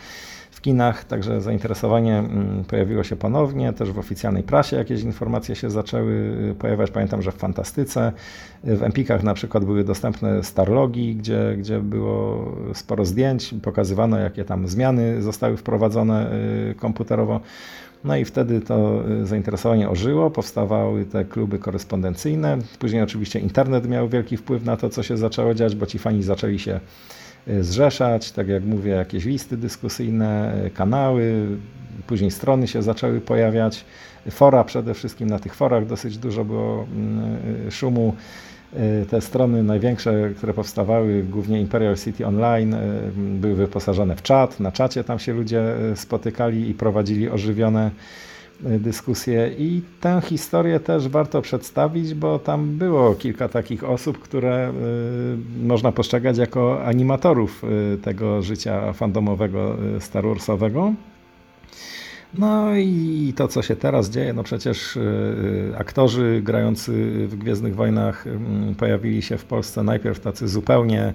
w 0.61 0.63
kinach, 0.63 1.05
także 1.05 1.41
zainteresowanie 1.41 2.19
mm, 2.19 2.65
pojawiło 2.65 3.05
się 3.05 3.17
ponownie, 3.17 3.73
też 3.73 3.93
w 3.93 3.99
oficjalnej 3.99 4.43
prasie 4.43 4.77
jakieś 4.77 5.03
informacje 5.03 5.57
się 5.57 5.71
zaczęły 5.71 6.13
y, 6.51 6.55
pojawiać. 6.59 6.91
Pamiętam, 6.91 7.23
że 7.23 7.33
w 7.33 7.35
Fantastyce, 7.35 8.13
y, 8.69 8.77
w 8.77 8.83
Empikach 8.83 9.23
na 9.23 9.35
przykład 9.35 9.65
były 9.65 9.85
dostępne 9.85 10.45
starlogi, 10.45 11.17
gdzie, 11.17 11.57
gdzie 11.59 11.81
było 11.81 12.53
sporo 12.75 13.05
zdjęć, 13.05 13.55
pokazywano 13.63 14.19
jakie 14.19 14.45
tam 14.45 14.69
zmiany 14.69 15.23
zostały 15.23 15.57
wprowadzone 15.57 16.33
y, 16.71 16.75
komputerowo. 16.75 17.41
No 18.05 18.17
i 18.17 18.25
wtedy 18.25 18.61
to 18.61 19.03
zainteresowanie 19.23 19.91
ożyło, 19.91 20.31
powstawały 20.31 21.05
te 21.05 21.25
kluby 21.25 21.59
korespondencyjne. 21.59 22.59
Później 22.79 23.03
oczywiście 23.03 23.41
internet 23.41 23.89
miał 23.89 24.09
wielki 24.09 24.37
wpływ 24.37 24.65
na 24.65 24.77
to, 24.77 24.89
co 24.89 25.03
się 25.03 25.17
zaczęło 25.17 25.55
dziać, 25.55 25.77
bo 25.77 25.87
ci 25.87 25.99
fani 25.99 26.23
zaczęli 26.23 26.59
się 26.59 26.81
zrzeszać, 27.61 28.32
tak 28.32 28.49
jak 28.49 28.64
mówię, 28.64 28.91
jakieś 28.91 29.24
listy 29.24 29.57
dyskusyjne, 29.57 30.55
y, 30.66 30.70
kanały, 30.70 31.47
później 32.07 32.30
strony 32.30 32.68
się 32.68 32.82
zaczęły 32.82 33.20
pojawiać, 33.20 33.84
fora 34.30 34.64
przede 34.64 34.95
wszystkim, 34.95 35.30
na 35.30 35.38
tych 35.38 35.55
forach 35.55 35.86
dosyć 35.86 36.18
dużo 36.18 36.45
było 36.45 36.86
mm, 36.93 37.36
y, 37.68 37.70
szumu. 37.70 38.14
Te 39.11 39.20
strony 39.20 39.62
największe, 39.62 40.30
które 40.36 40.55
powstawały, 40.55 41.22
głównie 41.22 41.61
Imperial 41.61 41.97
City 41.97 42.26
Online, 42.26 42.76
były 43.16 43.55
wyposażone 43.55 44.16
w 44.16 44.22
czat. 44.22 44.61
Na 44.61 44.72
czacie 44.72 45.05
tam 45.05 45.18
się 45.18 45.32
ludzie 45.32 45.62
spotykali 45.95 46.70
i 46.70 46.74
prowadzili 46.74 47.30
ożywione 47.30 47.91
dyskusję 48.63 49.51
i 49.59 49.83
tę 50.01 50.21
historię 50.25 50.81
też 50.81 51.09
warto 51.09 51.43
przedstawić, 51.43 52.15
bo 52.15 52.39
tam 52.39 52.79
było 52.79 53.15
kilka 53.15 53.49
takich 53.49 53.85
osób, 53.85 54.19
które 54.19 54.71
y, 54.71 55.67
można 55.67 55.93
postrzegać 55.93 56.39
jako 56.39 56.85
animatorów 56.85 57.65
y, 57.95 57.99
tego 57.99 58.43
życia 58.43 58.93
fandomowego 58.93 59.77
y, 59.97 60.01
Star 60.01 60.25
Warsowego. 60.25 60.93
No 62.39 62.77
i 62.77 63.33
to, 63.37 63.49
co 63.49 63.63
się 63.63 63.77
teraz 63.77 64.11
dzieje, 64.11 64.33
no 64.33 64.43
przecież 64.43 64.99
aktorzy 65.79 66.41
grający 66.45 66.93
w 67.29 67.37
Gwiezdnych 67.37 67.75
Wojnach 67.75 68.25
pojawili 68.79 69.23
się 69.23 69.39
w 69.39 69.45
Polsce 69.45 69.83
najpierw 69.83 70.21
tacy 70.21 70.49
zupełnie 70.49 71.15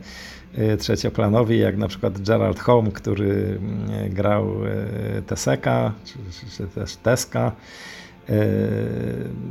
trzecioplanowi, 0.79 1.59
jak 1.59 1.77
na 1.77 1.87
przykład 1.87 2.21
Gerald 2.21 2.59
Home, 2.59 2.91
który 2.91 3.59
mm, 3.59 4.09
grał 4.09 4.65
y, 4.65 5.21
Teseka, 5.21 5.93
czy, 6.05 6.19
czy 6.57 6.67
też 6.67 6.95
Teska. 6.95 7.51
Y, 8.29 8.33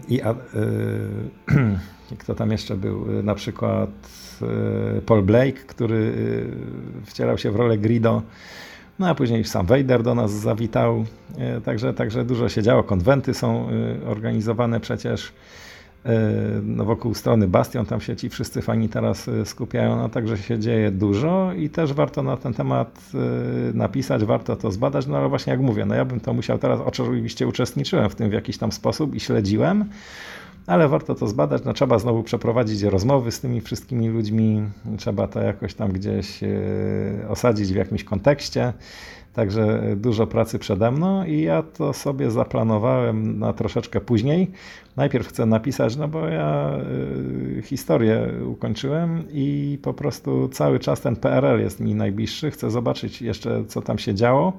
I 0.08 0.20
kto 2.18 2.34
tam 2.34 2.50
jeszcze 2.50 2.76
był? 2.76 3.22
Na 3.22 3.34
przykład 3.34 3.90
Paul 5.06 5.22
Blake, 5.22 5.52
który 5.52 6.12
wcierał 7.06 7.38
się 7.38 7.50
w 7.50 7.56
rolę 7.56 7.78
Grido. 7.78 8.22
No 8.98 9.08
a 9.08 9.14
później 9.14 9.44
sam 9.44 9.66
Vader 9.66 10.02
do 10.02 10.14
nas 10.14 10.32
zawitał. 10.32 11.04
Także, 11.64 11.94
także 11.94 12.24
dużo 12.24 12.48
się 12.48 12.62
działo. 12.62 12.82
Konwenty 12.82 13.34
są 13.34 13.68
organizowane 14.06 14.80
przecież. 14.80 15.32
E, 16.06 16.60
no 16.62 16.84
wokół 16.84 17.14
strony 17.14 17.48
Bastion, 17.48 17.86
tam 17.86 18.00
się 18.00 18.16
ci 18.16 18.28
wszyscy 18.28 18.62
fani 18.62 18.88
teraz 18.88 19.28
e, 19.28 19.46
skupiają, 19.46 19.96
no 19.96 20.08
także 20.08 20.38
się 20.38 20.58
dzieje 20.58 20.90
dużo 20.90 21.52
i 21.52 21.70
też 21.70 21.92
warto 21.92 22.22
na 22.22 22.36
ten 22.36 22.54
temat 22.54 23.00
e, 23.14 23.18
napisać, 23.76 24.24
warto 24.24 24.56
to 24.56 24.70
zbadać, 24.70 25.06
no 25.06 25.16
ale 25.16 25.28
właśnie 25.28 25.50
jak 25.50 25.60
mówię, 25.60 25.86
no 25.86 25.94
ja 25.94 26.04
bym 26.04 26.20
to 26.20 26.34
musiał 26.34 26.58
teraz, 26.58 26.80
oczywiście 26.80 27.46
uczestniczyłem 27.46 28.10
w 28.10 28.14
tym 28.14 28.30
w 28.30 28.32
jakiś 28.32 28.58
tam 28.58 28.72
sposób 28.72 29.14
i 29.14 29.20
śledziłem, 29.20 29.84
ale 30.66 30.88
warto 30.88 31.14
to 31.14 31.26
zbadać, 31.26 31.64
no 31.64 31.72
trzeba 31.72 31.98
znowu 31.98 32.22
przeprowadzić 32.22 32.82
rozmowy 32.82 33.32
z 33.32 33.40
tymi 33.40 33.60
wszystkimi 33.60 34.08
ludźmi, 34.08 34.62
trzeba 34.96 35.28
to 35.28 35.40
jakoś 35.40 35.74
tam 35.74 35.92
gdzieś 35.92 36.40
osadzić 37.28 37.72
w 37.72 37.76
jakimś 37.76 38.04
kontekście, 38.04 38.72
Także 39.34 39.82
dużo 39.96 40.26
pracy 40.26 40.58
przede 40.58 40.90
mną 40.90 41.24
i 41.24 41.42
ja 41.42 41.62
to 41.62 41.92
sobie 41.92 42.30
zaplanowałem 42.30 43.38
na 43.38 43.52
troszeczkę 43.52 44.00
później. 44.00 44.50
Najpierw 44.96 45.28
chcę 45.28 45.46
napisać, 45.46 45.96
no 45.96 46.08
bo 46.08 46.26
ja 46.26 46.78
y, 47.58 47.62
historię 47.62 48.28
ukończyłem 48.46 49.24
i 49.32 49.78
po 49.82 49.94
prostu 49.94 50.48
cały 50.48 50.78
czas 50.78 51.00
ten 51.00 51.16
PRL 51.16 51.60
jest 51.60 51.80
mi 51.80 51.94
najbliższy. 51.94 52.50
Chcę 52.50 52.70
zobaczyć 52.70 53.22
jeszcze, 53.22 53.64
co 53.64 53.82
tam 53.82 53.98
się 53.98 54.14
działo. 54.14 54.52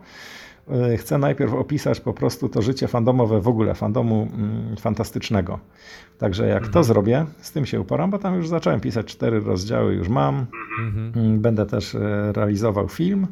Y, 0.94 0.98
chcę 0.98 1.18
najpierw 1.18 1.54
opisać 1.54 2.00
po 2.00 2.14
prostu 2.14 2.50
to 2.50 2.62
życie 2.62 2.88
fandomowe 2.88 3.42
w 3.42 3.48
ogóle, 3.48 3.74
fandomu 3.74 4.28
mm, 4.34 4.76
fantastycznego. 4.78 5.60
Także 6.18 6.48
jak 6.48 6.58
mhm. 6.58 6.74
to 6.74 6.84
zrobię, 6.84 7.26
z 7.42 7.52
tym 7.52 7.66
się 7.66 7.80
uporam, 7.80 8.10
bo 8.12 8.20
tam 8.20 8.36
już 8.36 8.48
zacząłem 8.48 8.80
pisać 8.80 9.06
cztery 9.06 9.40
rozdziały, 9.40 9.94
już 9.94 10.10
mam. 10.10 10.46
Mhm. 10.80 11.40
Będę 11.40 11.66
też 11.66 11.96
e, 11.96 12.32
realizował 12.34 12.88
film. 12.88 13.28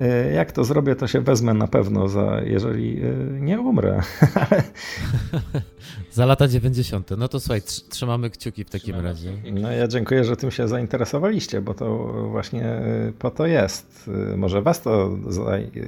E, 0.00 0.32
jak 0.32 0.52
to 0.52 0.64
zrobię, 0.64 0.96
to 0.96 1.06
się 1.06 1.20
wezmę 1.20 1.54
na 1.54 1.66
pewno, 1.68 2.08
za, 2.08 2.40
jeżeli 2.44 3.02
e, 3.02 3.40
nie 3.40 3.60
umrę. 3.60 4.00
za 6.12 6.26
lata 6.26 6.48
90. 6.48 7.10
No 7.18 7.28
to 7.28 7.40
słuchaj, 7.40 7.62
trzymamy 7.88 8.30
kciuki 8.30 8.64
w 8.64 8.70
takim 8.70 8.96
razie. 8.96 9.32
No 9.52 9.72
ja 9.72 9.88
dziękuję, 9.88 10.24
że 10.24 10.36
tym 10.36 10.50
się 10.50 10.68
zainteresowaliście, 10.68 11.60
bo 11.60 11.74
to 11.74 11.96
właśnie 12.30 12.64
e, 12.64 13.12
po 13.18 13.30
to 13.30 13.46
jest. 13.46 14.10
Może 14.36 14.62
was 14.62 14.82
to 14.82 15.16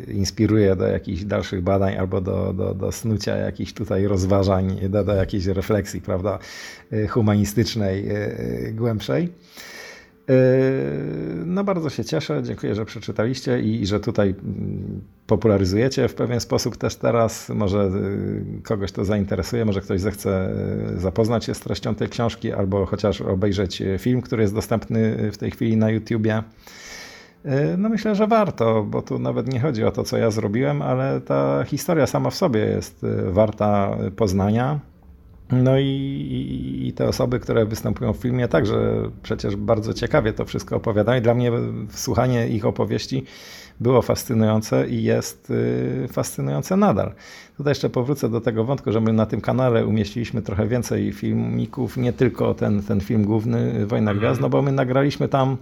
inspiruje 0.08 0.76
do 0.76 0.86
jakichś 0.86 1.24
dalszych 1.24 1.62
badań 1.62 1.96
albo 1.96 2.20
do, 2.20 2.52
do, 2.52 2.74
do 2.74 2.92
snucia 2.92 3.36
jakichś 3.36 3.72
tutaj 3.72 4.06
rozważań, 4.06 4.80
do, 4.88 5.04
do 5.04 5.14
jakiejś 5.14 5.46
refleksji, 5.46 6.00
prawda, 6.00 6.38
humanistycznej, 7.08 8.08
głębszej. 8.72 9.32
No 11.47 11.64
bardzo 11.64 11.91
się 11.91 12.05
cieszę, 12.05 12.43
dziękuję, 12.43 12.75
że 12.75 12.85
przeczytaliście 12.85 13.61
i, 13.61 13.87
że 13.87 14.01
tutaj 14.01 14.29
mm, 14.29 15.01
popularyzujecie 15.27 16.09
w 16.09 16.14
pewien 16.14 16.41
sposób 16.41 16.77
też 16.77 16.97
teraz. 16.97 17.49
Może 17.49 17.91
kogoś 18.62 18.93
to 18.93 19.05
zainteresuje, 19.05 19.64
może 19.64 19.81
ktoś 19.81 20.01
zechce 20.01 20.55
zapoznać 20.97 21.45
się 21.45 21.55
z 21.55 21.61
treścią 21.61 21.95
tej 21.95 22.09
książki 22.09 22.53
albo 22.53 22.87
chociaż 22.87 23.20
obejrzeć 23.20 23.83
film, 23.99 24.20
który 24.20 24.43
jest 24.43 24.55
dostępny 24.55 25.31
w 25.33 25.39
tej 25.39 25.51
chwili 25.51 25.77
na 25.77 25.91
YouTubie. 25.91 26.43
No 27.79 27.89
myślę, 27.89 28.14
że 28.14 28.27
warto, 28.27 28.83
bo 28.83 29.03
tu 29.03 29.18
nawet 29.18 29.53
nie 29.53 29.61
chodzi 29.61 29.85
o 29.85 29.91
to, 29.91 30.05
co 30.05 30.16
ja 30.16 30.31
zrobiłem, 30.31 30.83
ale 30.83 31.20
ta 31.20 31.64
historia 31.64 32.07
sama 32.07 32.31
w 32.31 32.35
sobie 32.35 32.61
jest 32.61 33.07
warta 33.25 33.97
poznania. 34.16 34.81
No 35.53 35.78
i, 35.78 36.82
i, 36.86 36.92
te 36.92 37.09
osoby, 37.09 37.40
które 37.40 37.66
występują 37.66 38.12
w 38.12 38.16
filmie, 38.16 38.48
także 38.48 39.11
przecież 39.22 39.57
bardzo 39.57 39.94
ciekawie 39.94 40.32
to 40.32 40.44
wszystko 40.44 40.76
opowiadają. 40.76 41.22
Dla 41.22 41.34
mnie 41.34 41.53
słuchanie 41.90 42.48
ich 42.48 42.66
opowieści 42.66 43.24
było 43.80 44.03
fascynujące 44.03 44.88
i 44.88 45.03
jest 45.03 45.50
y, 45.50 46.09
fascynujące 46.12 46.76
nadal. 46.76 47.12
Tutaj 47.57 47.70
jeszcze 47.70 47.90
powrócę 47.90 48.28
do 48.28 48.40
tego 48.40 48.64
wątku, 48.64 48.92
że 48.92 49.00
my 49.00 49.12
na 49.12 49.26
tym 49.26 49.40
kanale 49.40 49.86
umieściliśmy 49.86 50.42
trochę 50.42 50.66
więcej 50.66 51.12
filmików, 51.12 51.96
nie 51.96 52.12
tylko 52.12 52.55
ten, 52.55 52.82
ten 52.82 53.00
film 53.00 53.24
główny 53.24 53.86
Wojna 53.86 54.11
mhm. 54.11 54.18
Gwiazd, 54.18 54.40
no 54.40 54.48
bo 54.48 54.62
my 54.62 54.72
nagraliśmy 54.72 55.28
tam, 55.28 55.57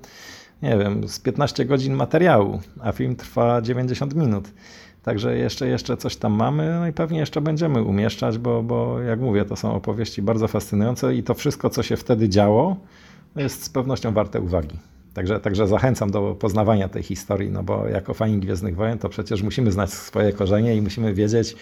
nie 0.62 0.78
wiem, 0.78 1.09
z 1.09 1.18
15 1.18 1.64
godzin 1.64 1.95
materiału, 1.95 2.61
a 2.80 2.93
film 2.93 3.16
trwa 3.16 3.62
90 3.62 4.14
minut. 4.14 4.49
Także 5.03 5.36
jeszcze, 5.36 5.66
jeszcze 5.66 5.96
coś 5.96 6.16
tam 6.16 6.32
mamy, 6.32 6.76
no 6.80 6.86
i 6.86 6.92
pewnie 6.92 7.18
jeszcze 7.18 7.40
będziemy 7.40 7.82
umieszczać, 7.82 8.38
bo, 8.38 8.62
bo 8.62 9.01
jak 9.01 9.20
mówię, 9.20 9.44
to 9.44 9.57
są 9.57 9.74
opowieści 9.74 10.22
bardzo 10.22 10.48
fascynujące 10.48 11.14
i 11.14 11.22
to 11.22 11.34
wszystko, 11.34 11.70
co 11.70 11.82
się 11.82 11.96
wtedy 11.96 12.28
działo, 12.28 12.76
jest 13.36 13.64
z 13.64 13.68
pewnością 13.68 14.12
warte 14.12 14.40
uwagi. 14.40 14.76
Także, 15.15 15.41
także 15.41 15.67
zachęcam 15.67 16.11
do 16.11 16.35
poznawania 16.35 16.89
tej 16.89 17.03
historii, 17.03 17.51
no 17.51 17.63
bo 17.63 17.89
jako 17.89 18.15
fani 18.15 18.39
Gwiezdnych 18.39 18.77
Wojen 18.77 18.99
to 18.99 19.09
przecież 19.09 19.43
musimy 19.43 19.73
znać 19.73 19.93
swoje 19.93 20.33
korzenie 20.33 20.77
i 20.77 20.83
musimy 20.83 21.15
wiedzieć 21.15 21.57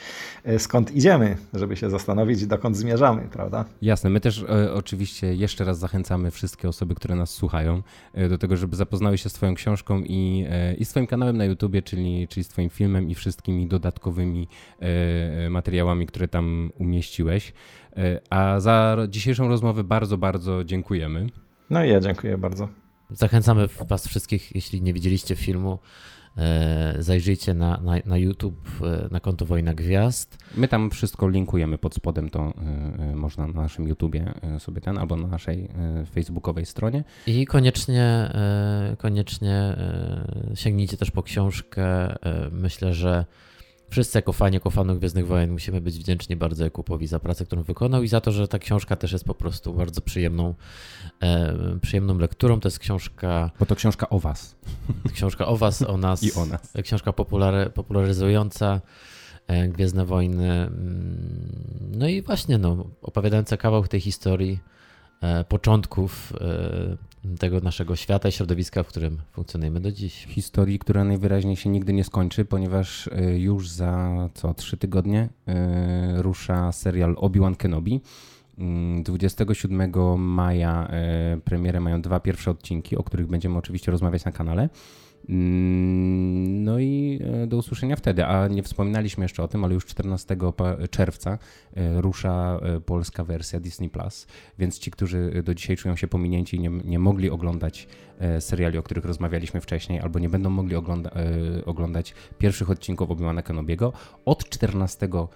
e, 0.44 0.58
skąd 0.58 0.90
idziemy, 0.90 1.36
żeby 1.54 1.76
się 1.76 1.90
zastanowić 1.90 2.46
dokąd 2.46 2.76
zmierzamy, 2.76 3.28
prawda? 3.32 3.64
Jasne, 3.82 4.10
my 4.10 4.20
też 4.20 4.44
e, 4.48 4.74
oczywiście 4.74 5.34
jeszcze 5.34 5.64
raz 5.64 5.78
zachęcamy 5.78 6.30
wszystkie 6.30 6.68
osoby, 6.68 6.94
które 6.94 7.14
nas 7.14 7.30
słuchają 7.30 7.82
e, 8.14 8.28
do 8.28 8.38
tego, 8.38 8.56
żeby 8.56 8.76
zapoznały 8.76 9.18
się 9.18 9.28
z 9.28 9.32
twoją 9.32 9.54
książką 9.54 10.00
i, 10.00 10.46
e, 10.50 10.74
i 10.74 10.84
z 10.84 10.88
twoim 10.88 11.06
kanałem 11.06 11.36
na 11.36 11.44
YouTubie, 11.44 11.82
czyli, 11.82 12.28
czyli 12.28 12.44
z 12.44 12.48
twoim 12.48 12.70
filmem 12.70 13.10
i 13.10 13.14
wszystkimi 13.14 13.66
dodatkowymi 13.66 14.48
e, 14.80 15.50
materiałami, 15.50 16.06
które 16.06 16.28
tam 16.28 16.70
umieściłeś. 16.78 17.52
E, 17.96 18.20
a 18.30 18.60
za 18.60 18.96
dzisiejszą 19.08 19.48
rozmowę 19.48 19.84
bardzo, 19.84 20.18
bardzo 20.18 20.64
dziękujemy. 20.64 21.26
No 21.70 21.84
i 21.84 21.88
ja 21.88 22.00
dziękuję 22.00 22.38
bardzo. 22.38 22.68
Zachęcamy 23.10 23.68
Was 23.88 24.06
wszystkich, 24.06 24.54
jeśli 24.54 24.82
nie 24.82 24.92
widzieliście 24.92 25.36
filmu, 25.36 25.78
e, 26.36 26.94
zajrzyjcie 26.98 27.54
na, 27.54 27.80
na, 27.80 27.92
na 28.06 28.16
YouTube, 28.18 28.68
e, 28.82 29.08
na 29.10 29.20
konto 29.20 29.46
Wojna 29.46 29.74
Gwiazd. 29.74 30.38
My 30.56 30.68
tam 30.68 30.90
wszystko 30.90 31.28
linkujemy 31.28 31.78
pod 31.78 31.94
spodem, 31.94 32.30
to 32.30 32.52
e, 32.98 33.16
można 33.16 33.46
na 33.46 33.62
naszym 33.62 33.88
YouTubie 33.88 34.32
sobie 34.58 34.80
ten, 34.80 34.98
albo 34.98 35.16
na 35.16 35.28
naszej 35.28 35.68
facebookowej 36.10 36.66
stronie. 36.66 37.04
I 37.26 37.46
koniecznie, 37.46 38.32
koniecznie 38.98 39.76
sięgnijcie 40.54 40.96
też 40.96 41.10
po 41.10 41.22
książkę. 41.22 42.14
Myślę, 42.50 42.94
że 42.94 43.24
Wszyscy 43.90 44.18
jako 44.18 44.32
fani, 44.32 44.54
jako 44.54 44.70
fanów 44.70 44.98
Gwiezdnych 44.98 45.26
Wojen 45.26 45.52
musimy 45.52 45.80
być 45.80 45.98
wdzięczni 45.98 46.36
bardzo 46.36 46.64
Jakubowi 46.64 47.06
za 47.06 47.18
pracę, 47.18 47.44
którą 47.44 47.62
wykonał 47.62 48.02
i 48.02 48.08
za 48.08 48.20
to, 48.20 48.32
że 48.32 48.48
ta 48.48 48.58
książka 48.58 48.96
też 48.96 49.12
jest 49.12 49.24
po 49.24 49.34
prostu 49.34 49.74
bardzo 49.74 50.00
przyjemną, 50.00 50.54
e, 51.22 51.54
przyjemną 51.82 52.18
lekturą. 52.18 52.60
To 52.60 52.68
jest 52.68 52.78
książka... 52.78 53.50
Bo 53.58 53.66
to 53.66 53.76
książka 53.76 54.08
o 54.08 54.18
was. 54.18 54.56
Książka 55.14 55.46
o 55.46 55.56
was, 55.56 55.82
o 55.82 55.96
nas. 55.96 56.22
I 56.22 56.32
o 56.32 56.46
nas. 56.46 56.72
Książka 56.82 57.12
populary, 57.12 57.70
popularyzująca 57.70 58.80
e, 59.46 59.68
Gwiezdne 59.68 60.04
Wojny. 60.04 60.52
Mm, 60.52 61.92
no 61.96 62.08
i 62.08 62.22
właśnie, 62.22 62.58
no, 62.58 62.90
opowiadająca 63.02 63.56
kawał 63.56 63.86
tej 63.86 64.00
historii 64.00 64.58
początków 65.48 66.32
e, 66.40 66.96
tego 67.38 67.60
naszego 67.60 67.96
świata 67.96 68.28
i 68.28 68.32
środowiska, 68.32 68.82
w 68.82 68.86
którym 68.86 69.18
funkcjonujemy 69.32 69.80
do 69.80 69.92
dziś. 69.92 70.26
Historii, 70.26 70.78
która 70.78 71.04
najwyraźniej 71.04 71.56
się 71.56 71.70
nigdy 71.70 71.92
nie 71.92 72.04
skończy, 72.04 72.44
ponieważ 72.44 73.08
e, 73.08 73.38
już 73.38 73.68
za 73.68 74.28
co 74.34 74.54
trzy 74.54 74.76
tygodnie 74.76 75.28
e, 75.46 76.22
rusza 76.22 76.72
serial 76.72 77.16
Obi-Wan 77.18 77.56
Kenobi. 77.56 78.00
27 79.02 79.80
mm, 79.80 80.20
maja 80.20 80.88
e, 80.90 81.40
premierę 81.44 81.80
mają 81.80 82.02
dwa 82.02 82.20
pierwsze 82.20 82.50
odcinki, 82.50 82.96
o 82.96 83.02
których 83.02 83.26
będziemy 83.26 83.58
oczywiście 83.58 83.92
rozmawiać 83.92 84.24
na 84.24 84.32
kanale. 84.32 84.68
Mm, 85.28 86.64
no 86.64 86.78
i 86.78 87.20
e, 87.42 87.46
do 87.46 87.56
usłyszenia 87.56 87.96
wtedy. 87.96 88.24
A 88.24 88.48
nie 88.48 88.62
wspominaliśmy 88.62 89.24
jeszcze 89.24 89.42
o 89.42 89.48
tym, 89.48 89.64
ale 89.64 89.74
już 89.74 89.86
14 89.86 90.36
czerwca 90.90 91.38
e, 91.74 92.00
rusza 92.00 92.60
e, 92.62 92.80
polska 92.80 93.24
wersja 93.24 93.60
Disney 93.60 93.90
Plus, 93.90 94.26
więc 94.58 94.78
ci, 94.78 94.90
którzy 94.90 95.42
do 95.44 95.54
dzisiaj 95.54 95.76
czują 95.76 95.96
się 95.96 96.08
pominięci 96.08 96.56
i 96.56 96.60
nie, 96.60 96.68
nie 96.68 96.98
mogli 96.98 97.30
oglądać 97.30 97.88
seriali, 98.40 98.78
o 98.78 98.82
których 98.82 99.04
rozmawialiśmy 99.04 99.60
wcześniej, 99.60 100.00
albo 100.00 100.18
nie 100.18 100.28
będą 100.28 100.50
mogli 100.50 100.76
ogląda 100.76 101.10
oglądać 101.66 102.14
pierwszych 102.38 102.70
odcinków 102.70 103.10
Obi-Wana 103.10 103.42
Kenobiego, 103.42 103.92
od 104.24 104.48
14 104.48 105.08
czerwca 105.08 105.28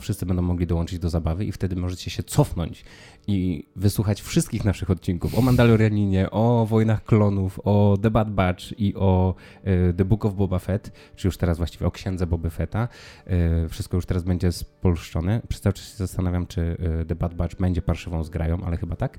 wszyscy 0.00 0.26
będą 0.26 0.42
mogli 0.42 0.66
dołączyć 0.66 0.98
do 0.98 1.10
zabawy 1.10 1.44
i 1.44 1.52
wtedy 1.52 1.76
możecie 1.76 2.10
się 2.10 2.22
cofnąć 2.22 2.84
i 3.26 3.64
wysłuchać 3.76 4.22
wszystkich 4.22 4.64
naszych 4.64 4.90
odcinków 4.90 5.38
o 5.38 5.42
Mandalorianinie, 5.42 6.30
o 6.30 6.66
Wojnach 6.66 7.04
Klonów, 7.04 7.60
o 7.64 7.98
The 8.02 8.10
Bad 8.10 8.30
Batch 8.30 8.64
i 8.78 8.94
o 8.94 9.34
e, 9.64 9.92
The 9.92 10.04
Book 10.04 10.24
of 10.24 10.34
Boba 10.34 10.58
Fett, 10.58 10.92
czy 11.16 11.28
już 11.28 11.36
teraz 11.36 11.58
właściwie 11.58 11.86
o 11.86 11.90
księdze 11.90 12.26
Boba 12.26 12.50
Fetta. 12.50 12.88
E, 13.26 13.68
wszystko 13.68 13.96
już 13.96 14.06
teraz 14.06 14.22
będzie 14.22 14.52
spolszczone. 14.52 15.42
Przez 15.48 15.60
cały 15.60 15.72
czas 15.72 15.90
się 15.90 15.96
zastanawiam, 15.96 16.46
czy 16.46 16.76
e, 17.00 17.04
The 17.04 17.14
Bad 17.14 17.34
Batch 17.34 17.56
będzie 17.56 17.82
parszywą 17.82 18.24
zgrają, 18.24 18.64
ale 18.64 18.76
chyba 18.76 18.96
tak. 18.96 19.18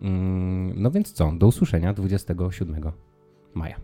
Mm, 0.00 0.82
no 0.82 0.90
więc 0.90 1.12
co, 1.12 1.32
do 1.32 1.46
usłyszenia 1.46 1.92
27 1.92 2.92
maja. 3.54 3.76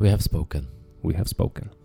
We 0.00 0.10
have 0.10 0.22
spoken. 0.22 0.66
We 1.04 1.14
have 1.14 1.28
spoken. 1.28 1.77